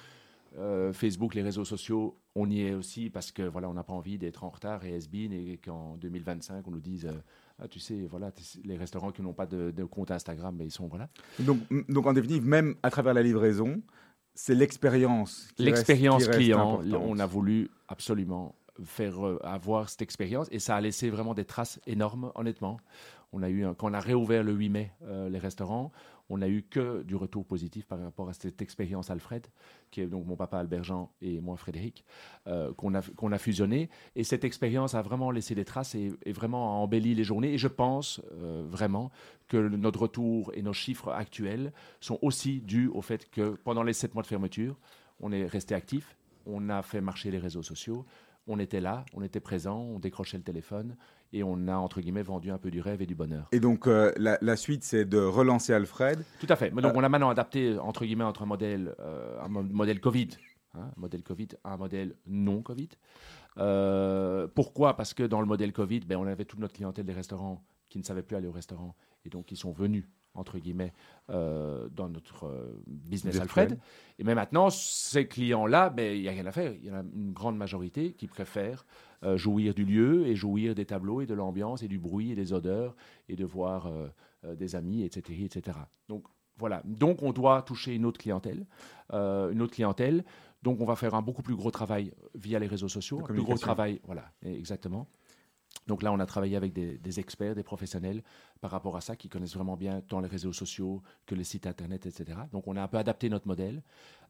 Euh, 0.57 0.91
Facebook, 0.93 1.35
les 1.35 1.43
réseaux 1.43 1.65
sociaux, 1.65 2.17
on 2.33 2.49
y 2.49 2.61
est 2.61 2.73
aussi 2.73 3.09
parce 3.11 3.31
que 3.31 3.43
voilà, 3.43 3.69
on 3.69 3.73
n'a 3.73 3.83
pas 3.83 3.93
envie 3.93 4.17
d'être 4.17 4.43
en 4.43 4.49
retard 4.49 4.85
et 4.85 4.95
has-been 4.95 5.31
et 5.33 5.57
qu'en 5.63 5.97
2025 5.97 6.65
on 6.67 6.71
nous 6.71 6.79
dise 6.79 7.05
euh, 7.05 7.11
ah 7.59 7.67
tu 7.67 7.79
sais 7.79 8.05
voilà 8.09 8.31
les 8.63 8.77
restaurants 8.77 9.11
qui 9.11 9.21
n'ont 9.21 9.33
pas 9.33 9.45
de, 9.45 9.71
de 9.71 9.83
compte 9.83 10.11
Instagram 10.11 10.55
mais 10.57 10.65
ils 10.65 10.71
sont 10.71 10.87
voilà 10.87 11.09
donc, 11.39 11.59
donc 11.89 12.05
en 12.05 12.13
définitive, 12.13 12.45
même 12.45 12.75
à 12.83 12.89
travers 12.89 13.13
la 13.13 13.21
livraison, 13.21 13.81
c'est 14.33 14.55
l'expérience. 14.55 15.49
L'expérience 15.57 16.25
reste 16.25 16.37
client, 16.37 16.81
on 16.93 17.19
a 17.19 17.25
voulu 17.25 17.69
absolument 17.87 18.55
faire 18.83 19.25
euh, 19.25 19.39
avoir 19.43 19.89
cette 19.89 20.03
expérience 20.03 20.47
et 20.51 20.59
ça 20.59 20.75
a 20.75 20.81
laissé 20.81 21.09
vraiment 21.09 21.33
des 21.33 21.45
traces 21.45 21.79
énormes, 21.87 22.31
honnêtement. 22.35 22.77
On 23.37 23.43
a 23.43 23.73
quand 23.75 23.91
on 23.91 23.93
a 23.93 23.99
réouvert 23.99 24.43
le 24.43 24.53
8 24.53 24.69
mai 24.69 24.91
euh, 25.03 25.29
les 25.29 25.37
restaurants, 25.37 25.91
on 26.29 26.39
n'a 26.39 26.49
eu 26.49 26.63
que 26.63 27.03
du 27.03 27.15
retour 27.15 27.45
positif 27.45 27.85
par 27.85 28.01
rapport 28.01 28.27
à 28.29 28.33
cette 28.33 28.61
expérience 28.61 29.11
Alfred, 29.11 29.45
qui 29.91 30.01
est 30.01 30.07
donc 30.07 30.25
mon 30.25 30.35
papa 30.35 30.57
Albert 30.57 30.83
Jean 30.83 31.11
et 31.21 31.39
moi 31.39 31.55
Frédéric, 31.55 32.03
euh, 32.47 32.73
qu'on 32.73 32.95
a, 32.95 33.01
a 33.01 33.37
fusionné. 33.37 33.89
Et 34.15 34.23
cette 34.23 34.43
expérience 34.43 34.95
a 34.95 35.03
vraiment 35.03 35.29
laissé 35.29 35.53
des 35.53 35.65
traces 35.65 35.93
et, 35.93 36.11
vraiment 36.31 36.81
embelli 36.81 37.13
les 37.13 37.23
journées. 37.23 37.53
Et 37.53 37.57
je 37.57 37.67
pense 37.67 38.21
euh, 38.33 38.65
vraiment 38.67 39.11
que 39.47 39.57
notre 39.57 40.01
retour 40.01 40.51
et 40.55 40.63
nos 40.63 40.73
chiffres 40.73 41.11
actuels 41.11 41.71
sont 42.01 42.17
aussi 42.23 42.59
dus 42.59 42.87
au 42.87 43.01
fait 43.01 43.29
que 43.29 43.51
pendant 43.63 43.83
les 43.83 43.93
sept 43.93 44.15
mois 44.15 44.23
de 44.23 44.27
fermeture, 44.27 44.77
on 45.19 45.31
est 45.31 45.45
resté 45.45 45.75
actif, 45.75 46.17
on 46.47 46.69
a 46.69 46.81
fait 46.81 47.01
marcher 47.01 47.29
les 47.29 47.39
réseaux 47.39 47.63
sociaux, 47.63 48.03
on 48.47 48.59
était 48.59 48.81
là, 48.81 49.05
on 49.13 49.21
était 49.21 49.39
présent, 49.39 49.79
on 49.79 49.99
décrochait 49.99 50.37
le 50.37 50.43
téléphone 50.43 50.95
et 51.33 51.43
on 51.43 51.67
a, 51.67 51.75
entre 51.75 52.01
guillemets, 52.01 52.23
vendu 52.23 52.51
un 52.51 52.57
peu 52.57 52.71
du 52.71 52.81
rêve 52.81 53.01
et 53.01 53.05
du 53.05 53.15
bonheur. 53.15 53.47
Et 53.51 53.59
donc 53.59 53.87
euh, 53.87 54.11
la, 54.17 54.37
la 54.41 54.55
suite, 54.55 54.83
c'est 54.83 55.05
de 55.05 55.19
relancer 55.19 55.73
Alfred. 55.73 56.23
Tout 56.39 56.47
à 56.49 56.55
fait. 56.55 56.71
Mais 56.71 56.81
donc, 56.81 56.93
on 56.95 57.03
a 57.03 57.09
maintenant 57.09 57.29
adapté, 57.29 57.77
entre 57.79 58.05
guillemets, 58.05 58.23
entre 58.23 58.43
un 58.43 58.47
modèle, 58.47 58.95
euh, 58.99 59.39
un 59.41 59.47
mo- 59.47 59.63
modèle 59.63 59.99
Covid, 59.99 60.29
hein, 60.73 60.91
un 60.95 60.99
modèle 60.99 61.23
Covid, 61.23 61.49
un 61.63 61.77
modèle 61.77 62.15
non 62.25 62.61
Covid. 62.61 62.89
Euh, 63.57 64.47
pourquoi? 64.53 64.95
Parce 64.95 65.13
que 65.13 65.23
dans 65.23 65.41
le 65.41 65.47
modèle 65.47 65.73
Covid, 65.73 66.01
ben, 66.01 66.17
on 66.17 66.27
avait 66.27 66.45
toute 66.45 66.59
notre 66.59 66.73
clientèle 66.73 67.05
des 67.05 67.13
restaurants 67.13 67.63
qui 67.89 67.97
ne 67.97 68.03
savaient 68.03 68.21
plus 68.23 68.35
aller 68.35 68.47
au 68.47 68.51
restaurant 68.51 68.95
et 69.25 69.29
donc 69.29 69.51
ils 69.51 69.57
sont 69.57 69.71
venus 69.71 70.05
entre 70.35 70.59
guillemets, 70.59 70.93
euh, 71.31 71.89
dans 71.89 72.09
notre 72.09 72.45
euh, 72.45 72.79
business 72.85 73.39
Alfred. 73.39 73.79
Et 74.19 74.23
mais 74.23 74.35
maintenant, 74.35 74.69
ces 74.69 75.27
clients-là, 75.27 75.89
ben, 75.89 76.15
il 76.15 76.21
n'y 76.21 76.27
a 76.27 76.31
rien 76.31 76.45
à 76.45 76.51
faire. 76.51 76.73
Il 76.73 76.85
y 76.85 76.91
en 76.91 76.93
a 76.93 77.01
une 77.01 77.31
grande 77.31 77.57
majorité 77.57 78.13
qui 78.13 78.27
préfèrent 78.27 78.85
euh, 79.23 79.37
jouir 79.37 79.73
du 79.73 79.85
lieu 79.85 80.27
et 80.27 80.35
jouir 80.35 80.75
des 80.75 80.85
tableaux 80.85 81.21
et 81.21 81.25
de 81.25 81.33
l'ambiance 81.33 81.83
et 81.83 81.87
du 81.87 81.99
bruit 81.99 82.31
et 82.31 82.35
des 82.35 82.53
odeurs 82.53 82.95
et 83.29 83.35
de 83.35 83.45
voir 83.45 83.91
des 84.43 84.75
amis, 84.75 85.03
etc., 85.03 85.43
etc. 85.43 85.77
Donc, 86.07 86.25
voilà. 86.57 86.81
Donc, 86.85 87.21
on 87.21 87.33
doit 87.33 87.61
toucher 87.61 87.93
une 87.95 88.05
autre 88.05 88.19
clientèle, 88.19 88.65
une 89.11 89.61
autre 89.61 89.73
clientèle. 89.73 90.23
Donc, 90.63 90.79
on 90.81 90.85
va 90.85 90.95
faire 90.95 91.15
un 91.15 91.21
beaucoup 91.21 91.41
plus 91.41 91.55
gros 91.55 91.71
travail 91.71 92.11
via 92.35 92.59
les 92.59 92.67
réseaux 92.67 92.87
sociaux, 92.87 93.19
un 93.19 93.23
plus 93.23 93.41
gros 93.41 93.57
travail, 93.57 93.99
voilà, 94.05 94.31
exactement. 94.43 95.07
Donc 95.85 96.03
là, 96.03 96.11
on 96.11 96.19
a 96.19 96.25
travaillé 96.25 96.55
avec 96.55 96.73
des, 96.73 97.19
experts, 97.19 97.55
des 97.55 97.63
professionnels 97.63 98.23
par 98.61 98.71
rapport 98.71 98.97
à 98.97 99.01
ça, 99.01 99.15
qui 99.15 99.29
connaissent 99.29 99.55
vraiment 99.55 99.77
bien 99.77 100.01
tant 100.01 100.19
les 100.19 100.27
réseaux 100.27 100.53
sociaux 100.53 101.01
que 101.25 101.35
les 101.35 101.43
sites 101.43 101.67
Internet, 101.67 102.05
etc. 102.05 102.39
Donc 102.51 102.67
on 102.67 102.75
a 102.75 102.81
un 102.81 102.87
peu 102.87 102.97
adapté 102.97 103.29
notre 103.29 103.47
modèle 103.47 103.83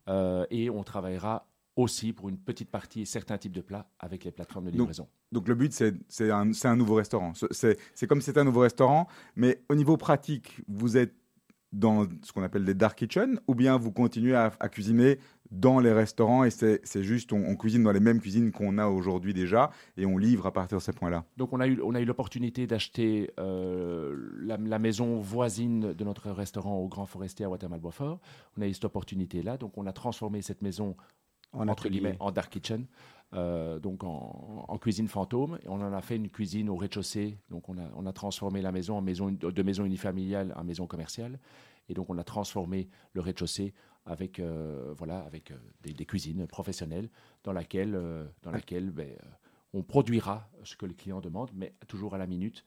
euh, 0.09 0.45
et 0.49 0.69
on 0.69 0.83
travaillera 0.83 1.46
aussi 1.77 2.11
pour 2.11 2.27
une 2.27 2.37
petite 2.37 2.69
partie 2.69 3.05
certains 3.05 3.37
types 3.37 3.53
de 3.53 3.61
plats 3.61 3.89
avec 3.99 4.25
les 4.25 4.31
plateformes 4.31 4.65
de 4.65 4.71
livraison. 4.71 5.07
Donc, 5.31 5.47
le 5.47 5.55
but, 5.55 5.71
c'est 5.71 6.31
un, 6.31 6.51
un, 6.63 6.75
nouveau 6.75 6.95
restaurant. 6.95 7.33
C'est 7.51 8.07
comme 8.07 8.21
c'est 8.21 8.37
un 8.37 8.43
nouveau 8.43 8.61
restaurant, 8.61 9.07
mais 9.35 9.61
au 9.69 9.75
niveau 9.75 9.95
pratique, 9.95 10.61
vous 10.67 10.97
êtes 10.97 11.13
dans 11.73 12.05
ce 12.23 12.31
qu'on 12.31 12.43
appelle 12.43 12.65
des 12.65 12.73
dark 12.73 12.97
kitchens 12.97 13.39
ou 13.47 13.53
bien 13.53 13.77
vous 13.77 13.91
continuez 13.91 14.35
à, 14.35 14.49
cuisiner 14.69 15.19
dans 15.51 15.79
les 15.79 15.91
restaurants 15.91 16.43
et 16.43 16.49
c'est 16.49 17.03
juste 17.03 17.33
on, 17.33 17.55
cuisine 17.55 17.83
dans 17.83 17.91
les 17.91 17.99
mêmes 17.99 18.19
cuisines 18.19 18.51
qu'on 18.51 18.77
a 18.77 18.87
aujourd'hui 18.87 19.33
déjà 19.33 19.69
et 19.97 20.05
on 20.05 20.17
livre 20.17 20.45
à 20.45 20.53
partir 20.53 20.77
de 20.77 20.83
ces 20.83 20.93
points-là. 20.93 21.25
Donc 21.35 21.53
on 21.53 21.59
a 21.59 21.67
eu, 21.67 21.81
on 21.83 21.93
a 21.93 22.01
eu 22.01 22.05
l'opportunité 22.05 22.67
d'acheter 22.67 23.31
euh, 23.39 24.15
la, 24.39 24.79
maison 24.79 25.19
voisine 25.19 25.93
de 25.93 26.03
notre 26.03 26.31
restaurant 26.31 26.77
au 26.77 26.87
Grand 26.87 27.05
Forestier 27.05 27.45
à 27.45 27.49
Watermal-Boisfort. 27.49 28.19
On 28.57 28.61
a 28.61 28.67
eu 28.67 28.73
cette 28.73 28.85
opportunité-là, 28.85 29.57
donc 29.57 29.77
on 29.77 29.85
a 29.85 29.93
transformé 29.93 30.41
cette 30.41 30.61
maison 30.61 30.95
en, 31.53 31.67
entre 31.67 31.89
guillemets, 31.89 32.17
en 32.19 32.31
dark 32.31 32.51
kitchen. 32.51 32.85
Euh, 33.33 33.77
donc 33.79 34.03
en, 34.05 34.77
cuisine 34.79 35.07
fantôme. 35.07 35.59
Et 35.63 35.67
on 35.67 35.75
en 35.75 35.93
a 35.93 36.01
fait 36.01 36.15
une 36.15 36.29
cuisine 36.29 36.69
au 36.69 36.75
rez-de-chaussée. 36.75 37.37
Donc 37.49 37.67
on 37.67 37.77
a, 37.77 37.89
on 37.95 38.05
a, 38.05 38.13
transformé 38.13 38.61
la 38.61 38.71
maison 38.71 38.97
en 38.97 39.01
maison 39.01 39.29
de 39.31 39.63
maison 39.63 39.83
unifamiliale 39.83 40.53
en 40.55 40.63
maison 40.63 40.87
commerciale. 40.87 41.39
Et 41.89 41.93
donc 41.93 42.09
on 42.09 42.17
a 42.17 42.23
transformé 42.23 42.89
le 43.13 43.21
rez-de-chaussée 43.21 43.73
avec 44.05 44.39
euh, 44.39 44.93
voilà 44.97 45.19
avec 45.19 45.51
euh, 45.51 45.57
des, 45.81 46.05
cuisines 46.05 46.47
professionnelles 46.47 47.09
dans 47.43 47.51
laquelle 47.51 47.99
dans 48.43 48.51
laquelle 48.51 48.91
ben, 48.91 49.09
on 49.73 49.83
produira 49.83 50.49
ce 50.63 50.77
que 50.77 50.85
le 50.85 50.93
client 50.93 51.19
demande, 51.19 51.51
mais 51.53 51.73
toujours 51.87 52.15
à 52.15 52.17
la 52.17 52.27
minute. 52.27 52.63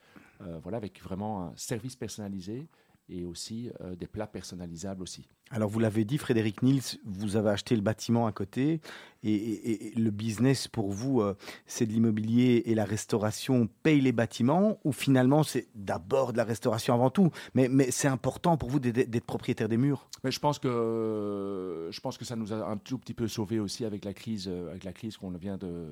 voilà 0.62 0.76
avec 0.76 1.02
vraiment 1.02 1.44
un 1.44 1.52
service 1.56 1.96
personnalisé 1.96 2.68
et 3.10 3.24
aussi 3.24 3.70
euh, 3.80 3.94
des 3.94 4.06
plats 4.06 4.26
personnalisables 4.26 5.02
aussi. 5.02 5.28
Alors 5.50 5.68
vous 5.68 5.80
l'avez 5.80 6.04
dit, 6.04 6.16
Frédéric 6.16 6.62
Nils, 6.62 7.00
vous 7.04 7.36
avez 7.36 7.50
acheté 7.50 7.74
le 7.74 7.82
bâtiment 7.82 8.26
à 8.26 8.32
côté 8.32 8.80
et, 9.24 9.92
le 9.96 10.10
business 10.10 10.68
pour 10.68 10.90
vous, 10.90 11.20
euh, 11.20 11.36
c'est 11.66 11.86
de 11.86 11.92
l'immobilier 11.92 12.62
et 12.66 12.74
la 12.74 12.84
restauration 12.84 13.68
paye 13.82 14.00
les 14.00 14.12
bâtiments 14.12 14.78
ou 14.84 14.92
finalement 14.92 15.42
c'est 15.42 15.66
d'abord 15.74 16.32
de 16.32 16.38
la 16.38 16.44
restauration 16.44 16.94
avant 16.94 17.10
tout? 17.10 17.30
Mais, 17.54 17.68
mais 17.68 17.90
c'est 17.90 18.08
important 18.08 18.56
pour 18.56 18.70
vous 18.70 18.78
d'être 18.78 19.24
propriétaire 19.24 19.68
des 19.68 19.76
murs? 19.76 20.08
Mais 20.22 20.30
je 20.30 20.38
pense 20.38 20.58
que 20.58 21.88
je 21.90 22.00
pense 22.00 22.16
que 22.16 22.24
ça 22.24 22.36
nous 22.36 22.52
a 22.52 22.70
un 22.70 22.76
tout 22.76 22.98
petit 22.98 23.14
peu 23.14 23.26
sauvé 23.26 23.58
aussi 23.58 23.84
avec 23.84 24.04
la 24.04 24.14
crise 24.14 24.48
euh, 24.48 24.70
avec 24.70 24.84
la 24.84 24.92
crise 24.92 25.16
qu'on 25.16 25.30
vient 25.30 25.56
de 25.56 25.88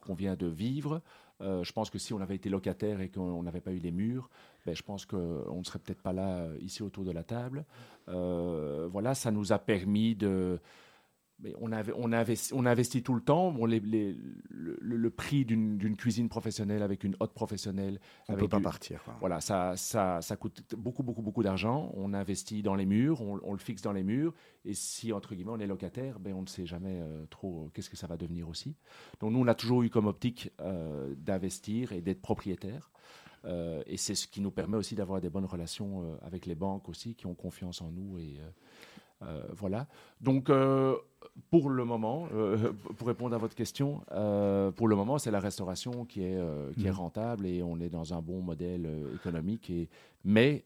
qu'on 0.00 0.14
vient 0.14 0.36
de 0.36 0.46
vivre. 0.46 1.02
Euh, 1.42 1.62
je 1.64 1.72
pense 1.72 1.90
que 1.90 1.98
si 1.98 2.14
on 2.14 2.20
avait 2.20 2.36
été 2.36 2.48
locataire 2.48 3.00
et 3.00 3.08
qu'on 3.10 3.42
n'avait 3.42 3.60
pas 3.60 3.72
eu 3.72 3.78
les 3.78 3.90
murs, 3.90 4.30
ben, 4.66 4.74
je 4.74 4.82
pense 4.82 5.06
qu'on 5.06 5.58
ne 5.58 5.64
serait 5.64 5.78
peut-être 5.78 6.02
pas 6.02 6.12
là 6.12 6.40
euh, 6.40 6.58
ici 6.60 6.82
autour 6.82 7.04
de 7.04 7.12
la 7.12 7.22
table. 7.22 7.64
Euh, 8.08 8.88
voilà, 8.90 9.14
ça 9.14 9.30
nous 9.30 9.52
a 9.52 9.58
permis 9.58 10.16
de 10.16 10.60
mais 11.38 11.52
on, 11.60 11.70
avait, 11.70 11.92
on, 11.94 12.12
investi, 12.12 12.52
on 12.54 12.64
investit 12.64 13.02
tout 13.02 13.14
le 13.14 13.20
temps. 13.20 13.52
Bon, 13.52 13.66
les, 13.66 13.80
le, 13.80 15.10
prix 15.10 15.44
d'une 15.44 15.96
cuisine 15.96 16.28
professionnelle 16.28 16.82
avec 16.82 17.04
une 17.04 17.14
haute 17.20 17.34
professionnelle. 17.34 18.00
On 18.28 18.32
ne 18.32 18.38
peut 18.38 18.48
pas 18.48 18.60
partir. 18.60 19.02
Voilà, 19.20 19.40
ça, 19.40 19.76
ça, 19.76 20.20
ça, 20.22 20.36
coûte 20.36 20.62
beaucoup, 20.74 21.02
beaucoup, 21.02 21.22
beaucoup 21.22 21.42
d'argent. 21.42 21.92
On 21.94 22.14
investit 22.14 22.62
dans 22.62 22.74
les 22.74 22.86
murs, 22.86 23.20
on, 23.20 23.52
le 23.52 23.58
fixe 23.58 23.82
dans 23.82 23.92
les 23.92 24.02
murs. 24.02 24.34
Et 24.64 24.72
si, 24.72 25.12
entre 25.12 25.34
guillemets, 25.34 25.52
on 25.52 25.60
est 25.60 25.66
locataire, 25.66 26.18
ben, 26.20 26.34
on 26.34 26.42
ne 26.42 26.46
sait 26.46 26.66
jamais 26.66 27.00
euh, 27.00 27.26
trop 27.26 27.64
euh, 27.64 27.70
qu'est-ce 27.74 27.90
que 27.90 27.96
ça 27.96 28.06
va 28.06 28.16
devenir 28.16 28.48
aussi. 28.48 28.74
Donc, 29.20 29.32
nous, 29.32 29.40
on 29.40 29.46
a 29.46 29.54
toujours 29.54 29.82
eu 29.82 29.90
comme 29.90 30.06
optique 30.06 30.50
euh, 30.60 31.14
d'investir 31.18 31.92
et 31.92 32.00
d'être 32.00 32.22
propriétaire. 32.22 32.90
Et 33.86 33.96
c'est 33.96 34.14
ce 34.14 34.26
qui 34.26 34.40
nous 34.40 34.50
permet 34.50 34.76
aussi 34.76 34.94
d'avoir 34.94 35.20
des 35.20 35.30
bonnes 35.30 35.44
relations 35.44 36.18
avec 36.22 36.46
les 36.46 36.54
banques 36.54 36.88
aussi, 36.88 37.14
qui 37.14 37.26
ont 37.26 37.34
confiance 37.34 37.80
en 37.80 37.90
nous. 37.90 38.18
Et 38.18 38.38
voilà. 39.54 39.86
Donc, 40.20 40.50
pour 41.50 41.70
le 41.70 41.84
moment, 41.84 42.28
euh, 42.34 42.72
pour 42.96 43.08
répondre 43.08 43.34
à 43.34 43.38
votre 43.38 43.54
question, 43.54 44.02
euh, 44.12 44.70
pour 44.70 44.88
le 44.88 44.96
moment, 44.96 45.18
c'est 45.18 45.30
la 45.30 45.40
restauration 45.40 46.04
qui 46.04 46.22
est, 46.22 46.36
euh, 46.36 46.72
qui 46.74 46.86
est 46.86 46.90
mhm. 46.90 46.96
rentable 46.96 47.46
et 47.46 47.62
on 47.62 47.78
est 47.80 47.88
dans 47.88 48.14
un 48.14 48.22
bon 48.22 48.40
modèle 48.40 48.88
économique, 49.14 49.70
et, 49.70 49.88
mais 50.24 50.64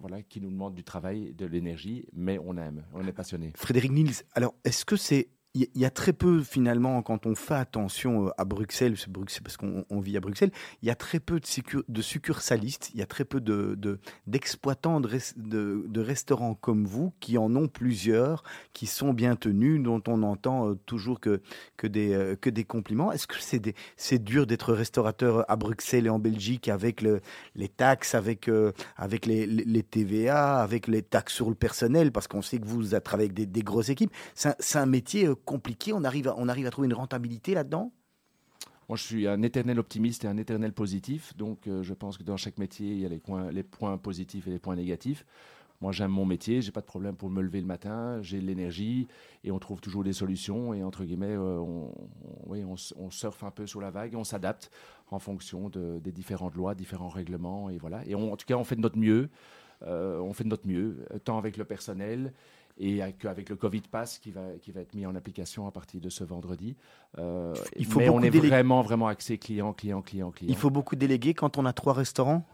voilà, 0.00 0.20
qui 0.20 0.40
nous 0.40 0.50
demande 0.50 0.74
du 0.74 0.82
travail, 0.82 1.32
de 1.32 1.46
l'énergie, 1.46 2.04
mais 2.12 2.40
on 2.44 2.56
aime, 2.56 2.82
on 2.92 3.06
est 3.06 3.12
passionné. 3.12 3.52
Frédéric 3.54 3.92
Nils, 3.92 4.24
alors 4.34 4.52
est-ce 4.64 4.84
que 4.84 4.96
c'est 4.96 5.28
il 5.54 5.66
y, 5.74 5.84
a 5.84 5.90
très 5.90 6.12
peu 6.12 6.42
finalement 6.42 7.02
quand 7.02 7.26
on 7.26 7.34
fait 7.34 7.54
attention 7.54 8.26
euh, 8.26 8.30
à 8.38 8.44
Bruxelles, 8.44 8.94
parce 9.42 9.56
qu'on 9.56 10.00
vit 10.00 10.16
à 10.16 10.20
Bruxelles, 10.20 10.52
il 10.80 10.86
y 10.86 10.92
a 10.92 10.94
très 10.94 11.18
peu 11.18 11.40
de, 11.40 12.02
succursalistes, 12.02 12.90
il 12.94 13.00
y 13.00 13.02
a 13.02 13.06
très 13.06 13.24
peu 13.24 13.40
de 13.40 13.98
d'exploitants 14.28 15.00
de, 15.00 15.10
de, 15.36 15.84
de, 15.88 16.00
restaurants 16.00 16.54
comme 16.54 16.86
vous 16.86 17.12
qui 17.18 17.36
en 17.36 17.54
ont 17.56 17.66
plusieurs, 17.66 18.44
qui 18.74 18.86
sont 18.86 19.12
bien 19.12 19.34
tenus, 19.34 19.82
dont 19.82 20.00
on 20.06 20.22
entend 20.22 20.68
euh, 20.68 20.74
toujours 20.86 21.18
que 21.18 21.40
des 21.82 22.14
euh, 22.14 22.36
que 22.36 22.48
des 22.48 22.64
compliments. 22.64 23.10
Est-ce 23.10 23.26
que 23.26 23.34
c'est 23.96 24.22
dur 24.22 24.46
d'être 24.46 24.72
restaurateur 24.72 25.50
à 25.50 25.56
Bruxelles 25.56 26.06
et 26.06 26.10
en 26.10 26.20
Belgique 26.20 26.68
avec 26.68 27.02
le, 27.02 27.22
les 27.56 27.68
taxes, 27.68 28.14
avec 28.14 28.48
avec 28.96 29.26
les, 29.26 29.82
TVA, 29.82 30.60
avec 30.60 30.86
les 30.86 31.02
taxes 31.02 31.34
sur 31.34 31.48
le 31.48 31.56
personnel, 31.56 32.12
parce 32.12 32.28
qu'on 32.28 32.42
sait 32.42 32.60
que 32.60 32.66
vous 32.66 32.90
travaillez 33.00 33.30
avec 33.30 33.50
des, 33.50 33.62
grosses 33.62 33.88
équipes. 33.88 34.12
C'est 34.34 34.78
un 34.78 34.86
métier 34.86 35.28
compliqué 35.44 35.92
On 35.92 36.04
arrive, 36.04 36.28
à, 36.28 36.34
on 36.38 36.48
arrive 36.48 36.66
à 36.66 36.70
trouver 36.70 36.86
une 36.86 36.94
rentabilité 36.94 37.54
là-dedans? 37.54 37.92
Moi, 38.88 38.96
je 38.96 39.04
suis 39.04 39.28
un 39.28 39.42
éternel 39.42 39.78
optimiste 39.78 40.24
et 40.24 40.26
un 40.26 40.36
éternel 40.36 40.72
positif. 40.72 41.36
Donc, 41.36 41.68
euh, 41.68 41.82
je 41.84 41.94
pense 41.94 42.18
que 42.18 42.24
dans 42.24 42.36
chaque 42.36 42.58
métier, 42.58 42.90
il 42.90 42.98
y 42.98 43.06
a 43.06 43.08
les 43.08 43.20
points, 43.20 43.52
les 43.52 43.62
points 43.62 43.96
positifs 43.98 44.48
et 44.48 44.50
les 44.50 44.58
points 44.58 44.74
négatifs. 44.74 45.24
Moi, 45.80 45.92
j'aime 45.92 46.10
mon 46.10 46.26
métier, 46.26 46.60
j'ai 46.60 46.72
pas 46.72 46.80
de 46.80 46.86
problème 46.86 47.14
pour 47.14 47.30
me 47.30 47.40
lever 47.40 47.60
le 47.60 47.68
matin, 47.68 48.20
j'ai 48.20 48.40
l'énergie 48.40 49.06
et 49.44 49.52
on 49.52 49.60
trouve 49.60 49.80
toujours 49.80 50.02
des 50.02 50.12
solutions. 50.12 50.74
Et 50.74 50.82
entre 50.82 51.04
guillemets, 51.04 51.36
euh, 51.36 51.58
on, 51.58 51.94
oui, 52.46 52.64
on, 52.64 53.10
surfe 53.10 53.44
un 53.44 53.52
peu 53.52 53.64
sur 53.64 53.80
la 53.80 53.92
vague, 53.92 54.16
on 54.16 54.24
s'adapte 54.24 54.72
en 55.12 55.20
fonction 55.20 55.68
de, 55.68 56.00
des 56.00 56.10
différentes 56.10 56.56
lois, 56.56 56.74
différents 56.74 57.08
règlements. 57.08 57.70
Et 57.70 57.78
voilà. 57.78 58.04
Et 58.06 58.16
en 58.16 58.36
tout 58.36 58.44
cas, 58.44 58.56
on 58.56 58.64
fait 58.64 58.76
de 58.76 58.80
notre 58.80 58.98
mieux. 58.98 59.30
Euh, 59.82 60.18
on 60.18 60.34
fait 60.34 60.44
de 60.44 60.50
notre 60.50 60.66
mieux, 60.66 61.06
tant 61.24 61.38
avec 61.38 61.56
le 61.56 61.64
personnel 61.64 62.34
et 62.80 63.02
avec 63.02 63.50
le 63.50 63.56
Covid 63.56 63.82
Pass 63.82 64.18
qui 64.18 64.30
va, 64.30 64.42
qui 64.60 64.72
va 64.72 64.80
être 64.80 64.94
mis 64.94 65.04
en 65.04 65.14
application 65.14 65.66
à 65.66 65.70
partir 65.70 66.00
de 66.00 66.08
ce 66.08 66.24
vendredi. 66.24 66.76
Euh, 67.18 67.54
il 67.76 67.84
faut 67.84 67.98
mais 67.98 68.08
on 68.08 68.22
est 68.22 68.30
vraiment, 68.30 68.80
vraiment 68.80 69.06
axé 69.06 69.36
client, 69.36 69.74
client, 69.74 70.00
client, 70.00 70.30
client. 70.30 70.50
Il 70.50 70.56
faut 70.56 70.70
beaucoup 70.70 70.96
déléguer 70.96 71.34
quand 71.34 71.58
on 71.58 71.66
a 71.66 71.74
trois 71.74 71.92
restaurants. 71.92 72.44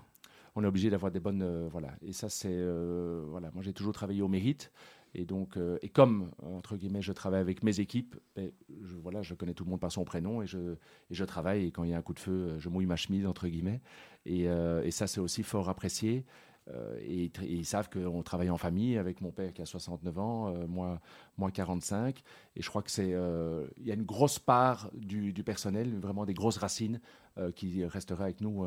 On 0.56 0.64
est 0.64 0.66
obligé 0.66 0.90
d'avoir 0.90 1.12
des 1.12 1.20
bonnes 1.20 1.42
euh, 1.42 1.68
voilà. 1.70 1.90
Et 2.02 2.12
ça 2.12 2.28
c'est 2.28 2.48
euh, 2.50 3.24
voilà. 3.28 3.50
Moi 3.54 3.62
j'ai 3.62 3.72
toujours 3.72 3.92
travaillé 3.92 4.20
au 4.20 4.28
mérite. 4.28 4.72
Et 5.14 5.24
donc 5.24 5.56
euh, 5.56 5.78
et 5.80 5.88
comme 5.88 6.30
entre 6.42 6.76
guillemets 6.76 7.02
je 7.02 7.12
travaille 7.12 7.40
avec 7.40 7.62
mes 7.62 7.78
équipes 7.78 8.16
ben, 8.34 8.50
je 8.82 8.96
voilà 8.96 9.22
je 9.22 9.34
connais 9.34 9.54
tout 9.54 9.64
le 9.64 9.70
monde 9.70 9.80
par 9.80 9.92
son 9.92 10.04
prénom 10.04 10.42
et 10.42 10.46
je 10.46 10.58
et 10.58 11.14
je 11.14 11.24
travaille. 11.24 11.66
Et 11.66 11.70
quand 11.70 11.84
il 11.84 11.90
y 11.90 11.94
a 11.94 11.98
un 11.98 12.02
coup 12.02 12.14
de 12.14 12.18
feu 12.18 12.56
je 12.58 12.68
mouille 12.68 12.86
ma 12.86 12.96
chemise 12.96 13.26
entre 13.26 13.46
guillemets. 13.46 13.80
Et, 14.24 14.46
et 14.46 14.90
ça 14.90 15.06
c'est 15.06 15.20
aussi 15.20 15.44
fort 15.44 15.68
apprécié 15.68 16.24
euh, 16.74 16.98
et, 17.00 17.30
ils 17.42 17.64
savent 17.64 17.88
qu'on 17.88 18.22
travaille 18.22 18.50
en 18.50 18.56
famille 18.56 18.98
avec 18.98 19.20
mon 19.20 19.30
père 19.30 19.52
qui 19.52 19.62
a 19.62 19.66
69 19.66 20.18
ans, 20.18 20.48
euh, 20.48 20.66
moi, 20.66 21.00
moi 21.38 21.50
45. 21.50 22.22
Et 22.56 22.62
je 22.62 22.68
crois 22.68 22.82
que 22.82 22.90
c'est, 22.90 23.12
euh, 23.12 23.66
il 23.78 23.86
y 23.86 23.90
a 23.90 23.94
une 23.94 24.04
grosse 24.04 24.38
part 24.38 24.90
du, 24.94 25.32
du, 25.32 25.44
personnel, 25.44 25.96
vraiment 25.98 26.24
des 26.24 26.34
grosses 26.34 26.58
racines 26.58 27.00
qui 27.54 27.84
resteraient 27.84 28.24
avec 28.24 28.40
nous 28.40 28.64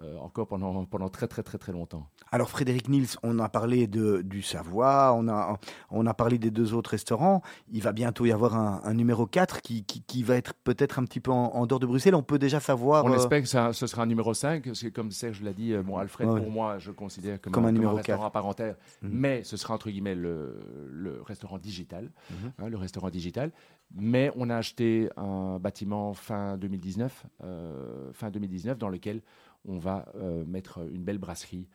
euh, 0.00 0.16
encore 0.18 0.46
pendant, 0.46 0.86
pendant 0.86 1.10
très 1.10 1.28
très 1.28 1.42
très 1.42 1.58
très 1.58 1.70
longtemps. 1.70 2.08
Alors 2.30 2.48
Frédéric 2.48 2.88
Nils, 2.88 3.08
on 3.22 3.38
a 3.38 3.48
parlé 3.50 3.86
de, 3.86 4.22
du 4.22 4.40
Savoie, 4.40 5.12
on 5.14 5.28
a, 5.28 5.58
on 5.90 6.06
a 6.06 6.14
parlé 6.14 6.38
des 6.38 6.50
deux 6.50 6.72
autres 6.72 6.90
restaurants. 6.90 7.42
Il 7.70 7.82
va 7.82 7.92
bientôt 7.92 8.24
y 8.24 8.32
avoir 8.32 8.56
un, 8.56 8.80
un 8.84 8.94
numéro 8.94 9.26
4 9.26 9.60
qui, 9.60 9.84
qui, 9.84 10.02
qui 10.02 10.22
va 10.22 10.36
être 10.36 10.54
peut-être 10.54 10.98
un 10.98 11.04
petit 11.04 11.20
peu 11.20 11.30
en, 11.30 11.66
dehors 11.66 11.78
de 11.78 11.86
Bruxelles. 11.86 12.14
On 12.14 12.22
peut 12.22 12.38
déjà 12.38 12.58
savoir. 12.58 13.04
On 13.04 13.12
euh, 13.12 13.16
espère 13.16 13.42
que 13.42 13.48
ça, 13.48 13.74
ce 13.74 13.86
sera 13.86 14.04
un 14.04 14.06
numéro 14.06 14.32
5, 14.32 14.64
parce 14.64 14.82
que 14.82 14.88
comme 14.88 15.10
Serge 15.10 15.42
l'a 15.42 15.52
dit, 15.52 15.74
bon, 15.84 15.98
Alfred, 15.98 16.26
pour 16.26 16.50
moi, 16.50 16.78
je 16.78 16.90
considère 16.90 17.38
comme, 17.40 17.52
comme 17.52 17.66
un, 17.66 17.72
numéro 17.72 17.94
restaurant 17.96 18.22
4. 18.22 18.26
à 18.26 18.30
part 18.30 18.46
entière, 18.46 18.76
mhm. 19.02 19.10
mais 19.12 19.44
ce 19.44 19.58
sera 19.58 19.74
entre 19.74 19.90
guillemets 19.90 20.14
le, 20.14 20.58
le 20.90 21.20
restaurant 21.20 21.58
digital. 21.58 22.10
Mhm. 22.30 22.52
hein, 22.58 22.68
le 22.68 22.76
restaurant 22.78 23.10
digital. 23.10 23.52
Mais 23.94 24.30
on 24.36 24.48
a 24.48 24.56
acheté 24.56 25.10
un 25.16 25.58
bâtiment 25.58 26.14
fin 26.14 26.56
2019, 26.56 27.26
euh, 27.44 28.10
fin 28.12 28.30
2019 28.30 28.78
dans 28.78 28.88
lequel 28.88 29.20
on 29.64 29.78
va 29.78 30.06
euh, 30.16 30.44
mettre 30.44 30.80
une 30.92 31.02
belle 31.04 31.18
brasserie 31.18 31.68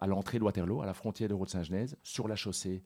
à 0.00 0.06
l'entrée 0.06 0.38
de 0.38 0.44
Waterloo, 0.44 0.82
à 0.82 0.86
la 0.86 0.92
frontière 0.92 1.28
de 1.30 1.32
Rode-Saint-Genèse, 1.34 1.96
sur 2.02 2.28
la 2.28 2.36
chaussée. 2.36 2.82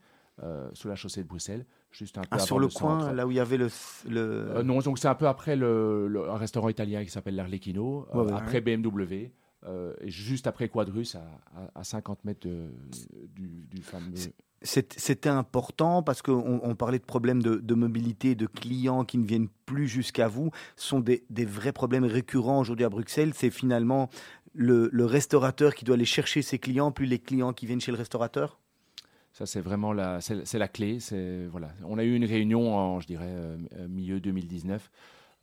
sur 0.74 0.88
la 0.88 0.94
chaussée 0.96 1.22
de 1.24 1.28
Bruxelles, 1.28 1.64
juste 1.90 2.18
un 2.18 2.22
peu 2.22 2.28
ah, 2.32 2.38
sur 2.38 2.58
le, 2.60 2.66
le 2.66 2.72
coin, 2.72 3.00
centre. 3.00 3.12
là 3.14 3.26
où 3.26 3.30
il 3.32 3.36
y 3.36 3.40
avait 3.40 3.56
le. 3.56 3.68
le... 4.08 4.62
non, 4.62 4.78
donc 4.80 4.98
c'est 5.00 5.08
un 5.08 5.14
peu 5.16 5.26
après 5.26 5.56
le, 5.56 6.06
le- 6.08 6.28
un 6.30 6.36
restaurant 6.36 6.68
italien 6.68 7.02
qui 7.04 7.10
s'appelle 7.10 7.34
l'Arlecchino, 7.36 8.06
Ouais, 8.14 8.22
ouais. 8.24 8.32
après 8.32 8.60
BMW, 8.60 9.32
euh, 9.66 9.94
et 10.00 10.10
juste 10.10 10.46
après 10.46 10.68
Quadrus, 10.68 11.14
à, 11.16 11.20
à- 11.56 11.80
à 11.80 11.84
50 11.84 12.24
mètres 12.24 12.46
de- 12.46 12.70
du, 13.28 13.64
du 13.70 13.82
fameux. 13.82 14.12
C'était 14.64 15.28
important 15.28 16.02
parce 16.02 16.22
qu'on 16.22 16.60
on 16.62 16.74
parlait 16.74 16.98
de 16.98 17.04
problèmes 17.04 17.42
de, 17.42 17.74
mobilité, 17.74 18.34
de 18.34 18.46
clients 18.46 19.04
qui 19.04 19.18
ne 19.18 19.26
viennent 19.26 19.48
plus 19.66 19.86
jusqu'à 19.86 20.26
vous. 20.26 20.50
Ce 20.76 20.88
sont 20.88 21.00
des, 21.00 21.22
vrais 21.30 21.72
problèmes 21.72 22.04
récurrents 22.04 22.60
aujourd'hui 22.60 22.86
à 22.86 22.88
Bruxelles. 22.88 23.32
C'est 23.34 23.50
finalement 23.50 24.08
le, 24.54 24.88
restaurateur 25.04 25.74
qui 25.74 25.84
doit 25.84 25.96
aller 25.96 26.06
chercher 26.06 26.40
ses 26.40 26.58
clients, 26.58 26.92
plus 26.92 27.04
les 27.04 27.18
clients 27.18 27.52
qui 27.52 27.66
viennent 27.66 27.80
chez 27.80 27.92
le 27.92 27.98
restaurateur? 27.98 28.58
Ça, 29.32 29.44
c'est 29.44 29.60
vraiment 29.60 29.92
la, 29.92 30.20
c'est, 30.20 30.58
la 30.58 30.68
clé. 30.68 30.98
C'est, 30.98 31.46
voilà. 31.46 31.72
On 31.84 31.98
a 31.98 32.04
eu 32.04 32.14
une 32.14 32.24
réunion 32.24 32.74
en, 32.74 33.00
je 33.00 33.06
dirais, 33.06 33.28
euh, 33.28 33.58
euh, 33.76 33.88
milieu 33.88 34.20
2019 34.20 34.90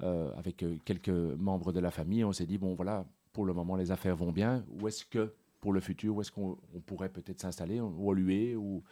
euh, 0.01 0.31
avec 0.35 0.65
quelques 0.83 1.09
membres 1.09 1.71
de 1.71 1.79
la 1.79 1.91
famille. 1.91 2.23
On 2.23 2.31
s'est 2.31 2.47
dit, 2.47 2.57
bon, 2.57 2.73
voilà, 2.73 3.05
pour 3.33 3.45
le 3.45 3.53
moment, 3.53 3.75
les 3.75 3.91
affaires 3.91 4.15
vont 4.15 4.31
bien. 4.31 4.63
Où 4.79 4.87
est-ce 4.87 5.05
que, 5.05 5.33
pour 5.61 5.71
le 5.71 5.79
futur, 5.79 6.15
où 6.15 6.21
est-ce 6.21 6.31
qu'on 6.31 6.57
on 6.75 6.81
pourrait 6.81 7.09
peut-être 7.09 7.39
s'installer 7.39 7.79
Ou 7.79 8.11
à 8.11 8.15
l'UE, 8.15 8.55
ou, 8.55 8.83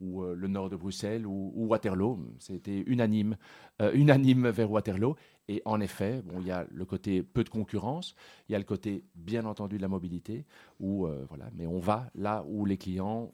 ou 0.00 0.22
euh, 0.22 0.34
le 0.34 0.48
nord 0.48 0.70
de 0.70 0.76
Bruxelles, 0.76 1.26
ou, 1.26 1.52
ou 1.56 1.66
Waterloo. 1.66 2.18
C'était 2.38 2.84
unanime, 2.86 3.36
euh, 3.82 3.92
unanime 3.94 4.48
vers 4.48 4.70
Waterloo. 4.70 5.16
Et 5.48 5.62
en 5.64 5.80
effet, 5.80 6.22
bon, 6.24 6.40
il 6.40 6.46
y 6.46 6.50
a 6.50 6.66
le 6.70 6.84
côté 6.84 7.22
peu 7.22 7.42
de 7.42 7.48
concurrence, 7.48 8.14
il 8.48 8.52
y 8.52 8.54
a 8.54 8.58
le 8.58 8.64
côté, 8.64 9.02
bien 9.16 9.44
entendu, 9.46 9.78
de 9.78 9.82
la 9.82 9.88
mobilité, 9.88 10.44
où, 10.78 11.06
euh, 11.06 11.24
voilà, 11.28 11.50
mais 11.54 11.66
on 11.66 11.80
va 11.80 12.10
là 12.14 12.44
où 12.46 12.64
les 12.64 12.76
clients 12.76 13.32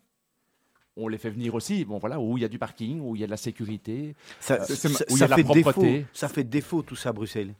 on 0.98 1.08
les 1.08 1.18
fait 1.18 1.28
venir 1.28 1.54
aussi, 1.54 1.84
bon 1.84 1.98
voilà, 1.98 2.18
où 2.18 2.38
il 2.38 2.40
y 2.40 2.44
a 2.46 2.48
du 2.48 2.58
parking, 2.58 3.00
où 3.02 3.14
il 3.14 3.20
y 3.20 3.22
a 3.22 3.26
de 3.26 3.30
la 3.30 3.36
sécurité. 3.36 4.16
Ça, 4.40 4.62
où 5.10 5.16
il 5.16 5.18
y 5.18 5.22
a 5.22 5.26
de 5.26 5.30
la 5.30 5.36
fait 5.36 5.44
propreté. 5.44 5.92
défaut. 5.92 6.08
Ça 6.14 6.28
fait 6.28 6.44
défaut 6.44 6.80
tout 6.80 6.96
ça 6.96 7.10
à 7.10 7.12
Bruxelles. 7.12 7.54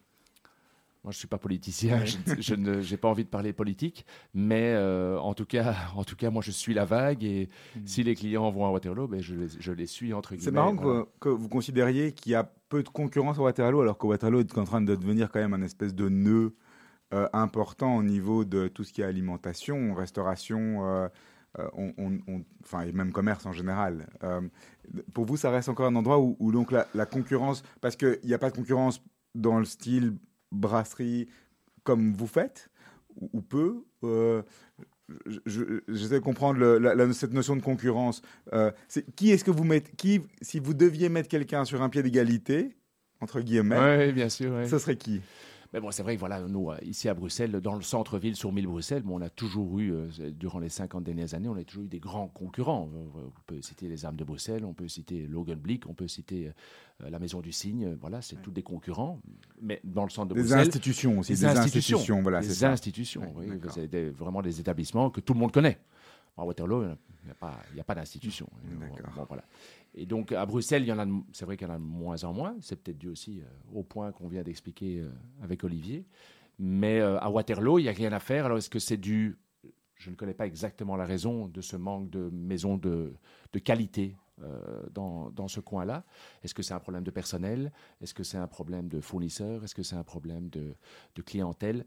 Moi, 1.07 1.13
je 1.13 1.19
suis 1.19 1.29
pas 1.29 1.39
politicien, 1.39 2.05
je, 2.05 2.17
je 2.41 2.55
ne, 2.57 2.81
j'ai 2.81 2.97
pas 2.97 3.07
envie 3.07 3.23
de 3.23 3.29
parler 3.29 3.53
politique, 3.53 4.05
mais 4.35 4.73
euh, 4.75 5.21
en 5.21 5.35
tout 5.35 5.45
cas, 5.45 5.73
en 5.95 6.03
tout 6.03 6.17
cas, 6.17 6.31
moi, 6.31 6.43
je 6.43 6.51
suis 6.51 6.75
la 6.75 6.85
vague 6.85 7.23
et 7.23 7.49
si 7.85 8.03
les 8.03 8.17
clients 8.17 8.51
vont 8.51 8.67
à 8.67 8.71
Waterloo, 8.71 9.07
ben, 9.07 9.23
je, 9.23 9.37
les, 9.37 9.47
je 9.61 9.71
les 9.71 9.87
suis 9.87 10.13
entre 10.13 10.31
guillemets. 10.31 10.45
C'est 10.45 10.51
marrant 10.51 10.75
voilà. 10.75 11.05
que, 11.05 11.09
que 11.21 11.29
vous 11.29 11.49
considériez 11.49 12.11
qu'il 12.11 12.33
y 12.33 12.35
a 12.35 12.43
peu 12.69 12.83
de 12.83 12.89
concurrence 12.89 13.39
à 13.39 13.43
Waterloo, 13.43 13.83
alors 13.83 13.99
que 13.99 14.05
Waterloo 14.05 14.41
est 14.41 14.59
en 14.59 14.65
train 14.65 14.81
de 14.81 14.97
devenir 14.97 15.31
quand 15.31 15.39
même 15.39 15.55
un 15.55 15.63
espèce 15.63 15.95
de 15.95 16.09
nœud 16.09 16.57
euh, 17.15 17.29
important 17.33 17.95
au 17.97 18.03
niveau 18.03 18.45
de 18.45 18.67
tout 18.67 18.83
ce 18.83 18.93
qui 18.93 19.03
est 19.03 19.05
alimentation, 19.05 19.95
restauration, 19.95 20.85
euh, 20.89 21.09
on, 21.75 21.93
on- 21.99 22.19
on- 22.27 22.45
enfin, 22.65 22.81
et 22.81 22.91
même 22.91 23.13
commerce 23.13 23.47
en 23.47 23.53
général. 23.53 24.09
Pour 25.15 25.25
vous, 25.25 25.37
ça 25.37 25.51
reste 25.51 25.69
encore 25.69 25.87
un 25.87 25.95
endroit 25.95 26.19
où, 26.19 26.37
où 26.41 26.51
donc 26.51 26.73
la, 26.73 26.89
la 26.97 27.07
concurrence, 27.07 27.63
parce 27.81 27.95
qu'il 27.95 28.19
n'y 28.25 28.35
a 28.35 28.39
pas 28.39 28.51
de 28.51 28.57
concurrence 28.57 29.01
dans 29.37 29.61
le 29.61 29.65
style 29.65 30.17
brasserie 30.57 31.29
comme 31.85 32.13
vous 32.15 32.27
faites, 32.27 32.69
ou, 33.21 33.31
ou 33.35 33.41
peu. 33.43 33.85
euh, 34.05 34.43
je- 35.27 35.39
je- 35.47 35.81
J'essaie 35.89 36.15
de 36.15 36.19
comprendre 36.19 36.59
le- 36.59 36.79
la- 36.79 36.95
la- 36.95 37.13
cette 37.13 37.33
notion 37.33 37.55
de 37.57 37.63
concurrence. 37.63 38.23
Euh, 38.53 38.71
qui 39.15 39.31
est-ce 39.31 39.45
que 39.45 39.51
vous 39.53 39.65
mettez 39.65 39.93
qui, 39.97 40.21
Si 40.43 40.59
vous 40.59 40.75
deviez 40.75 41.09
mettre 41.09 41.29
quelqu'un 41.29 41.65
sur 41.65 41.81
un 41.83 41.89
pied 41.89 42.03
d'égalité, 42.03 42.75
entre 43.21 43.41
guillemets, 43.41 43.79
Ouais, 43.79 44.13
bien 44.13 44.29
sûr. 44.29 44.53
ouais. 44.53 44.69
ce 44.69 44.79
serait 44.79 44.97
qui? 44.97 45.21
Mais 45.77 45.81
bon, 45.83 45.91
c'est 45.91 46.03
vrai 46.03 46.15
que 46.15 46.21
voilà, 46.21 46.41
nous, 46.41 46.71
euh, 46.71 46.79
ici 46.81 47.07
à 47.07 47.13
Bruxelles, 47.13 47.51
dans 47.61 47.75
le 47.75 47.83
centre-ville, 47.83 48.35
sur 48.35 48.51
1000 48.51 48.67
Bruxelles, 48.67 49.03
bon, 49.03 49.19
on 49.19 49.21
a 49.21 49.29
toujours 49.29 49.79
eu, 49.79 49.93
euh, 49.93 50.09
durant 50.31 50.59
les 50.59 50.71
50 50.71 51.05
dernières 51.05 51.35
années, 51.35 51.51
on 51.51 51.55
a 51.57 51.65
toujours 51.65 51.85
eu 51.85 51.89
des 51.89 51.99
grands 51.99 52.29
concurrents. 52.29 52.89
Euh, 52.95 53.21
On 53.27 53.31
peut 53.47 53.61
citer 53.61 53.87
les 53.87 54.07
Armes 54.07 54.17
de 54.17 54.25
Bruxelles, 54.25 54.65
on 54.65 54.73
peut 54.73 54.89
citer 54.89 55.27
Logan 55.27 55.59
Blick, 55.59 55.87
on 55.87 55.93
peut 55.93 56.09
citer 56.09 56.51
euh, 57.03 57.11
la 57.11 57.19
Maison 57.19 57.43
du 57.43 57.53
Cygne. 57.53 57.95
Voilà, 58.01 58.23
c'est 58.23 58.41
tous 58.41 58.53
des 58.53 58.63
concurrents. 58.63 59.21
Mais 59.61 59.79
dans 59.85 60.05
le 60.05 60.09
centre 60.09 60.29
de 60.29 60.35
Des 60.35 60.41
Bruxelles. 60.41 60.61
institutions 60.61 61.19
aussi, 61.19 61.35
des, 61.35 61.41
des 61.41 61.45
institutions, 61.45 61.97
institutions, 61.99 62.23
voilà, 62.23 62.41
des 62.41 62.47
c'est 62.49 62.55
ça. 62.55 62.71
institutions, 62.73 63.21
Ouais, 63.37 63.47
oui, 63.51 63.59
vous 63.63 63.79
avez 63.79 63.87
des- 63.89 64.09
vraiment 64.09 64.41
des 64.41 64.59
établissements 64.59 65.11
que 65.11 65.21
tout 65.21 65.35
le 65.35 65.41
monde 65.41 65.53
connaît. 65.53 65.79
À 66.39 66.45
Waterloo, 66.45 66.85
il 66.85 66.87
n'y 67.27 67.31
a 67.31 67.35
pas, 67.35 67.61
a 67.79 67.85
pas 67.85 67.95
d'institution. 67.95 68.47
D'accord. 68.81 69.11
Bon, 69.15 69.25
voilà. 69.29 69.45
Et 69.97 70.05
donc 70.05 70.33
à 70.33 70.45
Bruxelles, 70.45 70.83
il 70.83 70.89
y 70.89 70.93
en 70.93 70.99
a, 70.99 71.07
c'est 71.33 71.47
vrai 71.47 71.57
qu'il 71.57 71.67
y 71.67 71.71
en 71.71 71.75
a 71.75 71.79
de 71.79 71.83
moins 71.83 72.23
en 72.25 72.33
moins. 72.33 72.55
C'est 72.61 72.77
peut-être 72.77 72.99
dû 72.99 73.09
aussi 73.09 73.41
euh, 73.41 73.45
au 73.75 73.83
point 73.83 74.13
qu'on 74.13 74.29
vient 74.29 74.43
d'expliquer 74.43 75.01
euh, 75.01 75.11
avec 75.43 75.65
Olivier. 75.65 76.05
Mais 76.59 77.01
euh, 77.01 77.19
à 77.19 77.31
Waterloo, 77.31 77.79
il 77.79 77.85
n'y 77.85 77.89
a 77.89 77.93
rien 77.93 78.13
à 78.13 78.21
faire. 78.21 78.45
Alors 78.45 78.59
est-ce 78.59 78.71
que 78.71 78.79
c'est 78.79 78.99
dû 78.99 79.39
Je 79.95 80.11
ne 80.11 80.15
connais 80.15 80.35
pas 80.35 80.47
exactement 80.47 80.97
la 80.97 81.07
raison 81.07 81.49
de 81.49 81.63
ce 81.63 81.77
manque 81.77 82.11
de 82.11 82.29
maisons 82.31 82.77
de, 82.77 83.15
de 83.53 83.59
qualité 83.59 84.17
dans, 84.93 85.31
dans 85.31 85.49
ce 85.49 85.61
coin-là? 85.61 86.05
Est-ce 86.43 86.53
que 86.53 86.63
c'est 86.63 86.75
un 86.75 86.79
problème 86.79 87.05
de 87.05 87.11
personnel? 87.11 87.73
Est-ce 88.03 88.13
que 88.13 88.23
c'est 88.23 88.37
un 88.37 88.47
problème 88.47 88.87
de 88.87 89.01
fournisseurs? 89.01 89.65
Est-ce 89.65 89.75
que 89.75 89.83
c'est 89.83 89.97
un 89.97 90.05
problème 90.05 90.51
de, 90.51 91.23
clientèle? 91.23 91.87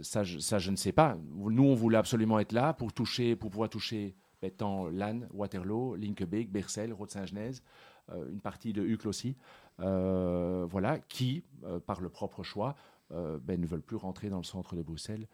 Ça, 0.00 0.24
je, 0.24 0.38
ça, 0.38 0.58
je 0.58 0.70
ne 0.70 0.76
sais 0.76 0.92
pas. 0.92 1.18
Nous, 1.34 1.62
on 1.62 1.74
voulait 1.74 1.98
absolument 1.98 2.38
être 2.38 2.52
là 2.52 2.72
pour 2.72 2.90
toucher, 2.94 3.36
pour 3.36 3.50
pouvoir 3.50 3.68
toucher 3.68 4.16
ben, 4.44 4.50
tant 4.50 4.88
Lannes, 4.88 5.26
Waterloo, 5.32 5.96
Linkebeek, 5.96 6.52
Bercel, 6.52 6.92
Rode-Saint-Genèse, 6.92 7.62
euh, 8.10 8.28
une 8.28 8.40
partie 8.40 8.74
de 8.74 8.82
Uccle 8.82 9.08
aussi, 9.08 9.36
euh, 9.80 10.66
voilà, 10.68 10.98
qui, 10.98 11.44
euh, 11.64 11.80
par 11.80 12.02
le 12.02 12.10
propre 12.10 12.42
choix, 12.42 12.74
ben, 13.10 13.60
ne 13.60 13.66
veulent 13.66 13.82
plus 13.82 13.96
rentrer 13.96 14.28
dans 14.28 14.38
le 14.38 14.44
centre 14.44 14.74
de 14.74 14.82
Bruxelles 14.82 15.28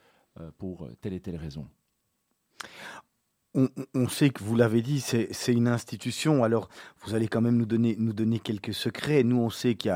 pour 0.58 0.86
telle 1.00 1.14
et 1.14 1.20
telle 1.20 1.36
raison. 1.36 1.66
On, 3.52 4.08
sait 4.08 4.30
que 4.30 4.44
vous 4.44 4.54
l'avez 4.54 4.80
dit, 4.80 5.00
c'est 5.00 5.52
une 5.52 5.66
institution. 5.66 6.44
Alors, 6.44 6.68
vous 7.04 7.14
allez 7.16 7.26
quand 7.26 7.40
même 7.40 7.56
nous 7.56 7.66
donner, 7.66 7.96
nous 7.98 8.12
donner 8.12 8.38
quelques 8.38 8.72
secrets. 8.72 9.24
Nous, 9.24 9.38
on 9.40 9.50
sait 9.50 9.74
qu'il 9.74 9.90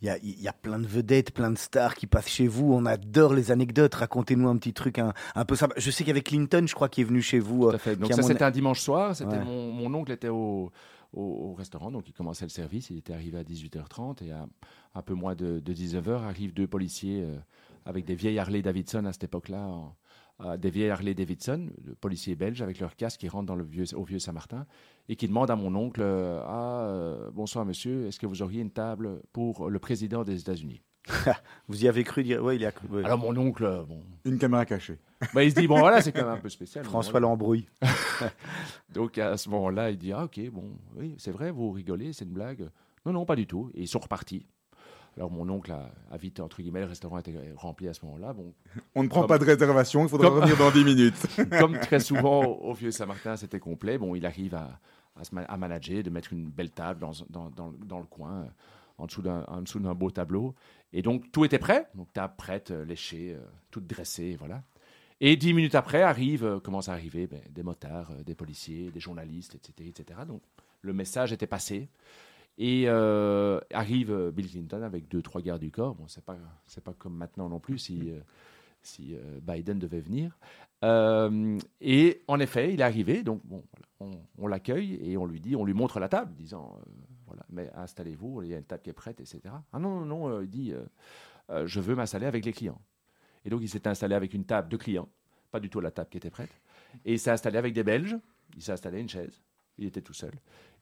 y 0.00 0.06
y, 0.06 0.08
a, 0.08 0.16
il 0.22 0.40
y 0.40 0.48
a 0.48 0.54
plein 0.54 0.78
de 0.78 0.86
vedettes, 0.86 1.30
plein 1.32 1.50
de 1.50 1.58
stars 1.58 1.96
qui 1.96 2.06
passent 2.06 2.28
chez 2.28 2.46
vous. 2.48 2.72
On 2.72 2.86
adore 2.86 3.34
les 3.34 3.50
anecdotes. 3.50 3.94
Racontez-nous 3.94 4.48
un 4.48 4.56
petit 4.56 4.72
truc 4.72 4.98
un, 4.98 5.12
un 5.34 5.44
peu 5.44 5.54
ça. 5.54 5.68
Je 5.76 5.90
sais 5.90 5.98
qu'il 5.98 6.08
y 6.08 6.10
avait 6.12 6.22
Clinton, 6.22 6.64
je 6.66 6.74
crois, 6.74 6.88
qui 6.88 7.02
est 7.02 7.04
venu 7.04 7.20
chez 7.20 7.40
vous. 7.40 7.64
Tout 7.64 7.68
euh, 7.72 7.74
à 7.74 7.78
fait. 7.78 7.96
Donc 7.96 8.10
ça, 8.10 8.22
mon- 8.22 8.26
c'était 8.26 8.44
un 8.44 8.50
dimanche 8.50 8.80
soir. 8.80 9.14
C'était 9.14 9.36
Ouais. 9.36 9.44
mon, 9.44 9.70
mon 9.70 9.92
oncle 9.94 10.10
était 10.12 10.28
au, 10.28 10.72
au, 11.12 11.22
au 11.22 11.52
restaurant, 11.54 11.90
donc 11.90 12.08
il 12.08 12.12
commençait 12.14 12.46
le 12.46 12.50
service. 12.50 12.88
Il 12.88 12.96
était 12.96 13.12
arrivé 13.12 13.36
à 13.38 13.42
18h30 13.44 14.24
et 14.24 14.32
à 14.32 14.46
un 14.94 15.02
peu 15.02 15.12
moins 15.12 15.34
de, 15.34 15.60
de 15.60 15.74
19h 15.74 16.22
arrivent 16.22 16.54
deux 16.54 16.66
policiers 16.68 17.20
euh, 17.22 17.36
avec 17.84 18.06
des 18.06 18.14
vieilles 18.14 18.38
Harley 18.38 18.62
Davidson 18.62 19.04
à 19.04 19.12
cette 19.12 19.24
époque-là. 19.24 19.58
en- 19.60 19.94
euh, 20.40 20.56
des 20.56 20.70
vieilles 20.70 20.90
Harley 20.90 21.14
Davidson, 21.14 21.70
le 21.84 21.94
policier 21.94 22.34
belge 22.34 22.60
avec 22.62 22.80
leur 22.80 22.96
casque 22.96 23.20
qui 23.20 23.28
rentrent 23.28 23.46
dans 23.46 23.54
le 23.56 23.64
vieux, 23.64 23.84
au 23.94 24.04
vieux 24.04 24.18
Saint-Martin 24.18 24.66
et 25.08 25.16
qui 25.16 25.28
demandent 25.28 25.50
à 25.50 25.56
mon 25.56 25.74
oncle 25.74 26.00
euh, 26.02 26.40
Ah, 26.44 26.86
euh, 26.88 27.30
bonsoir 27.32 27.64
monsieur, 27.64 28.06
est-ce 28.06 28.18
que 28.18 28.26
vous 28.26 28.42
auriez 28.42 28.60
une 28.60 28.70
table 28.72 29.20
pour 29.32 29.70
le 29.70 29.78
président 29.78 30.24
des 30.24 30.40
États-Unis? 30.40 30.82
Vous 31.68 31.84
y 31.84 31.88
avez 31.88 32.02
cru 32.02 32.22
dire 32.22 32.42
Oui, 32.42 32.54
il 32.54 32.62
y 32.62 32.64
a 32.64 32.72
cru. 32.72 32.88
ouais. 32.88 33.04
Alors 33.04 33.18
mon 33.18 33.36
oncle, 33.36 33.84
bon, 33.86 34.02
Une 34.24 34.38
caméra 34.38 34.64
cachée. 34.64 34.98
bah, 35.34 35.44
il 35.44 35.50
se 35.50 35.60
dit 35.60 35.66
Bon 35.66 35.78
voilà, 35.78 36.00
c'est 36.00 36.12
quand 36.12 36.22
même 36.22 36.32
un 36.32 36.38
peu 36.38 36.48
spécial. 36.48 36.82
François 36.82 37.20
Bon, 37.20 37.28
l'embrouille. 37.28 37.66
Donc 38.94 39.18
à 39.18 39.36
ce 39.36 39.48
moment-là, 39.50 39.90
il 39.90 39.98
dit 39.98 40.12
Ah, 40.12 40.24
ok, 40.24 40.40
bon, 40.50 40.64
oui, 40.96 41.14
c'est 41.18 41.30
vrai, 41.30 41.50
vous 41.50 41.70
rigolez, 41.72 42.12
c'est 42.14 42.24
une 42.24 42.32
blague. 42.32 42.70
Non, 43.04 43.12
non, 43.12 43.26
pas 43.26 43.36
du 43.36 43.46
tout. 43.46 43.70
Et 43.74 43.82
ils 43.82 43.86
sont 43.88 43.98
repartis. 43.98 44.46
Alors 45.16 45.30
mon 45.30 45.48
oncle 45.48 45.70
a, 45.72 45.90
a 46.10 46.16
vite, 46.16 46.40
entre 46.40 46.60
guillemets, 46.60 46.80
le 46.80 46.86
restaurant 46.86 47.18
était 47.18 47.34
rempli 47.56 47.88
à 47.88 47.94
ce 47.94 48.04
moment-là. 48.06 48.32
Bon, 48.32 48.52
On 48.94 49.02
ne 49.04 49.08
prend 49.08 49.20
Comme- 49.20 49.28
pas 49.28 49.38
de 49.38 49.44
réservation, 49.44 50.02
il 50.02 50.08
faudra 50.08 50.28
Comme- 50.28 50.38
revenir 50.40 50.56
dans 50.56 50.70
10 50.70 50.84
minutes. 50.84 51.26
comme 51.60 51.78
très 51.78 52.00
souvent 52.00 52.44
au, 52.44 52.70
au 52.70 52.74
Vieux 52.74 52.90
Saint-Martin, 52.90 53.36
c'était 53.36 53.60
complet. 53.60 53.96
Bon, 53.98 54.14
il 54.14 54.26
arrive 54.26 54.54
à, 54.54 54.80
à, 55.16 55.24
se 55.24 55.30
à 55.36 55.56
manager, 55.56 56.02
de 56.02 56.10
mettre 56.10 56.32
une 56.32 56.46
belle 56.50 56.70
table 56.70 57.00
dans, 57.00 57.12
dans, 57.30 57.50
dans, 57.50 57.72
dans 57.72 58.00
le 58.00 58.06
coin, 58.06 58.42
euh, 58.42 58.46
en 58.98 59.06
dessous 59.06 59.22
d'un 59.80 59.94
beau 59.94 60.10
tableau. 60.10 60.54
Et 60.92 61.02
donc 61.02 61.30
tout 61.32 61.44
était 61.44 61.58
prêt. 61.58 61.86
Donc 61.94 62.12
table 62.12 62.34
prête, 62.36 62.70
euh, 62.72 62.84
léchée, 62.84 63.34
euh, 63.34 63.44
toute 63.70 63.86
dressée, 63.86 64.36
voilà. 64.38 64.62
Et 65.20 65.36
dix 65.36 65.54
minutes 65.54 65.76
après, 65.76 66.02
arrive, 66.02 66.44
euh, 66.44 66.58
commence 66.60 66.88
à 66.88 66.92
arriver 66.92 67.26
ben, 67.28 67.40
des 67.50 67.62
motards, 67.62 68.12
des 68.26 68.34
policiers, 68.34 68.90
des 68.90 69.00
journalistes, 69.00 69.54
etc., 69.54 69.88
etc. 69.96 70.20
Donc 70.26 70.42
le 70.82 70.92
message 70.92 71.32
était 71.32 71.46
passé. 71.46 71.88
Et 72.56 72.84
euh, 72.86 73.58
arrive 73.72 74.12
euh, 74.12 74.30
Bill 74.30 74.48
Clinton 74.48 74.82
avec 74.82 75.08
deux, 75.08 75.22
trois 75.22 75.40
gardes 75.40 75.60
du 75.60 75.70
corps. 75.70 75.94
Bon, 75.94 76.06
c'est 76.06 76.24
pas, 76.24 76.36
pas 76.84 76.92
comme 76.92 77.16
maintenant 77.16 77.48
non 77.48 77.58
plus 77.58 77.78
si, 77.78 78.10
euh, 78.10 78.20
si 78.82 79.16
Biden 79.42 79.78
devait 79.78 80.00
venir. 80.00 80.38
Et 81.80 82.22
en 82.28 82.40
effet, 82.40 82.74
il 82.74 82.80
est 82.80 82.84
arrivé. 82.84 83.22
Donc, 83.22 83.40
bon, 83.44 83.64
on, 84.38 84.46
l'accueille 84.46 84.98
et 85.02 85.16
on 85.16 85.24
lui 85.24 85.40
dit, 85.40 85.56
on 85.56 85.64
lui 85.64 85.72
montre 85.72 85.98
la 85.98 86.08
table, 86.08 86.34
disant, 86.34 86.78
voilà, 87.26 87.42
mais 87.48 87.70
installez-vous, 87.74 88.42
il 88.42 88.50
y 88.50 88.54
a 88.54 88.58
une 88.58 88.64
table 88.64 88.82
qui 88.82 88.90
est 88.90 88.94
prête, 88.94 89.18
etc. 89.18 89.40
Ah 89.72 89.78
non, 89.78 90.00
non, 90.00 90.28
non, 90.28 90.42
il 90.42 90.50
dit, 90.50 90.74
je 91.48 91.80
veux 91.80 91.94
m'installer 91.94 92.26
avec 92.26 92.44
les 92.44 92.52
clients. 92.52 92.80
Et 93.46 93.50
donc, 93.50 93.62
il 93.62 93.68
s'est 93.68 93.88
installé 93.88 94.14
avec 94.14 94.34
une 94.34 94.44
table 94.44 94.68
de 94.68 94.76
clients, 94.76 95.08
pas 95.50 95.58
du 95.58 95.70
tout 95.70 95.80
la 95.80 95.90
table 95.90 96.10
qui 96.10 96.18
était 96.18 96.30
prête. 96.30 96.60
Et 97.06 97.14
il 97.14 97.18
s'est 97.18 97.30
installé 97.30 97.56
avec 97.56 97.72
des 97.72 97.82
Belges. 97.82 98.18
Il 98.54 98.62
s'est 98.62 98.72
installé 98.72 99.00
une 99.00 99.08
chaise. 99.08 99.40
Il 99.78 99.86
était 99.86 100.00
tout 100.02 100.12
seul. 100.14 100.32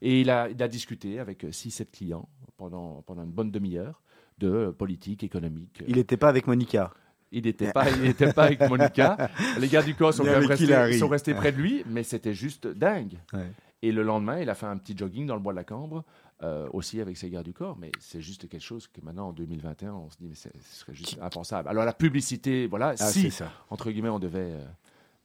Et 0.00 0.20
il 0.20 0.30
a, 0.30 0.48
il 0.48 0.62
a 0.62 0.68
discuté 0.68 1.18
avec 1.18 1.44
6-7 1.44 1.86
clients 1.92 2.28
pendant, 2.56 3.02
pendant 3.02 3.22
une 3.24 3.30
bonne 3.30 3.50
demi-heure 3.50 4.02
de 4.38 4.74
politique 4.76 5.22
économique. 5.24 5.82
Il 5.86 5.96
n'était 5.96 6.16
pas 6.16 6.28
avec 6.28 6.46
Monica. 6.46 6.92
Il 7.30 7.44
n'était 7.44 7.72
pas, 7.72 7.86
il 7.90 8.14
pas 8.34 8.44
avec 8.44 8.60
Monica. 8.68 9.30
Les 9.58 9.68
gars 9.68 9.82
du 9.82 9.94
corps 9.94 10.12
sont, 10.12 10.24
restés, 10.24 10.98
sont 10.98 11.08
restés 11.08 11.32
près 11.34 11.52
de 11.52 11.56
lui, 11.56 11.82
mais 11.86 12.02
c'était 12.02 12.34
juste 12.34 12.66
dingue. 12.66 13.14
Ouais. 13.32 13.50
Et 13.80 13.90
le 13.90 14.02
lendemain, 14.02 14.38
il 14.40 14.50
a 14.50 14.54
fait 14.54 14.66
un 14.66 14.76
petit 14.76 14.96
jogging 14.96 15.26
dans 15.26 15.34
le 15.34 15.40
bois 15.40 15.52
de 15.52 15.56
la 15.56 15.64
Cambre, 15.64 16.04
euh, 16.42 16.68
aussi 16.72 17.00
avec 17.00 17.16
ses 17.16 17.30
gars 17.30 17.42
du 17.42 17.52
corps. 17.54 17.76
Mais 17.78 17.90
c'est 18.00 18.20
juste 18.20 18.48
quelque 18.48 18.60
chose 18.62 18.86
que 18.86 19.00
maintenant, 19.00 19.28
en 19.28 19.32
2021, 19.32 19.94
on 19.94 20.10
se 20.10 20.18
dit, 20.18 20.26
mais 20.28 20.34
c'est- 20.34 20.52
ce 20.60 20.80
serait 20.80 20.94
juste 20.94 21.18
impensable. 21.22 21.68
Alors 21.68 21.84
la 21.86 21.94
publicité, 21.94 22.66
voilà, 22.66 22.88
Ah, 22.90 22.96
c'est 22.96 23.20
si, 23.20 23.30
ça. 23.30 23.50
entre 23.70 23.90
guillemets, 23.90 24.08
on 24.10 24.18
devait 24.18 24.52
euh, 24.52 24.64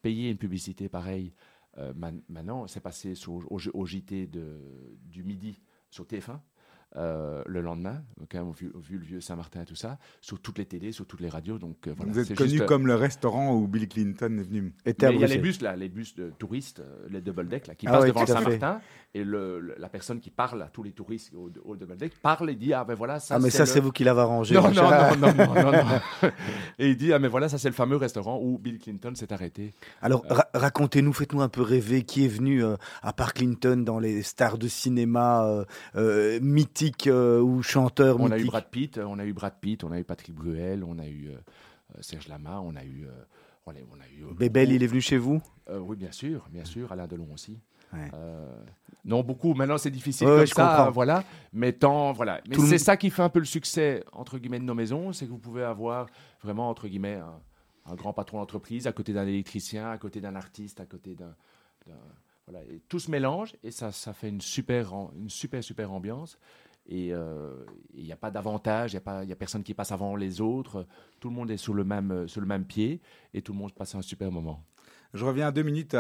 payer 0.02 0.30
une 0.32 0.38
publicité 0.38 0.88
pareille, 0.90 1.34
euh, 1.34 1.57
maintenant, 1.96 2.68
c'est 2.68 2.80
passé 2.80 3.16
sur, 3.16 3.52
au, 3.52 3.86
JT 3.86 4.28
du 4.28 5.24
midi 5.24 5.62
sur 5.90 6.06
TF1. 6.06 6.40
Euh, 6.98 7.44
le 7.46 7.62
lendemain, 7.62 8.02
quand 8.32 8.44
même, 8.44 8.52
vu, 8.54 8.72
vu 8.76 8.98
le 8.98 9.06
vieux 9.06 9.22
Saint-Martin 9.22 9.62
et 9.62 9.66
tout 9.66 9.76
ça, 9.76 9.98
sur 10.22 10.40
toutes 10.42 10.58
les 10.58 10.66
télés, 10.66 10.92
sur 10.92 11.06
toutes 11.06 11.22
les 11.22 11.30
radios. 11.30 11.58
Donc, 11.60 11.88
euh, 11.88 11.94
voilà, 11.96 12.12
Vous 12.12 12.20
êtes 12.20 12.36
connu 12.36 12.50
juste, 12.50 12.64
euh, 12.64 12.66
comme 12.66 12.88
le 12.88 12.96
restaurant 12.96 13.54
où 13.56 13.68
Bill 13.68 13.88
Clinton 13.88 14.38
est 14.40 14.44
venu. 14.44 14.74
Il 14.86 14.94
y 15.20 15.24
a 15.24 15.28
les 15.28 15.38
bus 15.38 15.62
là, 15.62 15.76
les 15.76 15.90
bus 15.90 16.16
de 16.16 16.32
touristes, 16.38 16.82
les 17.10 17.22
double 17.22 17.48
deck 17.48 17.68
là, 17.68 17.76
qui 17.76 17.88
Ah 17.88 17.92
passent 17.92 18.02
ouais, 18.04 18.08
devant. 18.10 18.26
Saint-Martin 18.26 18.82
et 19.14 19.24
le, 19.24 19.60
le- 19.60 19.76
la 19.78 19.90
personne 19.90 20.20
qui 20.20 20.30
parle 20.30 20.62
à 20.62 20.68
tous 20.68 20.84
les 20.84 20.92
touristes 20.92 21.34
au, 21.34 21.50
au 21.64 21.76
double 21.76 21.96
deck 21.98 22.14
parle 22.22 22.50
et 22.50 22.56
dit 22.56 22.74
ah 22.74 22.84
ben 22.84 22.94
voilà 22.94 23.20
ça 23.20 23.36
Ah, 23.36 23.40
mais 23.40 23.50
c'est 23.50 23.58
ça, 23.60 23.64
le- 23.64 23.70
c'est 23.70 23.80
vous 23.80 23.92
qui 23.92 24.04
l'avez 24.04 24.20
arrangé. 24.22 24.54
non 24.54 24.64
non, 24.70 24.90
non 25.18 25.34
non 25.34 25.34
non 25.34 25.54
non 25.56 25.72
non 25.72 26.30
et 26.80 26.90
il 26.90 26.98
dit 26.98 27.14
ah 27.14 27.20
mais 27.20 27.28
voilà 27.30 27.48
ça 27.50 27.58
c'est 27.58 27.70
le 27.70 27.74
fameux 27.74 27.96
restaurant 27.96 28.40
où 28.42 28.58
Bill 28.58 28.80
Clinton 28.80 29.14
s'est 29.16 29.32
arrêté 29.32 29.74
Alors, 30.02 30.24
ra- 30.30 30.48
racontez-nous, 30.54 31.14
faites-nous 31.14 31.42
un 31.42 31.50
peu 31.50 31.62
rêver. 31.62 32.04
Qui 32.04 32.26
est 32.26 32.30
venu 32.30 32.64
euh, 32.64 32.76
à 33.02 33.14
part 33.14 33.34
Clinton 33.34 33.78
dans 33.78 34.00
les 34.00 34.22
stars 34.24 34.58
de 34.58 34.68
cinéma 34.68 35.46
euh, 35.46 35.66
euh, 35.96 36.40
mythiques 36.88 37.08
euh, 37.08 37.40
ou 37.42 37.62
chanteurs 37.64 38.20
on 38.20 38.32
a 38.32 38.38
eu 38.38 38.46
Brad 38.46 38.66
Pitt 38.70 38.98
on 38.98 39.20
a 39.20 39.26
eu 39.26 39.34
Brad 39.34 39.54
Pitt 39.60 39.84
on 39.84 39.92
a 39.92 40.00
eu 40.00 40.04
Patrick 40.04 40.34
Bruel 40.36 40.84
on 40.84 40.98
a 41.00 41.08
eu 41.08 41.30
euh, 41.30 41.34
euh, 41.96 42.02
Serge 42.02 42.28
Lama 42.28 42.62
on 42.62 42.76
a 42.76 42.84
eu 42.84 43.06
euh, 43.06 43.12
on 43.66 43.72
a 43.72 43.76
eu 43.76 44.24
euh, 44.24 44.34
Bébel, 44.34 44.72
il 44.72 44.82
est 44.82 44.88
venu 44.88 45.02
chez 45.02 45.18
vous 45.18 45.42
Euh, 45.70 45.80
oui 45.80 45.98
bien 45.98 46.12
sûr 46.12 46.48
bien 46.50 46.64
sûr 46.66 46.92
Alain 46.92 47.08
Delon 47.08 47.28
aussi. 47.34 47.60
Ouais. 47.94 48.10
Euh, 48.14 48.50
non 49.06 49.24
beaucoup. 49.24 49.54
Maintenant 49.54 49.78
c'est 49.78 49.92
difficile 49.92 50.28
Ouais, 50.28 50.38
comme 50.38 50.46
je 50.48 50.54
ça 50.54 50.68
comprends. 50.78 50.92
voilà. 50.92 51.24
Mais 51.54 51.74
tant 51.74 52.14
voilà. 52.14 52.40
Mais 52.50 52.58
c'est 52.60 52.78
ça 52.78 52.96
qui 52.98 53.10
fait 53.10 53.22
un 53.24 53.30
peu 53.30 53.40
le 53.40 53.46
succès 53.46 54.04
entre 54.14 54.38
guillemets 54.40 54.60
de 54.60 54.64
nos 54.66 54.74
maisons 54.74 55.12
c'est 55.14 55.26
que 55.26 55.32
vous 55.32 55.38
pouvez 55.38 55.64
avoir 55.64 56.08
vraiment 56.42 56.70
entre 56.70 56.88
guillemets 56.88 57.16
un, 57.16 57.42
un 57.92 57.96
grand 57.96 58.14
patron 58.14 58.40
d'entreprise 58.40 58.88
à 58.88 58.94
côté 58.94 59.12
d'un 59.14 59.28
électricien 59.28 59.90
à 59.92 59.98
côté 59.98 60.22
d'un 60.22 60.36
artiste 60.36 60.80
à 60.80 60.86
côté 60.86 61.16
d'un 61.16 61.34
voilà. 62.48 62.64
Et 62.70 62.80
tout 62.88 63.00
se 63.00 63.12
mélange 63.12 63.54
et 63.64 63.72
ça 63.72 63.92
ça 63.92 64.14
fait 64.14 64.30
une 64.30 64.40
super 64.42 64.94
une 65.18 65.30
super 65.30 65.62
super 65.64 65.92
ambiance 65.92 66.38
et 66.88 67.14
euh, 67.14 67.66
il 67.94 68.04
n'y 68.06 68.12
a 68.12 68.16
pas 68.18 68.32
d'avantage, 68.32 68.94
il 68.94 69.02
n'y 69.06 69.32
a, 69.32 69.34
a 69.34 69.36
personne 69.36 69.64
qui 69.64 69.74
passe 69.74 69.92
avant 69.92 70.16
les 70.16 70.40
autres, 70.42 70.86
tout 71.20 71.30
le 71.30 71.36
monde 71.36 71.52
est 71.52 71.58
sur 71.58 71.74
le 71.74 71.84
même, 71.84 72.12
euh, 72.12 72.28
sur 72.28 72.42
le 72.42 72.48
même 72.48 72.66
pied 72.66 73.02
et 73.34 73.42
tout 73.42 73.52
le 73.54 73.60
monde 73.60 73.74
passe 73.74 73.96
un 73.96 74.02
super 74.02 74.32
moment. 74.32 74.64
Je 75.14 75.26
reviens 75.26 75.52
deux 75.52 75.64
minutes 75.64 75.96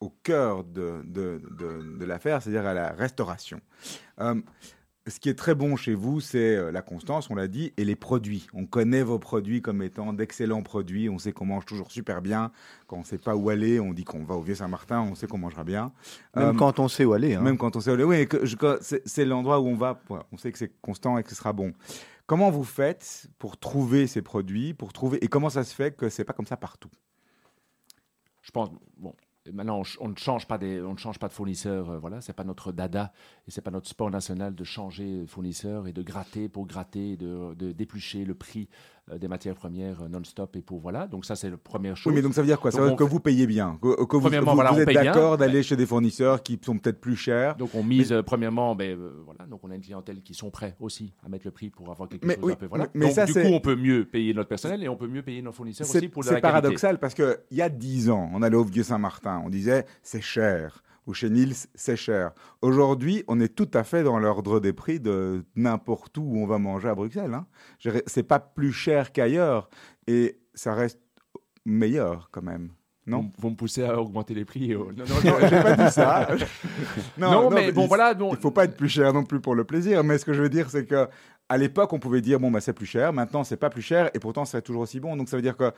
au 0.00 0.10
cœur 0.22 0.64
de, 0.64 1.02
de, 1.04 1.40
de- 1.58 1.96
de 1.98 2.04
l'affaire, 2.04 2.42
c'est-à-dire 2.42 2.66
à 2.66 2.74
la 2.74 2.92
restauration. 2.92 3.60
Euh, 4.20 4.40
ce 5.06 5.18
qui 5.18 5.28
est 5.28 5.34
très 5.34 5.54
bon 5.56 5.74
chez 5.76 5.94
vous, 5.94 6.20
c'est 6.20 6.54
euh, 6.56 6.70
la 6.70 6.80
constance, 6.80 7.28
on 7.28 7.34
l'a 7.34 7.48
dit, 7.48 7.72
et 7.76 7.84
les 7.84 7.96
produits. 7.96 8.46
On 8.54 8.66
connaît 8.66 9.02
vos 9.02 9.18
produits 9.18 9.60
comme 9.60 9.82
étant 9.82 10.12
d'excellents 10.12 10.62
produits. 10.62 11.08
On 11.08 11.18
sait 11.18 11.32
qu'on 11.32 11.44
mange 11.46 11.64
toujours 11.66 11.90
super 11.90 12.22
bien. 12.22 12.52
Quand 12.86 12.96
on 12.96 13.00
ne 13.00 13.04
sait 13.04 13.18
pas 13.18 13.34
où 13.34 13.50
aller, 13.50 13.80
on 13.80 13.92
dit 13.92 14.04
qu'on 14.04 14.22
va 14.24 14.36
au 14.36 14.42
Vieux-Saint-Martin, 14.42 15.00
on 15.00 15.14
sait 15.16 15.26
qu'on 15.26 15.38
mangera 15.38 15.64
bien. 15.64 15.92
Même 16.36 16.50
Euh, 16.50 16.52
quand 16.54 16.78
on 16.78 16.86
sait 16.86 17.04
où 17.04 17.12
aller. 17.14 17.34
hein. 17.34 17.40
Même 17.42 17.58
quand 17.58 17.74
on 17.74 17.80
sait 17.80 17.90
où 17.90 17.94
aller. 17.94 18.04
Oui, 18.04 18.28
c'est 19.06 19.24
l'endroit 19.24 19.58
où 19.60 19.66
on 19.66 19.76
va. 19.76 20.00
on 20.30 20.36
sait 20.36 20.52
que 20.52 20.58
c'est 20.58 20.72
constant 20.80 21.18
et 21.18 21.22
que 21.24 21.30
ce 21.30 21.34
sera 21.36 21.52
bon. 21.52 21.72
Comment 22.26 22.50
vous 22.50 22.64
faites 22.64 23.26
pour 23.38 23.58
trouver 23.58 24.06
ces 24.06 24.22
produits, 24.22 24.72
pour 24.72 24.92
trouver 24.92 25.18
et 25.24 25.28
comment 25.28 25.50
ça 25.50 25.64
se 25.64 25.74
fait 25.74 25.94
que 25.96 26.08
c'est 26.08 26.24
pas 26.24 26.32
comme 26.32 26.46
ça 26.46 26.56
partout? 26.56 26.90
Je 28.42 28.50
pense, 28.52 28.70
bon, 28.96 29.14
maintenant 29.50 29.82
on, 30.00 30.08
ne 30.08 30.16
change 30.16 30.46
pas 30.46 30.58
de 30.58 30.84
fournisseur, 31.30 31.90
euh, 31.90 31.98
voilà, 31.98 32.20
c'est 32.20 32.32
pas 32.32 32.44
notre 32.44 32.72
dada 32.72 33.12
et 33.46 33.50
c'est 33.50 33.60
pas 33.60 33.70
notre 33.70 33.88
sport 33.88 34.10
national 34.10 34.54
de 34.54 34.64
changer 34.64 35.22
de 35.22 35.26
fournisseur 35.26 35.86
et 35.88 35.92
de 35.92 36.02
gratter 36.02 36.48
pour 36.48 36.66
gratter, 36.66 37.12
et 37.12 37.16
de, 37.16 37.54
d'éplucher 37.72 38.24
le 38.24 38.34
prix 38.34 38.68
des 39.18 39.26
matières 39.28 39.56
premières 39.56 40.02
euh, 40.02 40.08
non-stop 40.08 40.54
et 40.56 40.62
pour 40.62 40.80
voilà. 40.80 41.06
Donc 41.08 41.24
ça 41.24 41.34
c'est 41.36 41.50
la 41.50 41.56
première 41.56 41.96
chose. 41.96 42.10
Oui, 42.12 42.14
mais 42.16 42.22
donc 42.22 42.34
ça 42.34 42.40
veut 42.40 42.46
dire 42.46 42.60
quoi? 42.60 42.70
Ça 42.70 42.80
veut 42.80 42.88
dire 42.88 42.96
que 42.96 43.02
vous 43.04 43.18
payez 43.20 43.46
bien, 43.48 43.78
que, 43.82 44.04
que 44.04 44.16
vous, 44.16 44.22
Premièrement, 44.22 44.52
vous- 44.52 44.56
voilà, 44.56 44.70
vous 44.70 44.78
on 44.78 44.80
êtes 44.82 44.94
d'accord 44.94 45.36
d'aller 45.36 45.62
chez 45.64 45.76
des 45.76 45.86
fournisseurs 45.86 46.42
qui 46.42 46.58
sont 46.64 46.78
peut-être 46.78 47.00
plus 47.00 47.16
chers. 47.16 47.56
Donc 47.56 47.74
on 47.74 47.82
mise 47.82 48.12
euh, 48.12 48.22
premièrement, 48.22 48.74
ben 48.76 48.96
euh, 48.98 49.10
voilà, 49.24 49.44
donc 49.46 49.60
on 49.64 49.70
a 49.70 49.74
une 49.74 49.82
clientèle 49.82 50.22
qui 50.22 50.34
sont 50.34 50.50
prêts 50.50 50.76
aussi 50.78 51.12
à 51.26 51.28
mettre 51.28 51.46
le 51.46 51.50
prix 51.50 51.68
pour 51.68 51.90
avoir 51.90 52.08
quelque 52.08 52.24
Mais 52.26 52.34
chose 52.36 52.44
oui, 52.44 52.52
un 52.52 52.56
peu 52.56 52.66
voilà. 52.66 52.86
mais- 52.94 53.06
donc 53.06 53.14
ça, 53.14 53.26
du 53.26 53.32
c'est- 53.32 53.42
coup 53.42 53.52
on 53.52 53.60
peut 53.60 53.76
mieux 53.76 54.04
payer 54.04 54.32
notre 54.34 54.48
personnel 54.48 54.82
et 54.84 54.88
on 54.88 54.96
peut 54.96 55.08
mieux 55.08 55.22
payer 55.22 55.42
nos 55.42 55.52
fournisseurs 55.52 55.86
C'est 55.86 55.98
aussi 55.98 56.08
pour 56.08 56.22
c'est 56.24 56.30
la 56.34 56.40
qualité. 56.40 56.60
paradoxal 56.60 56.98
parce 57.00 57.14
que 57.14 57.40
il 57.50 57.56
y 57.58 57.62
a 57.62 57.68
dix 57.68 58.08
ans, 58.08 58.30
on 58.32 58.40
allait 58.42 58.56
au 58.56 58.64
Vieux 58.64 58.84
Saint-Martin, 58.84 59.42
on 59.44 59.50
disait 59.50 59.84
c'est 60.02 60.20
cher. 60.22 60.82
Ou 61.06 61.14
chez 61.14 61.30
Niels, 61.30 61.54
c'est 61.74 61.96
cher. 61.96 62.30
Aujourd'hui, 62.60 63.24
on 63.26 63.40
est 63.40 63.54
tout 63.54 63.68
à 63.74 63.82
fait 63.82 64.04
dans 64.04 64.18
l'ordre 64.20 64.60
des 64.60 64.72
prix 64.72 65.00
de 65.00 65.44
n'importe 65.56 66.16
où 66.18 66.22
où 66.22 66.38
on 66.38 66.46
va 66.46 66.58
manger 66.58 66.88
à 66.88 66.94
Bruxelles. 66.94 67.34
Hein. 67.34 67.46
C'est 68.06 68.22
pas 68.22 68.38
plus 68.38 68.72
cher 68.72 69.10
qu'ailleurs 69.12 69.68
et 70.06 70.38
ça 70.54 70.74
reste 70.74 71.00
meilleur 71.64 72.28
quand 72.30 72.42
même. 72.42 72.70
Non? 73.04 73.22
Vous, 73.22 73.30
vous 73.38 73.50
me 73.50 73.56
poussez 73.56 73.82
à 73.82 74.00
augmenter 74.00 74.32
les 74.32 74.44
prix. 74.44 74.76
oh, 74.76 74.90
Non, 74.96 75.04
non, 75.04 75.14
Non, 75.24 75.36
j'ai 75.48 75.60
pas 75.62 75.74
dit 75.76 75.90
ça. 75.92 76.28
non, 77.18 77.50
mais 77.50 77.72
bon 77.72 77.82
il- 77.82 77.88
voilà, 77.88 78.14
bon, 78.14 78.30
Il 78.32 78.36
faut 78.40 78.52
pas 78.52 78.64
être 78.64 78.76
plus 78.76 78.88
cher 78.88 79.12
non 79.12 79.24
plus 79.24 79.40
pour 79.40 79.56
le 79.56 79.64
plaisir, 79.64 80.04
mais 80.04 80.18
ce 80.18 80.24
que 80.24 80.32
je 80.32 80.40
veux 80.42 80.48
dire, 80.48 80.70
c'est 80.70 80.86
que 80.86 81.08
à 81.48 81.58
l'époque, 81.58 81.92
on 81.92 81.98
pouvait 81.98 82.20
dire 82.20 82.38
bon 82.38 82.52
bah 82.52 82.60
c'est 82.60 82.72
plus 82.72 82.86
cher. 82.86 83.12
Maintenant, 83.12 83.42
c'est 83.42 83.56
pas 83.56 83.70
plus 83.70 83.82
cher, 83.82 84.08
et 84.14 84.20
pourtant, 84.20 84.44
c'est 84.44 84.62
toujours 84.62 84.82
aussi 84.82 85.00
bon. 85.00 85.16
Donc 85.16 85.28
ça 85.28 85.36
veut 85.36 85.42
dire 85.42 85.56
que 85.56 85.72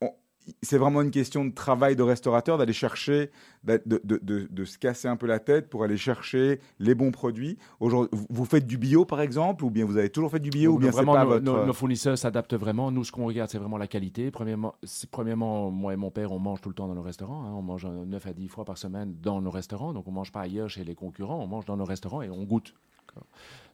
on- 0.00 0.14
c'est 0.62 0.78
vraiment 0.78 1.02
une 1.02 1.10
question 1.10 1.44
de 1.44 1.52
travail 1.52 1.96
de 1.96 2.02
restaurateur 2.02 2.58
d'aller 2.58 2.72
chercher, 2.72 3.30
de, 3.64 3.80
de, 3.86 4.00
de, 4.22 4.48
de 4.50 4.64
se 4.64 4.78
casser 4.78 5.08
un 5.08 5.16
peu 5.16 5.26
la 5.26 5.38
tête 5.38 5.68
pour 5.68 5.84
aller 5.84 5.96
chercher 5.96 6.60
les 6.78 6.94
bons 6.94 7.10
produits. 7.10 7.58
Aujourd'hui, 7.80 8.18
vous- 8.30 8.44
faites 8.44 8.66
du 8.66 8.78
bio, 8.78 9.04
par 9.04 9.20
exemple, 9.20 9.64
ou 9.64 9.70
bien 9.70 9.84
vous 9.84 9.96
avez 9.96 10.10
toujours 10.10 10.30
fait 10.30 10.40
du 10.40 10.50
bio, 10.50 10.70
ou 10.70 10.74
Donc, 10.74 10.82
bien 10.82 10.90
vraiment, 10.90 11.12
pas 11.12 11.24
nos, 11.24 11.30
votre. 11.30 11.44
nos- 11.44 11.66
nos 11.66 11.72
fournisseurs 11.72 12.16
s'adaptent 12.18 12.54
vraiment. 12.54 12.90
Nous, 12.90 13.04
ce 13.04 13.12
qu'on 13.12 13.26
regarde, 13.26 13.50
c'est 13.50 13.58
vraiment 13.58 13.78
la 13.78 13.86
qualité. 13.86 14.30
Premièrement, 14.30 15.70
moi 15.70 15.92
et 15.92 15.96
mon 15.96 16.10
père, 16.10 16.32
on 16.32 16.38
mange 16.38 16.60
tout 16.60 16.68
le 16.68 16.74
temps 16.74 16.88
dans 16.88 16.94
nos 16.94 17.02
restaurants. 17.02 17.44
hein. 17.44 17.52
On 17.54 17.62
mange 17.62 17.84
euh, 17.84 18.04
9 18.04 18.26
à 18.26 18.32
10 18.32 18.48
fois 18.48 18.64
par 18.64 18.78
semaine 18.78 19.14
dans 19.22 19.40
nos 19.40 19.50
restaurants. 19.50 19.92
Donc, 19.92 20.06
on 20.08 20.12
mange 20.12 20.32
pas 20.32 20.40
ailleurs 20.40 20.68
chez 20.70 20.84
les 20.84 20.94
concurrents. 20.94 21.38
On 21.42 21.46
mange 21.46 21.64
dans 21.64 21.76
nos 21.76 21.84
restaurants 21.84 22.22
et 22.22 22.30
on 22.30 22.44
goûte. 22.44 22.74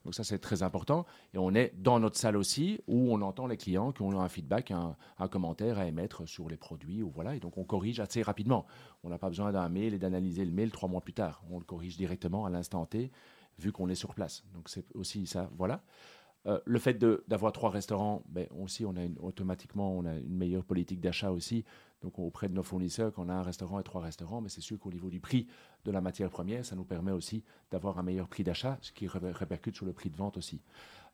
Donc, 0.07 0.15
ça, 0.15 0.23
c'est 0.23 0.39
très 0.39 0.63
important. 0.63 1.05
Et 1.35 1.39
on 1.39 1.53
est 1.53 1.75
dans 1.77 1.99
notre 1.99 2.17
salle 2.17 2.37
aussi 2.37 2.79
où 2.87 3.13
on 3.13 3.21
entend 3.23 3.49
les 3.49 3.57
clients 3.57 3.91
qui 3.91 4.03
ont 4.03 4.21
un 4.21 4.29
feedback, 4.29 4.71
un, 4.71 4.97
commentaire 5.29 5.81
à 5.81 5.87
émettre 5.87 6.29
sur 6.29 6.49
les 6.49 6.57
produits. 6.57 7.03
Ou 7.03 7.11
voilà. 7.11 7.35
Et 7.35 7.41
donc, 7.41 7.59
on 7.59 7.65
corrige 7.65 7.99
assez 7.99 8.23
rapidement. 8.23 8.67
On 9.03 9.09
n'a 9.09 9.19
pas 9.19 9.29
besoin 9.29 9.51
d'un 9.51 9.69
mail 9.69 9.95
et 9.95 9.99
d'analyser 9.99 10.45
le 10.45 10.53
mail 10.53 10.71
trois 10.71 10.89
mois 10.89 11.01
plus 11.01 11.13
tard. 11.13 11.43
On 11.51 11.59
le 11.59 11.65
corrige 11.65 11.97
directement 11.97 12.47
à 12.47 12.51
l'instant 12.51 12.87
T, 12.87 13.11
vu 13.59 13.73
qu'on 13.73 13.89
est 13.89 13.97
sur 13.97 14.15
place. 14.15 14.45
Donc, 14.55 14.69
c'est 14.69 14.87
aussi 14.95 15.27
ça. 15.27 15.51
Voilà. 15.59 15.83
Euh, 16.47 16.61
le 16.65 16.79
fait 16.79 16.97
d'avoir 17.27 17.51
trois 17.51 17.71
restaurants, 17.71 18.23
ben, 18.29 18.47
aussi, 18.57 18.85
on 18.85 18.95
a 18.97 19.01
automatiquement, 19.21 19.93
on 19.93 20.05
a 20.05 20.15
une 20.15 20.37
meilleure 20.37 20.65
politique 20.65 21.01
d'achat 21.01 21.33
aussi. 21.33 21.65
Donc, 22.03 22.18
auprès 22.18 22.49
de 22.49 22.55
nos 22.55 22.62
fournisseurs, 22.62 23.12
qu'on 23.12 23.28
a 23.28 23.34
un 23.34 23.42
restaurant 23.42 23.80
et 23.80 23.82
trois 23.82 24.03
restaurants, 24.03 24.40
mais 24.40 24.49
c'est 24.49 24.61
sûr 24.61 24.78
qu'au 24.78 24.90
niveau 24.90 25.11
du 25.11 25.20
prix 25.20 25.47
de 25.84 25.90
la 25.90 26.01
matière 26.01 26.30
première, 26.30 26.64
ça 26.64 26.76
nous 26.76 26.84
permet 26.84 27.12
aussi 27.12 27.42
d'avoir 27.70 27.99
un 27.99 28.03
meilleur 28.03 28.28
prix 28.28 28.44
d'achat, 28.44 28.78
ce 28.82 28.92
qui 28.92 29.07
réper- 29.07 29.32
répercute 29.32 29.74
sur 29.74 29.86
le 29.86 29.92
prix 29.92 30.11
de 30.11 30.16
vente 30.16 30.36
aussi. 30.36 30.61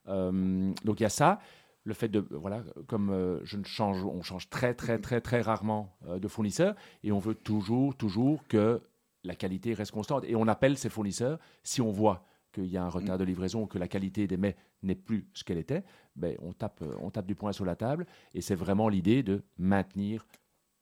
Euh, 0.09 0.73
donc, 0.85 1.01
il 1.01 1.05
y 1.05 1.07
a 1.07 1.11
ça. 1.11 1.39
Le 1.85 1.95
fait 1.95 2.09
de, 2.09 2.25
voilà, 2.31 2.63
comme 2.87 3.11
euh, 3.11 3.41
je 3.45 3.57
ne 3.57 3.65
change, 3.65 4.05
on 4.05 4.23
change 4.23 4.49
très, 4.51 4.73
très, 4.73 5.01
très, 5.01 5.21
très 5.21 5.41
rarement 5.41 5.97
euh, 6.07 6.21
de 6.21 6.29
fournisseur 6.29 6.77
et 7.03 7.11
on 7.11 7.19
veut 7.19 7.35
toujours, 7.35 7.97
toujours 7.97 8.47
que 8.47 8.81
la 9.25 9.35
qualité 9.35 9.75
reste 9.75 9.91
constante. 9.91 10.25
Et 10.25 10.37
on 10.37 10.47
appelle 10.47 10.79
ces 10.79 10.89
fournisseurs 10.89 11.41
si 11.65 11.81
on 11.81 11.91
voit 11.91 12.25
qu'il 12.53 12.67
y 12.67 12.77
a 12.77 12.85
un 12.85 12.89
retard 12.89 13.19
de 13.19 13.25
livraison, 13.25 13.67
que 13.67 13.79
la 13.79 13.89
qualité 13.89 14.29
des 14.29 14.37
mets 14.37 14.57
n'est 14.83 14.95
plus 14.95 15.27
ce 15.33 15.43
qu'elle 15.43 15.59
était, 15.59 15.83
ben, 16.15 16.37
on, 16.41 16.53
tape, 16.53 16.85
on 17.01 17.11
tape 17.11 17.27
du 17.27 17.35
poing 17.35 17.53
sur 17.53 17.65
la 17.65 17.75
table. 17.75 18.07
Et 18.35 18.43
c'est 18.43 18.55
vraiment 18.55 18.89
l'idée 18.89 19.23
de 19.23 19.43
maintenir 19.59 20.25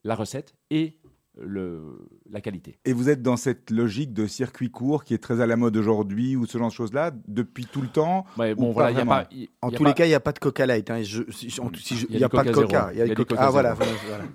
la 0.04 0.14
recette 0.14 0.54
et 0.70 0.96
le, 1.40 2.08
la 2.28 2.40
qualité. 2.40 2.78
Et 2.84 2.92
vous 2.92 3.08
êtes 3.08 3.22
dans 3.22 3.36
cette 3.36 3.70
logique 3.70 4.12
de 4.12 4.26
circuit 4.26 4.70
court 4.70 5.04
qui 5.04 5.14
est 5.14 5.18
très 5.18 5.40
à 5.40 5.46
la 5.46 5.56
mode 5.56 5.76
aujourd'hui, 5.76 6.36
ou 6.36 6.44
ce 6.44 6.58
genre 6.58 6.68
de 6.68 6.72
choses-là, 6.74 7.12
depuis 7.28 7.66
tout 7.66 7.80
le 7.80 7.88
temps. 7.88 8.24
Ouais, 8.36 8.54
bon, 8.54 8.72
voilà, 8.72 8.90
il 8.90 8.98
y 8.98 9.00
a 9.00 9.06
pas. 9.06 9.28
En 9.62 9.70
y 9.70 9.74
a 9.74 9.76
tous 9.78 9.84
pas- 9.84 9.88
les 9.90 9.94
cas, 9.94 10.04
il 10.06 10.08
n'y 10.08 10.14
a 10.14 10.20
pas 10.20 10.32
de 10.32 10.38
Coca 10.38 10.66
Light. 10.66 10.90
hein, 10.90 11.02
si- 11.04 11.24
si- 11.30 11.50
si 11.50 11.94
Il 11.94 12.00
y 12.00 12.04
a 12.04 12.06
Il 12.10 12.16
n'y 12.18 12.24
a 12.24 12.28
du 12.28 12.36
pas 12.36 12.44
de 12.44 12.52
Coca. 12.52 12.90
Il 12.92 12.98
y 12.98 13.02
a 13.02 13.06
du 13.06 13.12
a 13.12 13.14
Coca. 13.14 13.36
Ah 13.38 13.50
voilà. 13.50 13.76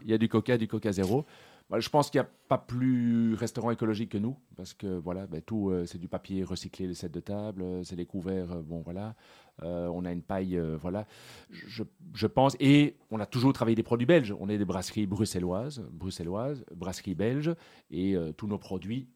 Il 0.04 0.10
y 0.10 0.14
a 0.14 0.18
du 0.18 0.30
coca, 0.30 0.58
du 0.58 0.68
coca 0.68 0.92
zéro. 0.92 1.26
Voilà, 1.70 1.82
je 1.82 1.90
pense 1.90 2.12
qu'il 2.12 2.22
n'y 2.22 2.28
a 2.28 2.30
pas 2.48 2.60
plus 2.60 3.34
restaurant 3.34 3.72
écologique 3.72 4.12
que 4.12 4.20
nous, 4.20 4.38
parce 4.56 4.76
que 4.76 4.86
voilà, 4.86 5.26
ben, 5.26 5.42
tout, 5.42 5.72
euh, 5.72 5.86
c'est 5.88 5.98
du 5.98 6.08
papier 6.08 6.44
recyclé, 6.44 6.86
les 6.86 6.94
sets 6.94 7.10
de 7.10 7.20
table, 7.20 7.64
euh, 7.64 7.84
c'est 7.84 7.96
des 7.96 8.06
couverts, 8.06 8.52
euh, 8.52 8.62
bon 8.62 8.82
voilà. 8.82 9.16
On 9.62 10.04
a 10.04 10.12
une 10.12 10.22
paille, 10.22 10.60
voilà. 10.82 11.08
Je, 11.50 12.28
pense, 12.28 12.58
et 12.60 12.98
on 13.10 13.22
a 13.22 13.26
toujours 13.26 13.54
travaillé 13.54 13.76
des 13.76 13.84
produits 13.84 14.06
belges. 14.06 14.36
On 14.38 14.50
est 14.50 14.58
des 14.58 14.66
brasseries 14.66 15.06
bruxelloises, 15.06 15.80
bruxelloises, 15.94 16.66
brasseries 16.76 17.16
belges, 17.16 17.56
et 17.90 18.18
tous 18.36 18.48
nos 18.48 18.58
produits, 18.58 19.08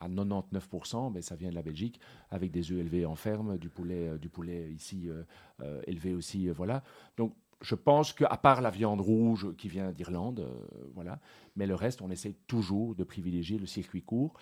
à 0.00 0.08
99%, 0.08 1.12
ben, 1.12 1.20
ça 1.20 1.36
vient 1.36 1.50
de 1.50 1.54
la 1.54 1.60
Belgique, 1.60 2.00
avec 2.30 2.50
des 2.50 2.72
œufs 2.72 2.80
élevés 2.80 3.04
en 3.04 3.16
ferme, 3.16 3.58
du 3.58 3.68
poulet, 3.68 4.16
du 4.18 4.30
poulet 4.30 4.70
ici 4.72 5.10
élevé 5.86 6.14
aussi, 6.14 6.48
voilà. 6.48 6.82
Donc 7.18 7.34
je 7.62 7.74
pense 7.74 8.12
qu'à 8.12 8.36
part 8.36 8.60
la 8.60 8.70
viande 8.70 9.00
rouge 9.00 9.54
qui 9.56 9.68
vient 9.68 9.92
d'Irlande, 9.92 10.40
euh, 10.40 10.88
voilà, 10.94 11.20
mais 11.56 11.66
le 11.66 11.74
reste, 11.74 12.02
on 12.02 12.10
essaie 12.10 12.34
toujours 12.46 12.94
de 12.94 13.04
privilégier 13.04 13.58
le 13.58 13.66
circuit 13.66 14.02
court. 14.02 14.34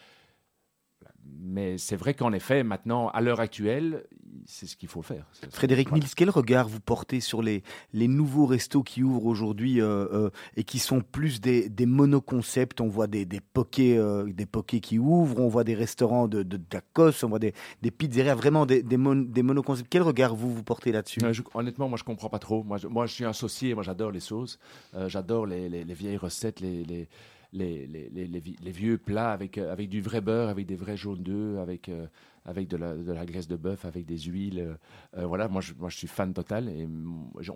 Mais 1.43 1.79
c'est 1.79 1.97
vrai 1.97 2.15
qu'en 2.15 2.33
effet, 2.33 2.63
maintenant, 2.63 3.09
à 3.09 3.21
l'heure 3.21 3.41
actuelle, 3.41 4.05
c'est 4.47 4.67
ce 4.67 4.77
qu'il 4.77 4.89
faut 4.89 5.03
faire. 5.03 5.27
Frédéric 5.51 5.89
voilà. 5.89 6.05
Mills, 6.05 6.15
quel 6.15 6.31
regard 6.31 6.69
vous 6.69 6.81
portez 6.81 7.21
sur 7.21 7.43
les, 7.43 7.63
les 7.93 8.09
nouveaux 8.09 8.47
restos 8.47 8.83
qui 8.83 9.03
ouvrent 9.03 9.27
aujourd'hui 9.27 9.81
euh, 9.81 10.07
euh, 10.13 10.31
et 10.57 10.65
qui 10.65 10.79
sont 10.79 11.01
plus 11.01 11.41
des, 11.41 11.69
des 11.69 11.87
monoconcepts? 11.87 12.81
On 12.81 12.89
voit 12.89 13.07
des, 13.07 13.25
des 13.25 13.41
pokés, 13.41 13.97
euh, 13.97 14.31
des 14.33 14.47
pokés 14.47 14.81
qui 14.81 14.99
ouvrent, 14.99 15.41
on 15.41 15.49
voit 15.49 15.65
des 15.65 15.75
restaurants 15.75 16.29
de, 16.29 16.43
de 16.43 16.57
tacos, 16.57 17.25
on 17.25 17.29
voit 17.29 17.39
des, 17.39 17.55
des 17.81 17.91
pizzerias, 17.91 18.35
vraiment 18.35 18.67
des, 18.67 18.83
des, 18.83 18.97
mon- 18.97 19.17
des 19.17 19.43
monoconcepts. 19.43 19.89
Quel 19.91 20.03
regard 20.03 20.35
vous 20.35 20.53
vous 20.55 20.63
portez 20.63 20.93
là-dessus? 20.93 21.21
Honnêtement, 21.55 21.89
moi, 21.89 21.99
je 21.99 22.05
comprends 22.05 22.29
pas 22.31 22.39
trop. 22.39 22.63
Moi, 22.65 22.77
je, 22.79 22.87
moi, 22.87 23.07
je 23.07 23.15
suis 23.15 23.25
associé. 23.25 23.75
Moi, 23.75 23.83
j'adore 23.83 24.11
les 24.11 24.21
sauces. 24.21 24.59
J'adore 25.07 25.47
les, 25.47 25.69
les- 25.69 25.85
les 25.85 25.95
vieilles 25.95 26.17
recettes, 26.19 26.61
les, 26.61 26.85
les, 26.85 27.09
les, 27.53 27.87
les- 27.87 28.09
les- 28.11 28.27
les 28.27 28.39
vi- 28.41 28.57
les 28.63 28.71
vieux 28.71 28.97
plats 28.99 29.33
avec, 29.33 29.59
euh, 29.59 29.73
avec 29.73 29.89
du 29.89 30.01
vrai 30.01 30.21
beurre, 30.21 30.49
avec 30.49 30.67
des 30.67 30.77
vrais 30.77 30.97
jaunes 30.97 31.23
d'œufs, 31.23 31.59
avec, 31.59 31.89
euh, 31.89 32.07
avec 32.45 32.69
de 32.69 32.77
la, 32.77 32.95
de 32.97 33.13
la 33.13 33.27
graisse 33.27 33.49
de 33.49 33.57
bœuf, 33.57 33.85
avec 33.85 34.07
des 34.07 34.19
huiles. 34.19 34.77
euh, 35.17 35.27
voilà, 35.27 35.49
moi 35.49 35.61
je, 35.61 35.73
moi, 35.75 35.89
je 35.89 35.97
suis 35.97 36.07
fan 36.07 36.33
total. 36.33 36.69
Et 36.69 36.87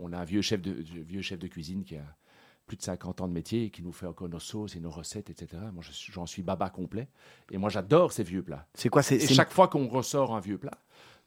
on 0.01 0.13
a 0.13 0.19
un 0.19 0.25
vieux 0.25 0.43
chef 0.43 0.61
de, 0.63 0.73
vieux 0.73 1.23
chef 1.23 1.39
de 1.39 1.47
cuisine 1.47 1.85
qui 1.85 1.97
a 1.97 2.05
plus 2.67 2.77
de 2.79 2.83
50 2.83 3.21
ans 3.21 3.29
de 3.29 3.33
métier 3.35 3.65
et 3.65 3.71
qui 3.71 3.83
nous 3.83 3.93
fait 3.93 4.07
encore 4.07 4.29
nos 4.29 4.39
sauces 4.39 4.75
et 4.75 4.81
nos 4.81 4.91
recettes, 4.91 5.29
etc. 5.31 5.63
Moi, 5.73 5.83
je 5.87 5.93
suis- 5.93 6.13
j'en 6.13 6.25
suis 6.27 6.43
baba 6.43 6.71
complet. 6.71 7.09
Et 7.51 7.59
moi, 7.59 7.69
j'adore 7.69 8.11
ces 8.13 8.23
vieux 8.23 8.43
plats. 8.43 8.67
C'est 8.75 8.89
quoi 8.89 9.03
c'est, 9.03 9.17
Et 9.17 9.21
c'est- 9.21 9.35
chaque 9.35 9.51
fois 9.53 9.69
qu'on 9.69 9.87
ressort 9.87 10.35
un 10.35 10.41
vieux 10.41 10.57
plat, 10.57 10.79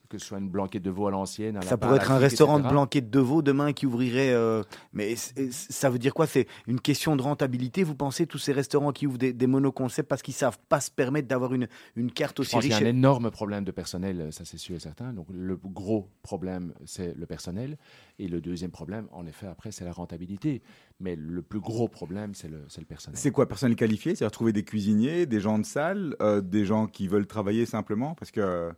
que 0.08 0.18
ce 0.18 0.26
soit 0.26 0.38
une 0.38 0.48
blanquette 0.48 0.82
de 0.82 0.90
veau 0.90 1.06
à 1.06 1.10
l'ancienne, 1.10 1.56
à 1.56 1.60
la 1.60 1.66
Ça 1.66 1.76
pourrait 1.76 1.96
être 1.96 2.10
un 2.10 2.18
restaurant 2.18 2.58
de 2.58 2.66
blanquette 2.68 3.10
de 3.10 3.20
veau 3.20 3.42
demain 3.42 3.72
qui 3.72 3.84
ouvrirait. 3.86 4.32
euh, 4.32 4.62
mais 4.92 5.16
c- 5.16 5.50
ça 5.50 5.90
veut 5.90 5.98
dire 5.98 6.14
quoi? 6.14 6.26
C'est 6.26 6.46
une 6.66 6.80
question 6.80 7.14
de 7.14 7.22
rentabilité. 7.22 7.82
Vous 7.84 7.94
pensez 7.94 8.26
tous 8.26 8.38
ces 8.38 8.52
restaurants 8.52 8.92
qui 8.92 9.06
ouvrent 9.06 9.18
des, 9.18 9.32
des 9.32 9.46
monoconcepts 9.46 10.08
parce 10.08 10.22
qu'ils 10.22 10.34
savent 10.34 10.58
pas 10.68 10.80
se 10.80 10.90
permettre 10.90 11.28
d'avoir 11.28 11.52
une, 11.52 11.68
une 11.94 12.10
carte 12.10 12.38
Je 12.38 12.42
aussi 12.42 12.52
pense 12.52 12.62
qu'il 12.62 12.70
y 12.70 12.74
riche? 12.74 12.82
a 12.82 12.86
un 12.86 12.90
énorme 12.90 13.30
problème 13.30 13.64
de 13.64 13.70
personnel, 13.70 14.20
euh, 14.20 14.30
ça 14.30 14.44
c'est 14.44 14.56
sûr 14.58 14.76
et 14.76 14.80
certain. 14.80 15.12
Donc 15.12 15.26
le 15.30 15.56
gros 15.56 16.08
problème, 16.22 16.72
c'est 16.86 17.14
le 17.14 17.26
personnel. 17.26 17.76
Et 18.18 18.28
le 18.28 18.40
deuxième 18.40 18.70
problème, 18.70 19.06
en 19.12 19.26
effet, 19.26 19.46
après, 19.46 19.70
c'est 19.72 19.84
la 19.84 19.92
rentabilité. 19.92 20.62
Mais 21.00 21.14
le 21.16 21.42
plus 21.42 21.60
gros 21.60 21.86
problème, 21.86 22.34
c'est 22.34 22.48
le, 22.48 22.60
personnel. 22.84 23.18
C'est 23.18 23.30
quoi, 23.30 23.46
personnel 23.46 23.76
qualifié? 23.76 24.14
C'est-à-dire 24.14 24.32
trouver 24.32 24.52
des 24.52 24.64
cuisiniers, 24.64 25.26
des 25.26 25.40
gens 25.40 25.58
de 25.58 25.64
salle, 25.66 26.16
euh, 26.22 26.40
des 26.40 26.64
gens 26.64 26.86
qui 26.86 27.06
veulent 27.08 27.26
travailler 27.26 27.66
simplement? 27.66 28.14
Parce 28.14 28.30
que 28.32 28.40
euh, 28.40 28.72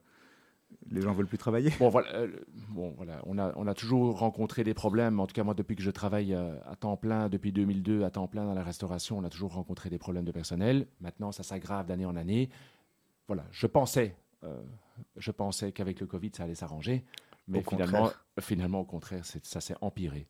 les 0.91 1.03
gens 1.03 1.13
veulent 1.13 1.27
plus 1.27 1.39
travailler. 1.39 1.71
Bon, 1.79 1.89
voilà, 1.89 2.09
euh, 2.15 2.29
bon, 2.71 2.93
voilà. 2.97 3.21
On, 3.27 3.39
a, 3.39 3.53
on 3.57 3.67
a 3.67 3.75
toujours 3.75 4.19
rencontré 4.19 4.65
des 4.65 4.75
problèmes. 4.75 5.21
En 5.21 5.27
tout 5.27 5.35
cas, 5.35 5.45
moi, 5.45 5.55
depuis 5.55 5.77
que 5.77 5.83
je 5.83 5.91
travaille 5.91 6.35
euh, 6.35 6.55
à 6.67 6.77
temps 6.77 6.97
plein, 6.97 7.29
depuis 7.29 7.53
2002, 7.53 8.05
à 8.05 8.11
temps 8.11 8.27
plein 8.27 8.45
dans 8.45 8.55
la 8.55 8.63
restauration, 8.63 9.19
on 9.19 9.25
a 9.25 9.29
toujours 9.31 9.53
rencontré 9.53 9.91
des 9.91 9.99
problèmes 9.99 10.25
de 10.25 10.33
personnel. 10.33 10.87
Maintenant, 11.01 11.33
ça 11.33 11.43
s'aggrave 11.43 11.87
d'année 11.87 12.07
en 12.07 12.17
année. 12.17 12.49
Voilà, 13.27 13.45
je 13.51 13.67
pensais, 13.67 14.17
euh, 14.43 14.61
je 15.17 15.31
pensais 15.31 15.73
qu'avec 15.73 16.01
le 16.01 16.07
Covid, 16.07 16.33
ça 16.37 16.45
allait 16.45 16.55
s'arranger. 16.55 17.05
Mais 17.47 17.59
Au 17.59 17.71
finalement, 17.71 18.03
contraire. 18.05 18.25
finalement, 18.41 18.81
au 18.81 18.85
contraire, 18.85 19.25
ça 19.25 19.61
s'est 19.61 19.77
empiré. 19.81 20.29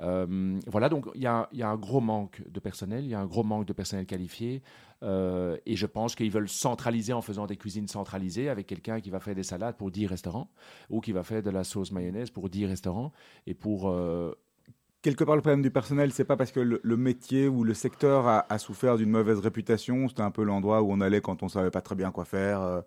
Euh, 0.00 0.58
voilà, 0.66 0.88
donc 0.88 1.06
il 1.14 1.22
y, 1.22 1.26
a- 1.26 1.48
un 1.52 1.76
gros 1.76 2.00
manque 2.00 2.42
de 2.48 2.60
personnel, 2.60 3.04
il 3.04 3.10
y 3.10 3.14
a 3.14 3.20
un 3.20 3.26
gros 3.26 3.42
manque 3.42 3.66
de 3.66 3.72
personnel 3.72 4.06
qualifié, 4.06 4.62
euh, 5.02 5.56
et 5.66 5.76
je 5.76 5.86
pense 5.86 6.14
qu'ils 6.14 6.30
veulent 6.30 6.48
centraliser 6.48 7.12
en 7.12 7.20
faisant 7.22 7.46
des 7.46 7.56
cuisines 7.56 7.88
centralisées 7.88 8.48
avec 8.48 8.66
quelqu'un 8.66 9.00
qui 9.00 9.10
va 9.10 9.20
faire 9.20 9.34
des 9.34 9.42
salades 9.42 9.76
pour 9.76 9.90
10 9.90 10.06
restaurants, 10.06 10.50
ou 10.90 11.00
qui 11.00 11.12
va 11.12 11.22
faire 11.24 11.42
de 11.42 11.50
la 11.50 11.64
sauce 11.64 11.90
mayonnaise 11.92 12.30
pour 12.30 12.48
10 12.48 12.66
restaurants, 12.66 13.12
et 13.46 13.54
pour... 13.54 13.88
euh, 13.88 14.34
Quelque 15.00 15.22
part, 15.22 15.36
le 15.36 15.42
problème 15.42 15.62
du 15.62 15.70
personnel, 15.70 16.10
c'est 16.12 16.24
pas 16.24 16.36
parce 16.36 16.50
que 16.50 16.58
le, 16.58 16.80
le 16.82 16.96
métier 16.96 17.46
ou 17.46 17.62
le 17.62 17.72
secteur 17.72 18.26
a, 18.26 18.52
a 18.52 18.58
souffert 18.58 18.96
d'une 18.96 19.10
mauvaise 19.10 19.38
réputation. 19.38 20.08
C'était 20.08 20.22
un 20.22 20.32
peu 20.32 20.42
l'endroit 20.42 20.82
où 20.82 20.90
on 20.90 21.00
allait 21.00 21.20
quand 21.20 21.44
on 21.44 21.48
savait 21.48 21.70
pas 21.70 21.80
très 21.82 21.94
bien 21.94 22.10
quoi 22.10 22.24
faire 22.24 22.60
euh, 22.60 22.80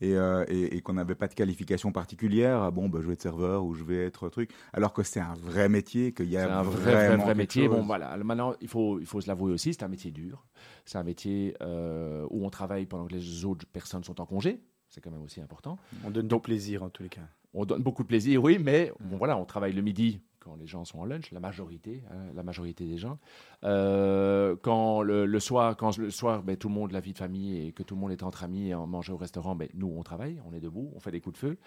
et, 0.00 0.14
euh, 0.16 0.46
et- 0.48 0.76
et 0.76 0.80
qu'on 0.80 0.94
n'avait 0.94 1.14
pas 1.14 1.28
de 1.28 1.34
qualification 1.34 1.92
particulière. 1.92 2.72
Bon, 2.72 2.88
bah, 2.88 3.00
je 3.02 3.06
vais 3.06 3.12
être 3.12 3.22
serveur 3.22 3.66
ou 3.66 3.74
je 3.74 3.84
vais 3.84 4.06
être 4.06 4.30
truc. 4.30 4.50
Alors 4.72 4.94
que 4.94 5.02
c'est 5.02 5.20
un 5.20 5.34
vrai 5.34 5.68
métier, 5.68 6.12
qu'il 6.12 6.30
y 6.30 6.38
a 6.38 6.58
un 6.58 6.62
vrai, 6.62 6.94
vrai, 7.08 7.16
vrai 7.18 7.34
métier. 7.34 7.66
chose. 7.66 7.76
Bon, 7.76 7.82
voilà. 7.82 8.16
Maintenant, 8.16 8.54
il 8.62 8.68
faut, 8.68 8.98
il 8.98 9.04
faut 9.06 9.20
se 9.20 9.28
l'avouer 9.28 9.52
aussi, 9.52 9.74
c'est 9.74 9.82
un 9.82 9.88
métier 9.88 10.10
dur. 10.10 10.46
C'est 10.86 10.96
un 10.96 11.04
métier 11.04 11.54
euh, 11.60 12.26
où 12.30 12.46
on 12.46 12.50
travaille 12.50 12.86
pendant 12.86 13.06
que 13.06 13.12
les 13.12 13.44
autres 13.44 13.66
personnes 13.66 14.04
sont 14.04 14.22
en 14.22 14.26
congé. 14.26 14.62
C'est 14.88 15.02
quand 15.02 15.10
même 15.10 15.22
aussi 15.22 15.42
important. 15.42 15.76
On 16.02 16.10
donne 16.10 16.28
du 16.28 16.40
plaisir 16.40 16.82
en 16.82 16.88
tous 16.88 17.02
les 17.02 17.10
cas. 17.10 17.28
On 17.52 17.66
donne 17.66 17.82
beaucoup 17.82 18.02
de 18.04 18.08
plaisir, 18.08 18.42
oui, 18.42 18.58
mais 18.58 18.90
bon, 19.00 19.18
voilà, 19.18 19.36
on 19.36 19.44
travaille 19.44 19.72
le 19.74 19.82
midi 19.82 20.22
quand 20.40 20.56
les 20.56 20.66
gens 20.66 20.84
sont 20.84 20.98
en 21.00 21.04
lunch, 21.04 21.30
la 21.32 21.40
majorité, 21.40 22.02
hein, 22.10 22.32
la 22.34 22.42
majorité 22.42 22.86
des 22.86 22.98
gens. 22.98 23.18
Euh, 23.64 24.56
quand 24.62 25.02
le, 25.02 25.40
soir, 25.40 25.76
quand 25.76 25.96
le 25.98 26.10
soir, 26.10 26.42
ben, 26.42 26.56
tout 26.56 26.68
le 26.68 26.74
monde, 26.74 26.92
la 26.92 27.00
vie 27.00 27.12
de 27.12 27.18
famille 27.18 27.66
et 27.66 27.72
que 27.72 27.82
tout 27.82 27.94
le 27.94 28.00
monde 28.00 28.12
est 28.12 28.22
entre 28.22 28.44
amis 28.44 28.68
et 28.68 28.74
en 28.74 28.86
manger 28.86 29.12
au 29.12 29.16
restaurant, 29.16 29.54
ben, 29.54 29.68
nous 29.74 29.92
on 29.96 30.02
travaille, 30.02 30.40
on 30.46 30.52
est 30.52 30.60
debout, 30.60 30.90
on 30.94 31.00
fait 31.00 31.10
des 31.10 31.20
coups 31.20 31.34
de 31.34 31.38
feu. 31.38 31.58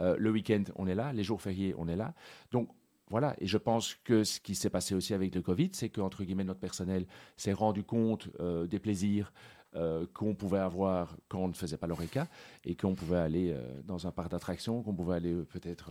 Euh, 0.00 0.16
le 0.18 0.30
week-end, 0.30 0.64
on 0.76 0.86
est 0.86 0.94
là, 0.94 1.12
les 1.12 1.24
jours 1.24 1.40
fériés, 1.40 1.74
on 1.78 1.88
est 1.88 1.96
là. 1.96 2.14
Donc 2.50 2.68
voilà, 3.10 3.34
et 3.38 3.46
je 3.46 3.56
pense 3.56 3.94
que 4.04 4.22
ce 4.22 4.38
qui 4.38 4.54
s'est 4.54 4.68
passé 4.68 4.94
aussi 4.94 5.14
avec 5.14 5.34
le 5.34 5.40
Covid, 5.40 5.70
c'est 5.72 5.88
qu'entre 5.88 6.24
guillemets 6.24 6.44
notre 6.44 6.60
personnel 6.60 7.06
s'est 7.36 7.54
rendu 7.54 7.82
compte 7.82 8.28
euh, 8.40 8.66
des 8.66 8.78
plaisirs 8.78 9.32
euh, 9.78 10.04
qu'on 10.12 10.34
pouvait 10.34 10.58
avoir 10.58 11.16
quand 11.28 11.38
on 11.38 11.48
ne 11.48 11.52
faisait 11.54 11.76
pas 11.76 11.86
l'ORECA 11.86 12.26
et 12.64 12.74
qu'on 12.74 12.94
pouvait 12.94 13.16
aller 13.18 13.52
euh, 13.52 13.60
dans 13.86 14.06
un 14.06 14.10
parc 14.10 14.30
d'attractions, 14.30 14.82
qu'on 14.82 14.92
pouvait 14.94 15.14
aller 15.14 15.32
euh, 15.32 15.44
peut-être 15.50 15.90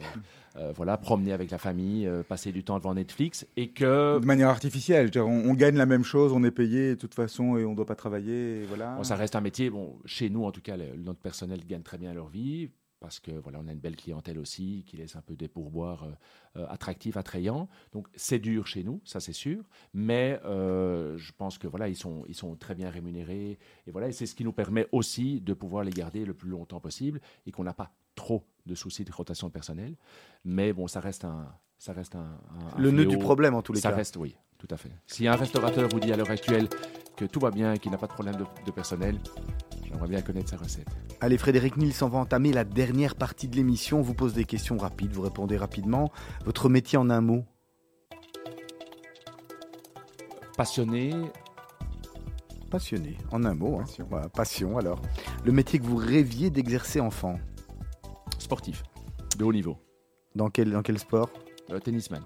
voilà, 0.75 0.97
promener 0.97 1.31
avec 1.33 1.51
la 1.51 1.57
famille, 1.57 2.09
passer 2.27 2.51
du 2.51 2.63
temps 2.63 2.77
devant 2.77 2.93
Netflix 2.95 3.45
et 3.57 3.69
que 3.69 4.19
de 4.19 4.25
manière 4.25 4.49
artificielle. 4.49 5.09
On, 5.17 5.21
on 5.21 5.53
gagne 5.53 5.75
la 5.77 5.85
même 5.85 6.03
chose, 6.03 6.33
on 6.33 6.43
est 6.43 6.51
payé 6.51 6.89
de 6.91 6.95
toute 6.95 7.13
façon 7.13 7.57
et 7.57 7.65
on 7.65 7.71
ne 7.71 7.75
doit 7.75 7.85
pas 7.85 7.95
travailler. 7.95 8.61
Et 8.61 8.65
voilà. 8.65 8.95
bon, 8.95 9.03
ça 9.03 9.15
reste 9.15 9.35
un 9.35 9.41
métier. 9.41 9.69
Bon, 9.69 9.97
chez 10.05 10.29
nous, 10.29 10.43
en 10.45 10.51
tout 10.51 10.61
cas, 10.61 10.75
le- 10.77 10.95
notre 10.97 11.19
personnel 11.19 11.59
gagne 11.65 11.83
très 11.83 11.97
bien 11.97 12.13
leur 12.13 12.27
vie 12.27 12.69
parce 12.99 13.19
que 13.19 13.31
voilà, 13.31 13.59
on 13.61 13.67
a 13.67 13.71
une 13.71 13.79
belle 13.79 13.95
clientèle 13.95 14.39
aussi 14.39 14.83
qui 14.87 14.97
laisse 14.97 15.15
un 15.15 15.21
peu 15.21 15.35
des 15.35 15.47
pourboires 15.47 16.03
euh, 16.03 16.11
euh, 16.57 16.65
attractifs, 16.69 17.17
attrayants. 17.17 17.67
Donc 17.91 18.07
c'est 18.15 18.39
dur 18.39 18.67
chez 18.67 18.83
nous, 18.83 19.01
ça 19.05 19.19
c'est 19.19 19.33
sûr, 19.33 19.63
mais 19.93 20.39
euh, 20.45 21.17
je 21.17 21.31
pense 21.31 21.57
que 21.57 21.67
voilà, 21.67 21.87
ils 21.87 21.95
sont 21.95 22.23
ils 22.27 22.35
sont 22.35 22.55
très 22.55 22.75
bien 22.75 22.89
rémunérés 22.89 23.59
et 23.85 23.91
voilà, 23.91 24.07
et 24.07 24.11
c'est 24.11 24.25
ce 24.25 24.35
qui 24.35 24.43
nous 24.43 24.53
permet 24.53 24.87
aussi 24.91 25.41
de 25.41 25.53
pouvoir 25.53 25.83
les 25.83 25.91
garder 25.91 26.25
le 26.25 26.33
plus 26.33 26.49
longtemps 26.49 26.79
possible 26.79 27.21
et 27.45 27.51
qu'on 27.51 27.63
n'a 27.63 27.73
pas 27.73 27.91
trop 28.15 28.43
de 28.65 28.75
soucis 28.75 29.03
de 29.03 29.11
rotation 29.11 29.47
de 29.47 29.53
personnel. 29.53 29.95
Mais 30.43 30.73
bon, 30.73 30.87
ça 30.87 30.99
reste 30.99 31.25
un 31.25 31.47
ça 31.77 31.93
reste 31.93 32.15
un, 32.15 32.39
Le 32.77 32.91
nœud 32.91 33.05
du 33.05 33.17
problème 33.19 33.53
en 33.53 33.61
tous 33.61 33.73
les 33.73 33.81
Ça 33.81 33.91
cas. 33.91 33.97
reste, 33.97 34.17
oui, 34.17 34.35
tout 34.57 34.67
à 34.71 34.77
fait. 34.77 34.89
Si 35.05 35.27
un 35.27 35.35
restaurateur 35.35 35.87
vous 35.89 35.99
dit 35.99 36.11
à 36.11 36.17
l'heure 36.17 36.29
actuelle 36.31 36.67
que 37.15 37.25
tout 37.25 37.39
va 37.39 37.51
bien, 37.51 37.77
qu'il 37.77 37.91
n'a 37.91 37.97
pas 37.97 38.07
de 38.07 38.13
problème 38.13 38.35
de, 38.35 38.45
de 38.65 38.71
personnel, 38.71 39.17
j'aimerais 39.85 40.07
bien 40.07 40.21
connaître 40.21 40.49
sa 40.49 40.57
recette. 40.57 40.87
Allez, 41.21 41.37
Frédéric 41.37 41.77
Nils, 41.77 41.93
on 42.01 42.07
va 42.07 42.19
entamer 42.19 42.51
la 42.53 42.63
dernière 42.63 43.15
partie 43.15 43.47
de 43.47 43.55
l'émission. 43.55 43.99
On 43.99 44.03
vous 44.03 44.13
pose 44.13 44.33
des 44.33 44.45
questions 44.45 44.77
rapides, 44.77 45.11
vous 45.11 45.21
répondez 45.21 45.57
rapidement. 45.57 46.11
Votre 46.45 46.69
métier 46.69 46.97
en 46.97 47.09
un 47.09 47.21
mot 47.21 47.43
Passionné, 50.55 51.11
Passionné, 52.71 53.15
en 53.31 53.43
un 53.45 53.53
mot. 53.53 53.75
hein. 53.77 53.83
Passion. 53.83 54.07
Voilà, 54.09 54.29
passion 54.29 54.77
alors. 54.77 55.01
Le 55.45 55.51
métier 55.51 55.79
que 55.79 55.85
vous 55.85 55.95
rêviez 55.97 56.49
d'exercer 56.49 56.99
enfant 56.99 57.39
sportif, 58.39 58.81
de 59.37 59.43
haut 59.43 59.53
niveau, 59.53 59.77
Dans 60.35 60.49
quel, 60.49 60.71
dans 60.71 60.81
quel 60.81 60.97
sport? 60.99 61.29
Euh, 61.71 61.79
tennisman. 61.79 62.23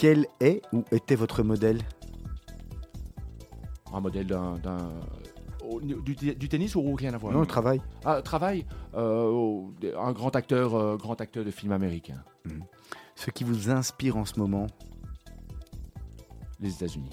Quel 0.00 0.26
est 0.40 0.62
ou 0.72 0.82
était 0.92 1.14
votre 1.14 1.42
modèle 1.42 1.78
Un 3.92 4.00
modèle 4.00 4.26
d'un. 4.26 4.54
du, 5.82 6.14
du 6.34 6.48
tennis 6.48 6.74
ou 6.74 6.94
rien 6.94 7.12
à 7.12 7.18
voir? 7.18 7.34
Non, 7.34 7.40
le 7.40 7.46
travail. 7.46 7.82
Ah, 8.06 8.22
travail 8.22 8.64
euh, 8.94 9.60
Un 9.98 10.12
grand 10.12 10.34
acteur, 10.36 10.74
euh, 10.74 10.96
grand 10.96 11.20
acteur 11.20 11.44
de 11.44 11.50
film 11.50 11.72
américain, 11.72 12.22
Ce 13.14 13.30
qui 13.30 13.44
vous 13.44 13.68
inspire 13.68 14.16
en 14.16 14.24
ce 14.24 14.38
moment? 14.40 14.68
Les 16.60 16.72
États-Unis. 16.72 17.10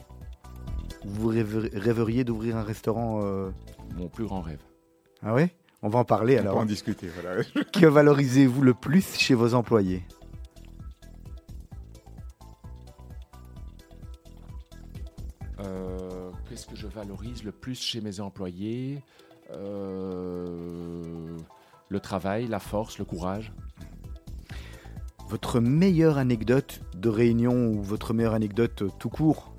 Vous 1.04 1.28
rêver- 1.30 1.70
rêveriez 1.78 2.24
d'ouvrir 2.24 2.56
un 2.56 2.64
restaurant 2.64 3.20
euh, 3.22 3.50
Mon 3.98 4.08
plus 4.08 4.24
grand 4.26 4.40
rêve. 4.42 4.62
Ah 5.22 5.34
ouais? 5.34 5.54
On 5.82 5.90
va 5.90 6.00
en 6.00 6.06
parler 6.06 6.36
On 6.40 6.42
peut 6.44 6.48
alors. 6.50 6.58
en 6.60 6.66
discuter. 6.66 7.10
Voilà. 7.22 7.44
Que 7.74 7.86
valorisez-vous 7.86 8.62
le 8.62 8.74
plus 8.74 9.18
chez 9.18 9.34
vos 9.36 9.54
employés? 9.56 10.04
Qu'est-ce 16.58 16.70
que 16.70 16.76
je 16.76 16.88
valorise 16.88 17.44
le 17.44 17.52
plus 17.52 17.80
chez 17.80 18.02
mes 18.02 18.20
employés 18.20 19.04
Euh, 19.52 21.38
Le 21.88 22.00
travail, 22.00 22.48
la 22.48 22.58
force, 22.58 22.98
le 22.98 23.06
courage. 23.06 23.54
Votre 25.30 25.60
meilleure 25.60 26.18
anecdote 26.18 26.82
de 26.96 27.10
réunion 27.10 27.68
ou 27.68 27.84
votre 27.84 28.16
meilleure 28.16 28.34
anecdote 28.34 28.82
euh, 28.82 28.90
tout 28.98 29.10
court 29.10 29.54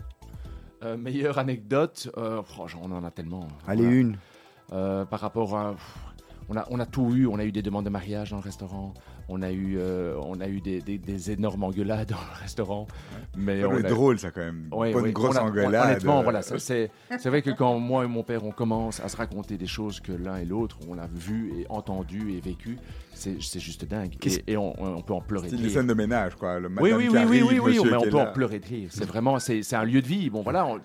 Euh, 0.82 0.96
meilleure 0.96 1.38
anecdote, 1.38 2.10
oh, 2.16 2.42
on 2.82 2.90
en 2.90 3.04
a 3.04 3.12
tellement. 3.12 3.46
Allez, 3.68 3.84
Voilà. 3.84 3.96
une. 3.96 4.16
Par 5.06 5.20
rapport 5.20 5.56
à. 5.56 5.76
On 6.48 6.56
a, 6.56 6.66
on 6.70 6.80
a 6.80 6.86
tout 6.86 7.14
eu. 7.14 7.26
On 7.26 7.38
a 7.38 7.44
eu 7.44 7.52
des 7.52 7.62
demandes 7.62 7.84
de 7.84 7.90
mariage 7.90 8.30
dans 8.30 8.36
le 8.38 8.42
restaurant. 8.42 8.94
On 9.28 9.42
a 9.42 9.50
eu, 9.50 9.76
euh, 9.78 10.16
on 10.24 10.40
a 10.40 10.48
eu 10.48 10.60
des, 10.60 10.80
des- 10.80 10.96
des 10.98 11.30
énormes 11.30 11.62
engueulades 11.64 12.08
dans 12.10 12.16
le 12.16 12.40
restaurant. 12.40 12.86
Mais 13.36 13.64
on 13.64 13.72
a- 13.76 13.82
drôle, 13.82 14.18
ça, 14.18 14.30
quand 14.30 14.40
même. 14.40 14.68
Ouais, 14.72 14.92
pas 14.92 15.00
ouais. 15.00 15.08
une 15.08 15.12
grosse 15.14 15.36
a- 15.36 15.44
on- 15.44 15.48
engueulade. 15.48 15.84
Honnêtement, 15.90 16.20
euh, 16.20 16.22
voilà, 16.22 16.42
c'est 16.42 16.58
c'est 17.18 17.28
vrai 17.28 17.42
que 17.42 17.50
quand 17.50 17.78
moi 17.78 18.04
et 18.04 18.08
mon 18.08 18.22
père 18.22 18.44
on 18.44 18.50
commence 18.52 19.00
à 19.00 19.08
se 19.08 19.16
raconter 19.16 19.56
des 19.58 19.66
choses 19.66 20.00
que 20.00 20.12
l'un 20.12 20.36
et 20.36 20.44
l'autre 20.44 20.78
on 20.88 20.96
a 20.98 21.06
vu 21.06 21.52
et 21.58 21.66
entendu 21.68 22.32
et 22.32 22.40
vécu, 22.40 22.78
c'est 23.12 23.42
c'est 23.42 23.60
juste 23.60 23.84
dingue. 23.84 24.14
Et, 24.24 24.52
et 24.52 24.56
on, 24.56 24.74
on 24.82 25.02
peut 25.02 25.14
en 25.14 25.20
pleurer 25.20 25.46
de 25.48 25.50
C'est 25.52 25.56
des 25.56 25.64
rire. 25.64 25.72
scènes 25.72 25.86
de 25.86 25.94
ménage, 25.94 26.34
quoi. 26.36 26.58
Le 26.58 26.68
Oui, 26.80 26.92
oui, 26.94 27.08
oui, 27.10 27.18
oui, 27.28 27.42
oui, 27.42 27.58
oui, 27.60 27.76
monsieur 27.76 27.90
mais 27.90 27.96
on 27.96 28.02
peut 28.10 28.18
en 28.18 28.32
pleurer 28.32 28.58
de 28.60 28.66
rire. 28.66 28.88
C'est 28.92 29.04
vraiment, 29.06 29.38
c'est 29.38 29.62
c'est 29.62 29.76
un 29.76 29.84
lieu 29.84 30.00
de 30.00 30.06
vie. 30.06 30.30
Bon, 30.30 30.42
voilà, 30.42 30.66
on, 30.66 30.80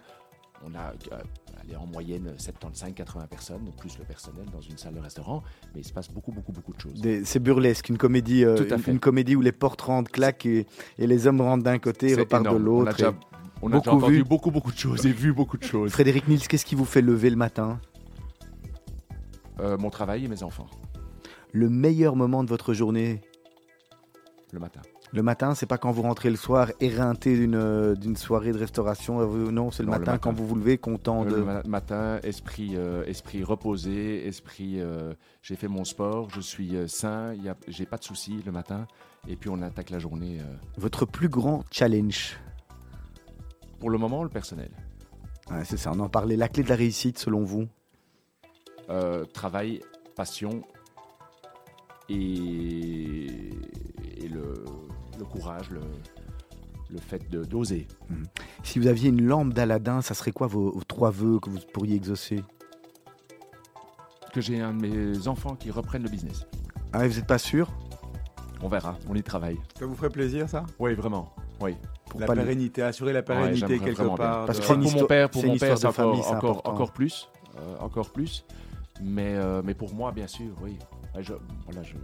on 0.66 0.74
a 0.76 0.94
euh, 1.12 1.22
allez, 1.62 1.76
en 1.76 1.86
moyenne 1.86 2.34
75-80 2.38 3.28
personnes, 3.28 3.70
plus 3.78 3.98
le 3.98 4.06
personnel 4.06 4.46
dans 4.52 4.62
une 4.62 4.78
salle 4.78 4.94
de 4.96 5.00
restaurant, 5.00 5.44
mais 5.74 5.82
il 5.82 5.84
se 5.86 5.94
passe 5.94 6.10
beaucoup, 6.12 6.32
beaucoup, 6.32 6.52
beaucoup 6.52 6.74
de 6.74 6.80
choses. 6.80 7.02
Des- 7.02 7.26
C'est 7.26 7.40
burlesque, 7.40 7.90
une 7.90 7.98
comédie, 7.98 8.44
euh, 8.46 8.56
une, 8.88 9.00
comédie 9.00 9.36
où 9.36 9.42
les 9.42 9.52
portes 9.52 9.82
rentrent, 9.82 10.12
claquent 10.12 10.46
et, 10.46 10.66
et 10.98 11.08
les 11.08 11.28
hommes 11.28 11.42
rentrent 11.42 11.64
d'un 11.64 11.80
côté 11.80 12.10
et 12.12 12.16
repartent 12.16 12.44
de 12.44 12.50
énorme. 12.50 12.68
On 12.68 12.82
a 12.82 12.86
l'autre. 12.86 12.98
déjà, 12.98 13.14
on 13.62 13.72
a 13.74 13.80
déjà 13.80 13.94
entendu 13.94 14.14
vu. 14.16 14.24
beaucoup, 14.24 14.52
beaucoup 14.52 14.72
de 14.72 14.78
choses 14.78 15.06
et 15.06 15.12
vu 15.12 15.34
beaucoup 15.34 15.58
de 15.58 15.64
choses. 15.64 15.92
Frédéric 15.92 16.28
Nils, 16.28 16.48
qu'est-ce 16.48 16.66
qui 16.66 16.76
vous 16.76 16.86
fait 16.86 17.02
lever 17.02 17.30
le 17.30 17.36
matin? 17.38 17.80
Euh, 19.60 19.78
mon 19.78 19.90
travail 19.90 20.26
et 20.26 20.28
mes 20.28 20.44
enfants, 20.44 20.68
Le 21.52 21.70
meilleur 21.70 22.16
moment 22.16 22.44
de 22.44 22.50
votre 22.50 22.74
journée? 22.74 23.22
Le 24.52 24.60
matin. 24.60 24.82
Le 25.16 25.22
matin, 25.22 25.54
c'est 25.54 25.68
pas 25.68 25.78
quand 25.78 25.92
vous 25.92 26.02
rentrez 26.02 26.32
le 26.32 26.36
soir 26.36 26.72
éreinté 26.80 27.36
d'une 27.36 27.54
euh, 27.54 27.94
d'une 27.96 28.16
soirée 28.16 28.52
de 28.52 28.58
restauration. 28.58 29.20
euh, 29.22 29.52
Non, 29.52 29.70
c'est 29.70 29.84
le, 29.84 29.88
Non, 29.90 29.94
le 29.94 30.00
matin 30.00 30.18
quand 30.18 30.34
vous 30.34 30.48
vous 30.48 30.56
levez 30.56 30.80
content 30.80 31.24
de. 31.24 31.36
Le 31.36 31.44
ma- 31.46 31.62
matin, 31.64 32.20
esprit, 32.24 32.72
euh, 32.76 33.06
esprit 33.06 33.44
reposé, 33.44 34.26
esprit. 34.28 34.82
euh, 34.82 35.14
j'ai 35.44 35.56
fait 35.56 35.68
mon 35.68 35.84
sport, 35.86 36.32
je 36.32 36.42
suis 36.42 36.76
euh, 36.76 36.88
sain, 36.88 37.36
y 37.36 37.48
a- 37.48 37.56
j'ai 37.68 37.86
pas 37.86 37.98
de 37.98 38.04
soucis 38.04 38.42
le 38.44 38.52
matin, 38.52 38.88
et 39.28 39.36
puis 39.36 39.50
on 39.52 39.62
attaque 39.62 39.92
la 39.92 40.00
journée. 40.00 40.40
euh, 40.42 40.46
Votre 40.78 41.06
plus 41.06 41.30
grand 41.30 41.64
challenge? 41.70 42.40
Pour 43.80 43.92
le 43.92 44.00
moment, 44.00 44.24
le 44.24 44.30
personnel. 44.30 44.72
Ouais, 45.52 45.64
C'est 45.64 45.78
ça, 45.78 45.92
on 45.94 46.00
en 46.00 46.10
parlait. 46.10 46.38
La 46.38 46.48
clé 46.48 46.64
de 46.64 46.70
la 46.70 46.76
réussite, 46.76 47.20
selon 47.20 47.44
vous? 47.44 47.68
Euh, 48.90 49.26
travail, 49.26 49.82
passion 50.16 50.64
et, 52.10 53.26
et 54.18 54.28
le, 54.28 54.54
le 55.24 55.30
courage, 55.30 55.70
le, 55.70 55.82
le 56.92 56.98
fait 57.00 57.30
de 57.30 57.44
d'oser. 57.44 57.88
Si 58.64 58.80
vous 58.80 58.88
aviez 58.88 59.10
une 59.10 59.24
lampe 59.26 59.54
d'Aladin, 59.54 60.02
ça 60.02 60.14
serait 60.14 60.32
quoi 60.32 60.48
vos, 60.48 60.72
vos 60.72 60.84
trois 60.84 61.12
vœux 61.12 61.40
que 61.40 61.50
vous 61.50 61.60
pourriez 61.74 61.96
exaucer? 61.96 62.44
Que 64.34 64.42
j'ai 64.42 64.60
un 64.62 64.74
de 64.74 64.82
mes 64.88 65.28
enfants 65.28 65.56
qui 65.56 65.72
reprenne 65.72 66.04
le 66.04 66.10
business. 66.10 66.46
Ah, 66.92 67.08
vous 67.08 67.16
n'êtes 67.16 67.28
pas 67.28 67.38
sûr? 67.38 67.70
On 68.62 68.68
verra, 68.68 68.98
on 69.10 69.16
y 69.16 69.24
travaille. 69.24 69.60
Ça 69.78 69.86
vous 69.86 69.96
ferait 69.96 70.10
plaisir, 70.10 70.48
ça? 70.50 70.66
Oui, 70.80 70.94
vraiment. 70.96 71.34
Oui. 71.62 71.76
Pour 72.10 72.20
La 72.20 72.28
le- 72.28 72.34
pérennité, 72.36 72.82
assurer 72.82 73.14
la 73.14 73.24
pérennité 73.24 73.80
quelque 73.80 74.16
part. 74.16 74.46
Parce 74.46 74.60
de- 74.60 74.64
que 74.64 74.68
Pour 74.68 74.92
mon 74.92 75.06
père, 75.06 75.30
pour 75.30 75.46
mon 75.46 75.58
père, 75.58 75.78
c'est 75.78 75.86
encore, 75.88 76.32
encore, 76.32 76.62
encore 76.66 76.92
plus, 76.92 77.30
euh, 77.58 77.78
encore 77.80 78.12
plus. 78.12 78.46
Mais, 79.02 79.36
euh, 79.36 79.62
mais 79.66 79.74
pour 79.74 79.94
moi, 79.94 80.12
bien 80.12 80.28
sûr, 80.28 80.52
oui. 80.62 80.78
Je, 81.20 81.34
voilà, 81.66 81.84
je, 81.84 81.96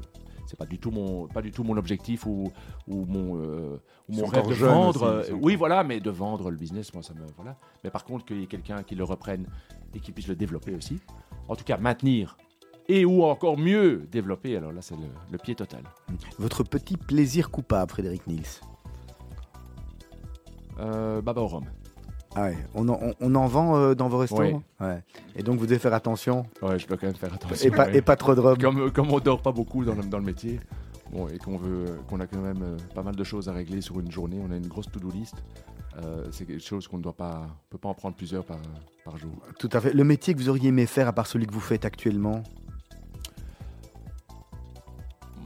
c'est 0.49 0.57
pas 0.57 0.65
du 0.65 0.79
tout 0.79 0.89
mon, 0.89 1.27
pas 1.27 1.43
du 1.43 1.51
tout 1.51 1.63
mon 1.63 1.77
objectif 1.77 2.25
ou, 2.25 2.51
ou 2.87 3.05
mon, 3.05 3.37
euh, 3.37 3.77
ou 4.09 4.15
mon 4.15 4.25
rêve 4.25 4.47
de 4.47 4.53
vendre. 4.55 5.19
aussi, 5.19 5.31
oui, 5.33 5.55
voilà, 5.55 5.83
mais 5.83 5.99
de 5.99 6.09
vendre 6.09 6.49
le 6.49 6.57
business, 6.57 6.91
moi, 6.91 7.03
ça 7.03 7.13
me, 7.13 7.21
voilà. 7.37 7.55
Mais 7.83 7.91
par 7.91 8.03
contre, 8.03 8.25
qu'il 8.25 8.39
y 8.39 8.43
ait 8.43 8.47
quelqu'un 8.47 8.81
qui 8.81 8.95
le 8.95 9.03
reprenne 9.03 9.45
et 9.93 9.99
qui 9.99 10.11
puisse 10.11 10.27
le 10.27 10.35
développer 10.35 10.73
aussi. 10.73 10.99
En 11.47 11.55
tout 11.55 11.63
cas, 11.63 11.77
maintenir 11.77 12.35
et 12.87 13.05
ou 13.05 13.23
encore 13.25 13.59
mieux 13.59 14.07
développer. 14.11 14.57
Alors 14.57 14.71
là, 14.71 14.81
c'est 14.81 14.95
le, 14.95 15.05
le 15.31 15.37
pied 15.37 15.53
total. 15.53 15.83
Votre 16.39 16.63
petit 16.63 16.97
plaisir 16.97 17.51
coupable, 17.51 17.91
Frédéric 17.91 18.25
Nils 18.25 18.59
Euh, 20.79 21.21
Baba 21.21 21.41
au 21.41 21.47
rhum. 21.47 21.65
Ah 22.35 22.43
ouais, 22.43 22.57
on 22.75 22.87
en, 22.89 22.99
on- 23.01 23.15
on 23.19 23.35
en 23.35 23.47
vend 23.47 23.75
euh, 23.75 23.95
dans 23.95 24.07
vos 24.07 24.19
restaurants 24.19 24.61
Oui. 24.79 24.85
Ouais. 24.85 25.03
Et 25.35 25.41
donc 25.43 25.57
vous 25.59 25.65
devez 25.65 25.79
faire 25.79 25.93
attention. 25.93 26.45
Ouais, 26.61 26.77
je 26.77 26.87
dois 26.87 26.97
quand 26.97 27.07
même 27.07 27.15
faire 27.15 27.33
attention. 27.33 27.67
Et 27.67 27.71
pas, 27.71 27.85
ouais. 27.87 27.97
et 27.97 28.01
pas 28.01 28.15
trop 28.15 28.35
de 28.35 28.39
rhum. 28.39 28.57
comme, 28.57 28.91
comme 28.91 29.11
on 29.11 29.19
dort 29.19 29.41
pas 29.41 29.51
beaucoup 29.51 29.83
dans 29.83 29.95
le, 29.95 30.03
dans 30.03 30.19
le 30.19 30.25
métier, 30.25 30.59
bon, 31.11 31.27
et 31.27 31.37
qu'on 31.39 31.57
veut, 31.57 31.85
qu'on 32.07 32.19
a 32.19 32.27
quand 32.27 32.39
même 32.41 32.61
euh, 32.61 32.77
pas 32.93 33.01
mal 33.01 33.15
de 33.15 33.23
choses 33.23 33.49
à 33.49 33.53
régler 33.53 33.81
sur 33.81 33.99
une 33.99 34.11
journée, 34.11 34.39
on 34.47 34.51
a 34.51 34.57
une 34.57 34.67
grosse 34.67 34.91
to-do 34.91 35.09
list. 35.09 35.35
euh, 36.03 36.27
c'est 36.31 36.45
quelque 36.45 36.63
chose 36.63 36.87
qu'on 36.87 36.97
ne 36.97 37.03
doit 37.03 37.17
pas, 37.17 37.47
on 37.47 37.69
peut 37.71 37.77
pas 37.79 37.89
en 37.89 37.95
prendre 37.95 38.15
plusieurs 38.15 38.43
par, 38.45 38.59
par 39.03 39.17
jour. 39.17 39.31
Tout 39.57 39.69
à 39.73 39.81
fait. 39.81 39.91
Le 39.93 40.03
métier 40.03 40.33
que 40.35 40.39
vous 40.39 40.49
auriez 40.49 40.69
aimé 40.69 40.85
faire 40.85 41.07
à 41.07 41.13
part 41.13 41.25
celui 41.25 41.47
que 41.47 41.53
vous 41.53 41.59
faites 41.59 41.83
actuellement? 41.83 42.43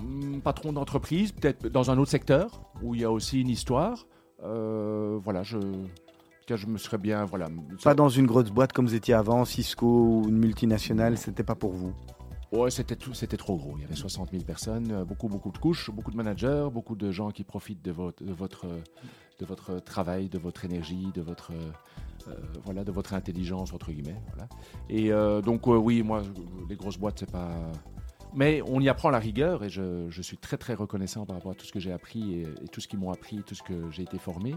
Hmm, 0.01 0.39
patron 0.39 0.73
d'entreprise, 0.73 1.31
peut-être 1.31 1.67
dans 1.69 1.91
un 1.91 1.97
autre 1.97 2.11
secteur 2.11 2.61
où 2.81 2.93
il 2.93 3.01
y 3.01 3.03
a 3.05 3.11
aussi 3.11 3.39
une 3.41 3.49
histoire. 3.49 4.05
Euh, 4.43 5.17
voilà, 5.23 5.43
je, 5.43 5.57
je 6.49 6.67
me 6.67 6.77
serais 6.77 6.97
bien, 6.97 7.25
voilà. 7.25 7.47
Pas 7.83 7.95
dans 7.95 8.09
une 8.09 8.25
grosse 8.25 8.49
boîte 8.49 8.73
comme 8.73 8.85
vous 8.85 8.95
étiez 8.95 9.13
avant, 9.13 9.45
Cisco 9.45 9.85
ou 9.85 10.29
une 10.29 10.37
multinationale, 10.37 11.17
c'était 11.17 11.43
pas 11.43 11.55
pour 11.55 11.71
vous? 11.71 11.93
Ouais, 12.51 12.69
c'était 12.69 12.95
tout, 12.95 13.13
c'était 13.15 13.37
trop 13.37 13.55
gros. 13.57 13.73
Il 13.77 13.81
y 13.81 13.85
avait 13.85 13.95
60 13.95 14.29
000 14.31 14.43
personnes, 14.43 14.91
euh, 14.91 15.05
beaucoup, 15.05 15.27
beaucoup 15.27 15.51
de 15.51 15.57
couches, 15.57 15.89
beaucoup 15.89 16.11
de 16.11 16.17
managers, 16.17 16.67
beaucoup 16.71 16.95
de 16.95 17.11
gens 17.11 17.31
qui 17.31 17.43
profitent 17.43 17.83
de 17.83 17.91
votre, 17.91 18.23
de 18.23 18.31
votre, 18.31 18.65
euh, 18.67 18.79
de 19.39 19.45
votre 19.45 19.79
travail, 19.79 20.29
de 20.29 20.37
votre 20.37 20.63
énergie, 20.63 21.07
de 21.15 21.21
votre, 21.21 21.51
euh, 21.51 21.71
euh, 22.27 22.35
voilà, 22.63 22.83
de 22.83 22.91
votre 22.91 23.15
intelligence 23.15 23.73
entre 23.73 23.91
guillemets. 23.91 24.21
Voilà. 24.29 24.47
Et 24.87 25.11
euh, 25.11 25.41
donc 25.41 25.67
euh, 25.67 25.75
oui, 25.75 26.03
moi, 26.03 26.21
les 26.69 26.75
grosses 26.75 26.97
boîtes, 26.97 27.19
c'est 27.19 27.31
pas. 27.31 27.49
Mais 28.35 28.61
on 28.63 28.81
y 28.81 28.89
apprend 28.89 29.11
la 29.11 29.19
rigueur 29.19 29.63
et 29.63 29.69
je, 29.69 30.07
je 30.09 30.21
suis 30.21 30.37
très 30.37 30.57
très 30.57 30.73
reconnaissant 30.73 31.25
par 31.25 31.35
rapport 31.35 31.51
à 31.51 31.55
tout 31.55 31.65
ce 31.65 31.71
que 31.71 31.79
j'ai 31.79 31.91
appris 31.91 32.41
et, 32.41 32.47
tout 32.71 32.81
ce 32.81 32.87
qu'ils 32.87 32.99
m'ont 32.99 33.11
appris, 33.11 33.43
tout 33.43 33.53
ce 33.53 33.61
que 33.61 33.91
j'ai 33.91 34.03
été 34.03 34.17
formé. 34.17 34.55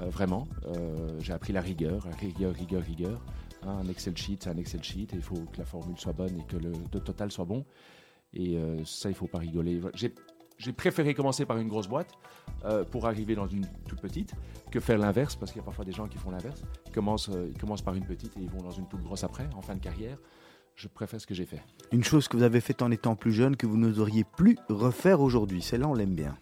Euh, 0.00 0.10
vraiment, 0.10 0.46
Euh, 0.66 1.18
j'ai 1.20 1.32
appris 1.32 1.52
la 1.52 1.62
rigueur, 1.62 2.06
rigueur, 2.18 2.54
rigueur, 2.54 2.82
rigueur. 2.82 3.24
Hein, 3.62 3.78
un 3.82 3.88
Excel 3.88 4.16
sheet, 4.16 4.38
c'est 4.40 4.50
un 4.50 4.56
Excel 4.58 4.82
sheet 4.82 5.08
et 5.12 5.16
il 5.16 5.22
faut 5.22 5.36
que 5.52 5.58
la 5.58 5.64
formule 5.64 5.98
soit 5.98 6.12
bonne 6.12 6.38
et 6.38 6.44
que 6.44 6.56
le, 6.56 6.72
total 7.00 7.32
soit 7.32 7.46
bon. 7.46 7.64
Et 8.34 8.58
euh, 8.58 8.84
ça, 8.84 9.08
il 9.08 9.14
faut 9.14 9.28
pas 9.28 9.38
rigoler. 9.38 9.80
J'ai, 9.94 10.72
préféré 10.72 11.14
commencer 11.14 11.46
par 11.46 11.58
une 11.58 11.68
grosse 11.68 11.88
boîte 11.88 12.12
pour 12.90 13.06
arriver 13.06 13.34
dans 13.34 13.46
une 13.46 13.66
toute 13.86 14.00
petite 14.00 14.32
que 14.70 14.80
faire 14.80 14.98
l'inverse, 14.98 15.36
parce 15.36 15.52
qu'il 15.52 15.60
y 15.60 15.62
a 15.62 15.64
parfois 15.64 15.84
des 15.84 15.92
gens 15.92 16.08
qui 16.08 16.16
font 16.16 16.30
l'inverse. 16.30 16.62
Ils 16.86 16.92
commencent, 16.92 17.30
ils 17.30 17.58
commencent 17.58 17.82
par 17.82 17.94
une 17.94 18.06
petite 18.06 18.36
et 18.38 18.40
ils 18.40 18.48
vont 18.48 18.62
dans 18.62 18.70
une 18.70 18.88
toute 18.88 19.02
grosse 19.02 19.22
après, 19.22 19.46
en 19.54 19.60
fin 19.60 19.74
de 19.74 19.80
carrière. 19.80 20.18
Je 20.76 20.88
préfère 20.88 21.20
ce 21.20 21.26
que 21.26 21.34
j'ai 21.34 21.46
fait. 21.46 21.62
Une 21.90 22.04
chose 22.04 22.28
que 22.28 22.36
vous 22.36 22.42
avez 22.42 22.60
faite 22.60 22.82
en 22.82 22.90
étant 22.90 23.16
plus 23.16 23.32
jeune 23.32 23.56
que 23.56 23.66
vous 23.66 23.78
n'oseriez 23.78 24.24
plus 24.24 24.58
refaire 24.68 25.20
aujourd'hui. 25.20 25.62
Celle-là, 25.62 25.88
on 25.88 25.94
l'aime 25.94 26.14
bien. 26.14 26.36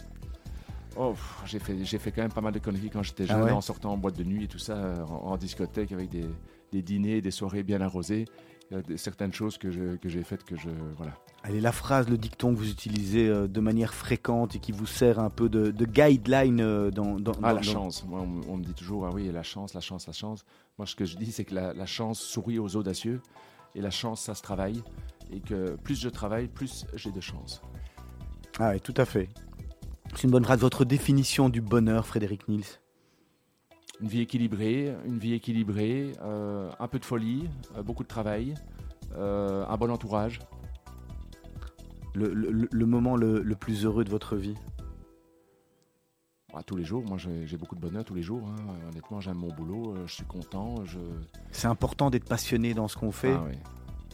Oh, 0.96 1.14
j'ai 1.46 1.58
fait, 1.58 1.84
j'ai 1.84 1.98
fait 1.98 2.10
quand 2.12 2.22
même 2.22 2.32
pas 2.32 2.40
mal 2.40 2.52
de 2.52 2.58
conneries 2.58 2.90
quand 2.90 3.02
j'étais 3.02 3.24
Ah 3.28 3.34
jeune, 3.34 3.42
ouais 3.44 3.50
en 3.52 3.60
sortant 3.60 3.92
en 3.92 3.96
boîte 3.96 4.16
de 4.16 4.24
nuit 4.24 4.44
et 4.44 4.48
tout 4.48 4.58
ça, 4.58 4.74
euh, 4.76 5.04
en, 5.06 5.32
en 5.32 5.36
discothèque 5.36 5.90
avec 5.92 6.08
des, 6.08 6.24
des 6.72 6.82
dîners, 6.82 7.20
des 7.20 7.30
soirées 7.32 7.62
bien 7.64 7.80
arrosées. 7.80 8.26
Il 8.70 8.76
y 8.76 8.80
a 8.80 8.82
des- 8.82 8.96
certaines 8.96 9.32
choses 9.32 9.58
que, 9.58 9.70
je, 9.70 9.96
que 9.96 10.08
j'ai 10.08 10.22
faites 10.22 10.42
que 10.44 10.56
je. 10.56 10.70
Voilà. 10.96 11.12
Allez, 11.42 11.60
la 11.60 11.72
phrase, 11.72 12.08
le 12.08 12.16
dicton 12.16 12.54
que 12.54 12.58
vous 12.58 12.70
utilisez 12.70 13.28
euh, 13.28 13.46
de 13.48 13.60
manière 13.60 13.92
fréquente 13.92 14.54
et 14.56 14.58
qui 14.60 14.72
vous 14.72 14.86
sert 14.86 15.18
un 15.18 15.30
peu 15.30 15.48
de, 15.48 15.70
de 15.70 15.84
guideline 15.84 16.60
euh, 16.60 16.90
dans, 16.90 17.18
dans, 17.20 17.32
Ah, 17.42 17.50
dans- 17.50 17.56
la 17.56 17.62
chance. 17.62 18.04
Moi, 18.06 18.20
on, 18.20 18.26
me- 18.26 18.42
on 18.48 18.56
me 18.56 18.64
dit 18.64 18.72
toujours, 18.74 19.04
ah 19.06 19.10
oui, 19.12 19.30
la 19.32 19.42
chance, 19.42 19.74
la 19.74 19.80
chance, 19.80 20.06
la 20.06 20.12
chance. 20.12 20.44
Moi, 20.78 20.86
ce 20.86 20.94
que 20.96 21.04
je 21.04 21.16
dis, 21.16 21.30
c'est 21.32 21.44
que 21.44 21.54
la, 21.54 21.72
la 21.74 21.86
chance 21.86 22.20
sourit 22.20 22.58
aux 22.58 22.74
audacieux. 22.76 23.20
Et 23.74 23.80
la 23.80 23.90
chance, 23.90 24.20
ça 24.22 24.34
se 24.34 24.42
travaille. 24.42 24.82
Et 25.32 25.40
que 25.40 25.76
plus 25.76 25.98
je 26.00 26.08
travaille, 26.08 26.48
plus 26.48 26.86
j'ai 26.94 27.10
de 27.10 27.20
chance. 27.20 27.60
Ah 28.60 28.70
oui, 28.72 28.80
tout 28.80 28.94
à 28.96 29.04
fait. 29.04 29.28
C'est 30.14 30.24
une 30.24 30.30
bonne 30.30 30.44
phrase. 30.44 30.60
Votre 30.60 30.84
définition 30.84 31.48
du 31.48 31.60
bonheur, 31.60 32.06
Frédéric 32.06 32.46
Nils 32.48 32.64
Une 34.00 34.08
vie 34.08 34.20
équilibrée, 34.20 34.94
une 35.06 35.18
vie 35.18 35.32
équilibrée, 35.34 36.12
euh, 36.22 36.70
un 36.78 36.86
peu 36.88 36.98
de 36.98 37.04
folie, 37.04 37.48
euh, 37.76 37.82
beaucoup 37.82 38.02
de 38.04 38.08
travail, 38.08 38.54
euh, 39.16 39.64
un 39.66 39.76
bon 39.76 39.90
entourage. 39.90 40.38
le, 42.14 42.32
le- 42.32 42.68
le 42.70 42.86
moment 42.86 43.16
le, 43.16 43.42
le 43.42 43.54
plus 43.56 43.84
heureux 43.84 44.04
de 44.04 44.10
votre 44.10 44.36
vie? 44.36 44.54
Ah, 46.56 46.62
tous 46.62 46.76
les 46.76 46.84
jours, 46.84 47.02
moi 47.04 47.18
j'ai 47.18 47.56
beaucoup 47.56 47.74
de 47.74 47.80
bonheur 47.80 48.04
tous 48.04 48.14
les 48.14 48.22
jours. 48.22 48.46
hein. 48.46 48.88
Honnêtement, 48.88 49.20
j'aime 49.20 49.38
mon 49.38 49.52
boulot, 49.52 49.94
euh, 49.94 50.06
je 50.06 50.14
suis 50.14 50.24
content. 50.24 50.84
Je... 50.84 50.98
C'est 51.50 51.66
important 51.66 52.10
d'être 52.10 52.28
passionné 52.28 52.74
dans 52.74 52.86
ce 52.86 52.96
qu'on 52.96 53.10
fait. 53.10 53.32
Ah, 53.34 53.42
oui. 53.46 53.56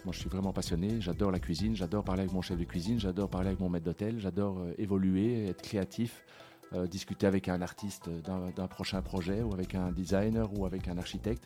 Moi 0.06 0.14
je 0.14 0.20
suis 0.20 0.30
vraiment 0.30 0.52
passionné, 0.54 1.00
j'adore 1.02 1.30
la 1.30 1.38
cuisine, 1.38 1.76
j'adore 1.76 2.02
parler 2.02 2.22
avec 2.22 2.32
mon 2.32 2.40
chef 2.40 2.56
de 2.58 2.64
cuisine, 2.64 2.98
j'adore 2.98 3.28
parler 3.28 3.48
avec 3.48 3.60
mon 3.60 3.68
maître 3.68 3.84
d'hôtel, 3.84 4.18
j'adore 4.18 4.58
euh, 4.58 4.72
évoluer, 4.78 5.48
être 5.48 5.60
créatif, 5.60 6.24
euh, 6.72 6.86
discuter 6.86 7.26
avec 7.26 7.50
un 7.50 7.60
artiste 7.60 8.08
d'un 8.24 8.66
prochain 8.66 9.02
projet 9.02 9.42
ou 9.42 9.52
avec 9.52 9.74
un 9.74 9.92
designer 9.92 10.48
ou 10.58 10.64
avec 10.64 10.88
un 10.88 10.96
architecte. 10.96 11.44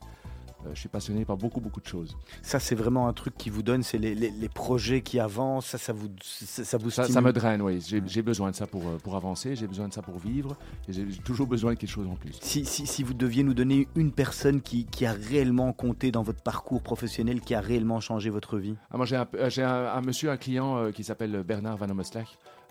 Euh, 0.67 0.71
je 0.75 0.81
suis 0.81 0.89
passionné 0.89 1.25
par 1.25 1.37
beaucoup, 1.37 1.61
beaucoup 1.61 1.81
de 1.81 1.87
choses. 1.87 2.17
Ça, 2.43 2.59
c'est 2.59 2.75
vraiment 2.75 3.07
un 3.07 3.13
truc 3.13 3.37
qui 3.37 3.51
vous 3.51 3.63
donne, 3.63 3.83
c'est 3.83 3.99
les, 3.99 4.15
les- 4.15 4.31
les 4.31 4.49
projets 4.49 5.03
qui 5.03 5.21
avancent, 5.21 5.67
ça, 5.67 5.79
ça 5.79 5.93
vous, 5.93 6.09
ça, 6.23 6.65
ça 6.65 6.79
vous 6.79 6.91
Ça, 6.91 7.05
stimule. 7.05 7.15
ça 7.15 7.21
me 7.21 7.33
draine, 7.33 7.61
oui. 7.63 7.81
J'ai 8.07 8.23
besoin 8.23 8.51
de 8.51 8.57
ça 8.57 8.67
pour, 8.67 8.83
euh, 8.87 8.97
pour 9.03 9.15
avancer, 9.17 9.57
j'ai 9.57 9.67
besoin 9.67 9.89
de 9.89 9.93
ça 9.93 10.01
pour 10.03 10.19
vivre, 10.19 10.57
et 10.89 10.93
j'ai 10.93 11.05
toujours 11.25 11.47
besoin 11.47 11.75
de 11.75 11.79
quelque 11.79 11.91
chose 11.91 12.07
en 12.09 12.17
plus. 12.17 12.39
Si, 12.41 12.65
si, 12.65 12.87
si 12.87 13.03
vous 13.03 13.15
deviez 13.15 13.43
nous 13.43 13.55
donner 13.55 13.89
une 13.95 14.13
personne 14.13 14.61
qui, 14.63 14.87
qui 14.87 15.05
a 15.07 15.13
réellement 15.13 15.73
compté 15.73 16.11
dans 16.11 16.23
votre 16.23 16.43
parcours 16.43 16.83
professionnel, 16.83 17.41
qui 17.41 17.55
a 17.55 17.61
réellement 17.61 18.01
changé 18.01 18.31
votre 18.31 18.59
vie? 18.59 18.75
Ah, 18.91 18.97
moi, 18.97 19.07
j'ai 19.07 19.17
un, 19.17 19.29
euh, 19.35 19.49
un, 19.59 19.99
un 19.99 20.01
monsieur, 20.01 20.31
un 20.31 20.37
client 20.37 20.77
euh, 20.79 20.91
qui 20.93 21.05
s'appelle 21.05 21.43
Bernard 21.47 21.77
Van 21.77 21.87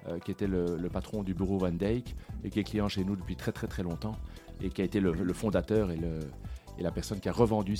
euh, 0.08 0.20
qui 0.20 0.32
était 0.32 0.48
le, 0.48 0.78
le 0.78 0.90
patron 0.90 1.24
du 1.24 1.34
bureau 1.34 1.58
Van 1.58 1.72
Dyke 1.72 2.16
et 2.44 2.50
qui 2.50 2.60
est 2.60 2.64
client 2.64 2.90
chez 2.90 3.06
nous 3.06 3.16
depuis 3.16 3.36
très 3.36 3.52
très 3.52 3.68
très 3.68 3.84
longtemps 3.84 4.18
et 4.62 4.70
qui 4.70 4.82
a 4.82 4.86
été 4.86 5.00
le, 5.00 5.14
le 5.14 5.34
fondateur 5.34 5.92
et, 5.92 5.98
le, 5.98 6.20
et 6.78 6.84
la 6.84 6.92
personne 6.92 7.20
qui 7.20 7.30
a 7.30 7.32
revendu 7.32 7.76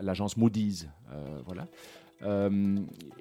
l'agence 0.00 0.36
Moody's. 0.36 0.86
euh, 1.12 1.40
voilà. 1.46 1.66
Euh, 2.22 2.76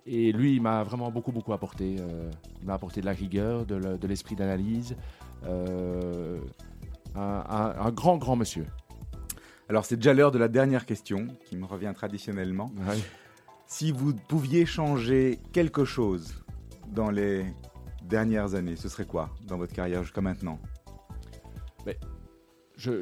et 0.06 0.32
lui, 0.32 0.56
il 0.56 0.62
m'a 0.62 0.84
vraiment 0.84 1.12
beaucoup 1.12 1.32
beaucoup 1.34 1.52
apporté. 1.54 1.98
euh, 2.00 2.32
il 2.62 2.66
m'a 2.68 2.76
apporté 2.76 3.02
de 3.02 3.06
la 3.06 3.12
rigueur, 3.12 3.66
de 3.66 3.76
le- 3.76 3.98
de 3.98 4.08
l'esprit 4.08 4.36
d'analyse. 4.36 4.96
euh, 5.46 6.40
un, 7.16 7.44
un- 7.48 7.76
un 7.88 7.92
grand 7.92 8.18
grand 8.18 8.36
monsieur. 8.36 8.66
Alors, 9.70 9.84
c'est 9.86 9.96
déjà 9.96 10.14
l'heure 10.14 10.32
de 10.32 10.38
la 10.38 10.48
dernière 10.48 10.86
question, 10.86 11.28
qui 11.46 11.58
me 11.58 11.66
revient 11.66 11.92
traditionnellement. 11.96 12.72
Ouais. 12.88 12.98
Si 13.68 13.92
vous 13.92 14.14
pouviez 14.14 14.66
changer 14.66 15.40
quelque 15.52 15.86
chose 15.86 16.44
dans 16.88 17.10
les 17.10 17.46
dernières 18.04 18.54
années, 18.54 18.76
ce 18.76 18.90
serait 18.90 19.06
quoi 19.06 19.30
dans 19.48 19.58
votre 19.58 19.74
carrière 19.74 20.04
jusqu'à 20.04 20.22
maintenant? 20.22 20.60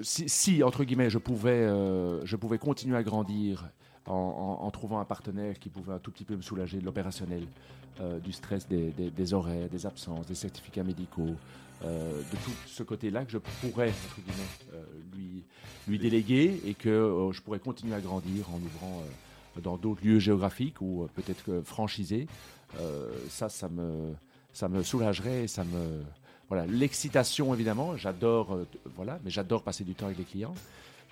Si, 0.03 0.63
entre 0.63 0.83
guillemets, 0.83 1.09
je 1.09 1.17
pouvais, 1.17 1.51
euh, 1.51 2.25
je 2.25 2.35
pouvais 2.35 2.57
continuer 2.57 2.97
à 2.97 3.03
grandir 3.03 3.65
en, 4.05 4.69
trouvant 4.71 4.99
un 4.99 5.05
partenaire 5.05 5.57
qui 5.59 5.69
pouvait 5.69 5.93
un 5.93 5.99
tout 5.99 6.11
petit 6.11 6.25
peu 6.25 6.35
me 6.35 6.41
soulager 6.41 6.79
de 6.79 6.85
l'opérationnel, 6.85 7.43
euh, 8.01 8.19
du 8.19 8.31
stress 8.33 8.67
des, 8.67 8.89
des- 8.91 9.09
des 9.09 9.33
horaires, 9.33 9.69
des 9.69 9.85
absences, 9.85 10.25
des 10.27 10.35
certificats 10.35 10.83
médicaux, 10.83 11.35
euh, 11.85 12.19
de 12.19 12.35
tout 12.43 12.51
ce 12.67 12.83
côté-là 12.83 13.23
que 13.25 13.31
je 13.31 13.37
pourrais, 13.37 13.89
entre 13.89 14.19
guillemets, 14.21 14.83
lui, 15.15 15.43
lui 15.87 15.99
déléguer 15.99 16.61
et 16.65 16.73
que 16.73 17.29
je 17.31 17.41
pourrais 17.41 17.59
continuer 17.59 17.95
à 17.95 18.01
grandir 18.01 18.49
en 18.49 18.57
ouvrant 18.57 19.01
dans 19.61 19.77
d'autres 19.77 20.03
lieux 20.05 20.19
géographiques 20.19 20.81
ou 20.81 21.07
peut-être 21.15 21.61
franchisés. 21.63 22.27
Ça, 23.29 23.49
ça 23.49 23.69
me, 23.69 24.13
ça 24.51 24.67
me 24.67 24.81
soulagerait 24.83 25.47
ça 25.47 25.63
me, 25.63 26.01
l'excitation 26.67 27.53
évidemment, 27.53 27.97
j'adore, 27.97 28.55
euh, 28.55 28.67
mais 29.23 29.31
j'adore 29.31 29.63
passer 29.63 29.83
du 29.83 29.93
temps 29.95 30.05
avec 30.05 30.17
les 30.17 30.23
clients. 30.23 30.55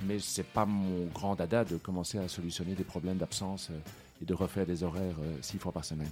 Mais 0.03 0.17
c'est 0.19 0.45
pas 0.45 0.65
mon 0.65 1.05
grand 1.13 1.35
dada 1.35 1.63
de 1.63 1.77
commencer 1.77 2.17
à 2.17 2.27
solutionner 2.27 2.73
des 2.73 2.83
problèmes 2.83 3.17
d'absence 3.17 3.69
euh, 3.69 3.77
et 4.21 4.25
de 4.25 4.33
refaire 4.33 4.65
des 4.65 4.83
horaires 4.83 5.15
euh, 5.21 5.37
six 5.41 5.59
fois 5.59 5.71
par 5.71 5.85
semaine. 5.85 6.09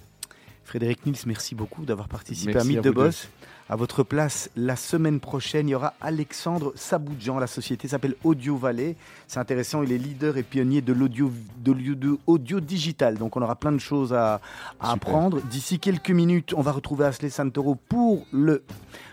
Frédéric 0.70 1.04
Nils, 1.08 1.18
merci 1.26 1.56
beaucoup 1.56 1.84
d'avoir 1.84 2.08
participé 2.08 2.54
Merci 2.54 2.68
à 2.68 2.72
Mythe 2.76 2.84
de. 2.84 2.92
Boss. 2.92 3.28
À 3.70 3.76
votre 3.76 4.04
place, 4.04 4.52
la 4.56 4.76
semaine 4.76 5.20
prochaine, 5.20 5.68
il 5.68 5.72
y 5.72 5.76
aura 5.76 5.96
Alexandre 6.00 6.74
Saboudjan. 6.76 7.40
La 7.40 7.48
société 7.48 7.88
s'appelle 7.88 8.14
Audio 8.24 8.56
Valley. 8.56 8.96
C'est 9.28 9.40
intéressant, 9.40 9.82
il 9.82 9.92
est 9.92 9.98
leader 9.98 10.38
et 10.38 10.44
pionnier 10.44 10.82
de 10.82 10.94
l'audio 10.94 11.32
de 11.58 11.72
l'audio- 11.72 12.20
audio 12.28 12.60
digital. 12.60 13.18
Donc 13.18 13.36
on 13.36 13.42
aura 13.42 13.56
plein 13.56 13.72
de 13.72 13.80
choses 13.80 14.14
à, 14.14 14.42
à 14.80 14.92
apprendre. 14.92 15.42
D'ici 15.42 15.80
quelques 15.80 16.12
minutes, 16.12 16.54
on 16.56 16.62
va 16.62 16.72
retrouver 16.72 17.06
Asley 17.06 17.32
Santoro 17.32 17.74
pour 17.74 18.28
le 18.32 18.64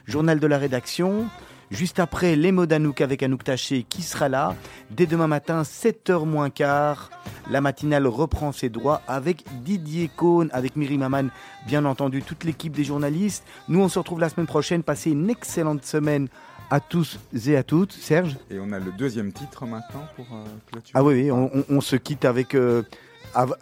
journal 0.07 0.39
de 0.39 0.47
la 0.47 0.59
rédaction. 0.59 1.25
Juste 1.71 1.99
après, 1.99 2.37
les 2.37 2.53
mots 2.53 2.67
d'Anouk 2.67 3.01
avec 3.01 3.23
Anouk 3.25 3.43
Taché 3.43 3.85
qui 3.89 4.03
sera 4.03 4.29
là. 4.29 4.55
Dès 4.91 5.07
demain 5.07 5.27
matin, 5.27 5.63
7h 5.63 6.25
moins 6.25 6.49
quart, 6.49 7.11
la 7.51 7.61
matinale 7.61 8.07
reprend 8.07 8.53
ses 8.53 8.69
droits 8.69 9.03
avec 9.09 9.45
Didier 9.65 10.09
Cohn, 10.15 10.49
avec 10.53 10.77
Miri 10.77 10.97
Maman, 10.97 11.25
bien 11.67 11.85
entendu, 11.85 12.23
toute 12.23 12.45
l'équipe 12.45 12.73
des 12.73 12.85
journalistes. 12.85 13.45
Nous, 13.69 13.81
on 13.81 13.89
se 13.89 13.99
retrouve 13.99 14.21
la 14.21 14.29
semaine 14.29 14.47
prochaine. 14.47 14.85
Passez 14.85 15.11
une 15.11 15.29
excellente 15.29 15.85
semaine 15.85 16.29
à 16.71 16.79
tous 16.81 17.19
et 17.47 17.57
à 17.57 17.63
toutes. 17.65 17.93
Serge? 17.93 18.37
Et 18.51 18.59
on 18.61 18.71
a 18.73 18.79
le 18.79 18.93
deuxième 18.93 19.33
titre 19.33 19.67
maintenant 19.67 20.05
pour 20.15 20.27
euh, 20.33 20.45
clôturer. 20.71 20.93
Ah 20.95 21.03
oui, 21.03 21.15
oui, 21.25 21.31
on, 21.33 21.51
on- 21.53 21.65
on 21.69 21.81
se 21.81 21.97
quitte 21.97 22.25
avec 22.25 22.55
euh, 22.55 22.83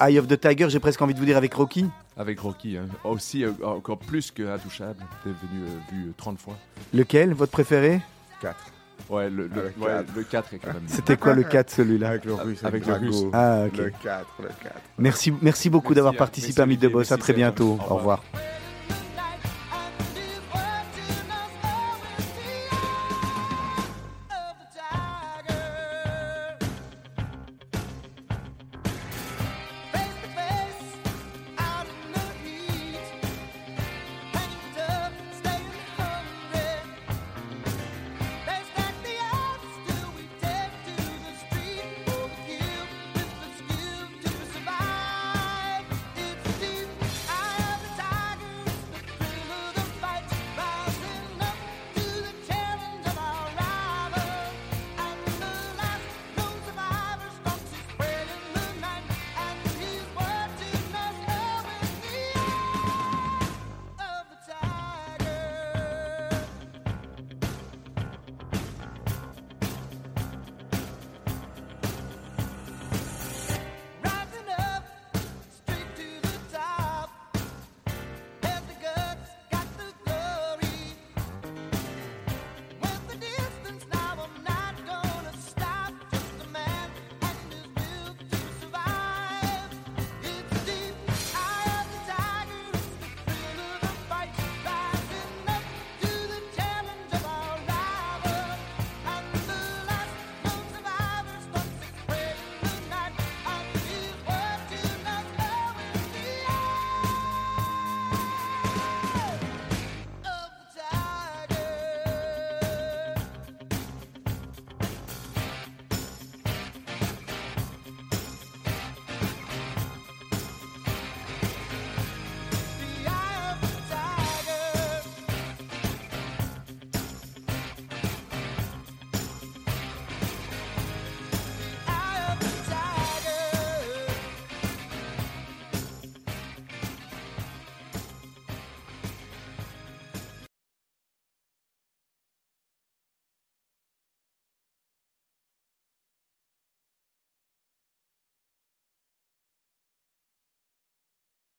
Eye 0.00 0.18
of 0.18 0.28
the 0.28 0.38
Tiger, 0.40 0.68
j'ai 0.70 0.80
presque 0.80 1.00
envie 1.02 1.14
de 1.14 1.18
vous 1.18 1.24
dire 1.24 1.36
avec 1.36 1.54
Rocky. 1.54 1.86
Avec 2.16 2.38
Rocky, 2.40 2.76
hein. 2.76 2.86
aussi 3.04 3.44
euh, 3.44 3.50
encore 3.64 3.98
plus 3.98 4.30
que 4.30 4.42
Intouchable, 4.42 5.00
t'es 5.24 5.30
venu 5.30 5.64
euh, 5.66 5.92
vu 5.92 6.08
euh, 6.08 6.12
30 6.16 6.38
fois. 6.38 6.54
Lequel 6.92 7.34
Votre 7.34 7.52
préféré? 7.52 8.00
Quatre. 8.40 8.64
Ouais, 9.10 9.28
le, 9.28 9.48
le, 9.48 9.62
ouais, 9.64 9.72
quatre. 9.86 10.14
le 10.16 10.22
4 10.22 10.54
est 10.54 10.58
quand 10.58 10.72
même. 10.72 10.82
C'était 10.86 11.16
quoi 11.16 11.34
le 11.34 11.42
4 11.42 11.70
celui-là? 11.70 12.10
Avec 12.10 12.24
le 12.24 12.34
russe, 12.34 12.64
Avec 12.64 12.86
avec, 12.88 13.02
le 13.02 13.08
russe. 13.08 13.24
Ah, 13.32 13.64
ok. 13.66 13.76
Le 13.76 13.90
4, 14.02 14.26
le 14.42 14.48
4. 14.48 14.56
Merci, 14.98 15.34
merci 15.42 15.68
beaucoup 15.68 15.92
d'avoir 15.94 16.14
hein. 16.14 16.18
participé 16.18 16.62
à 16.62 16.66
Mythe 16.66 16.80
de. 16.80 16.88
Boss. 16.88 17.10
À 17.12 17.18
très 17.18 17.32
bientôt. 17.32 17.72
Au 17.72 17.92
Au 17.92 17.96
revoir. 17.96 17.98
revoir. 17.98 18.22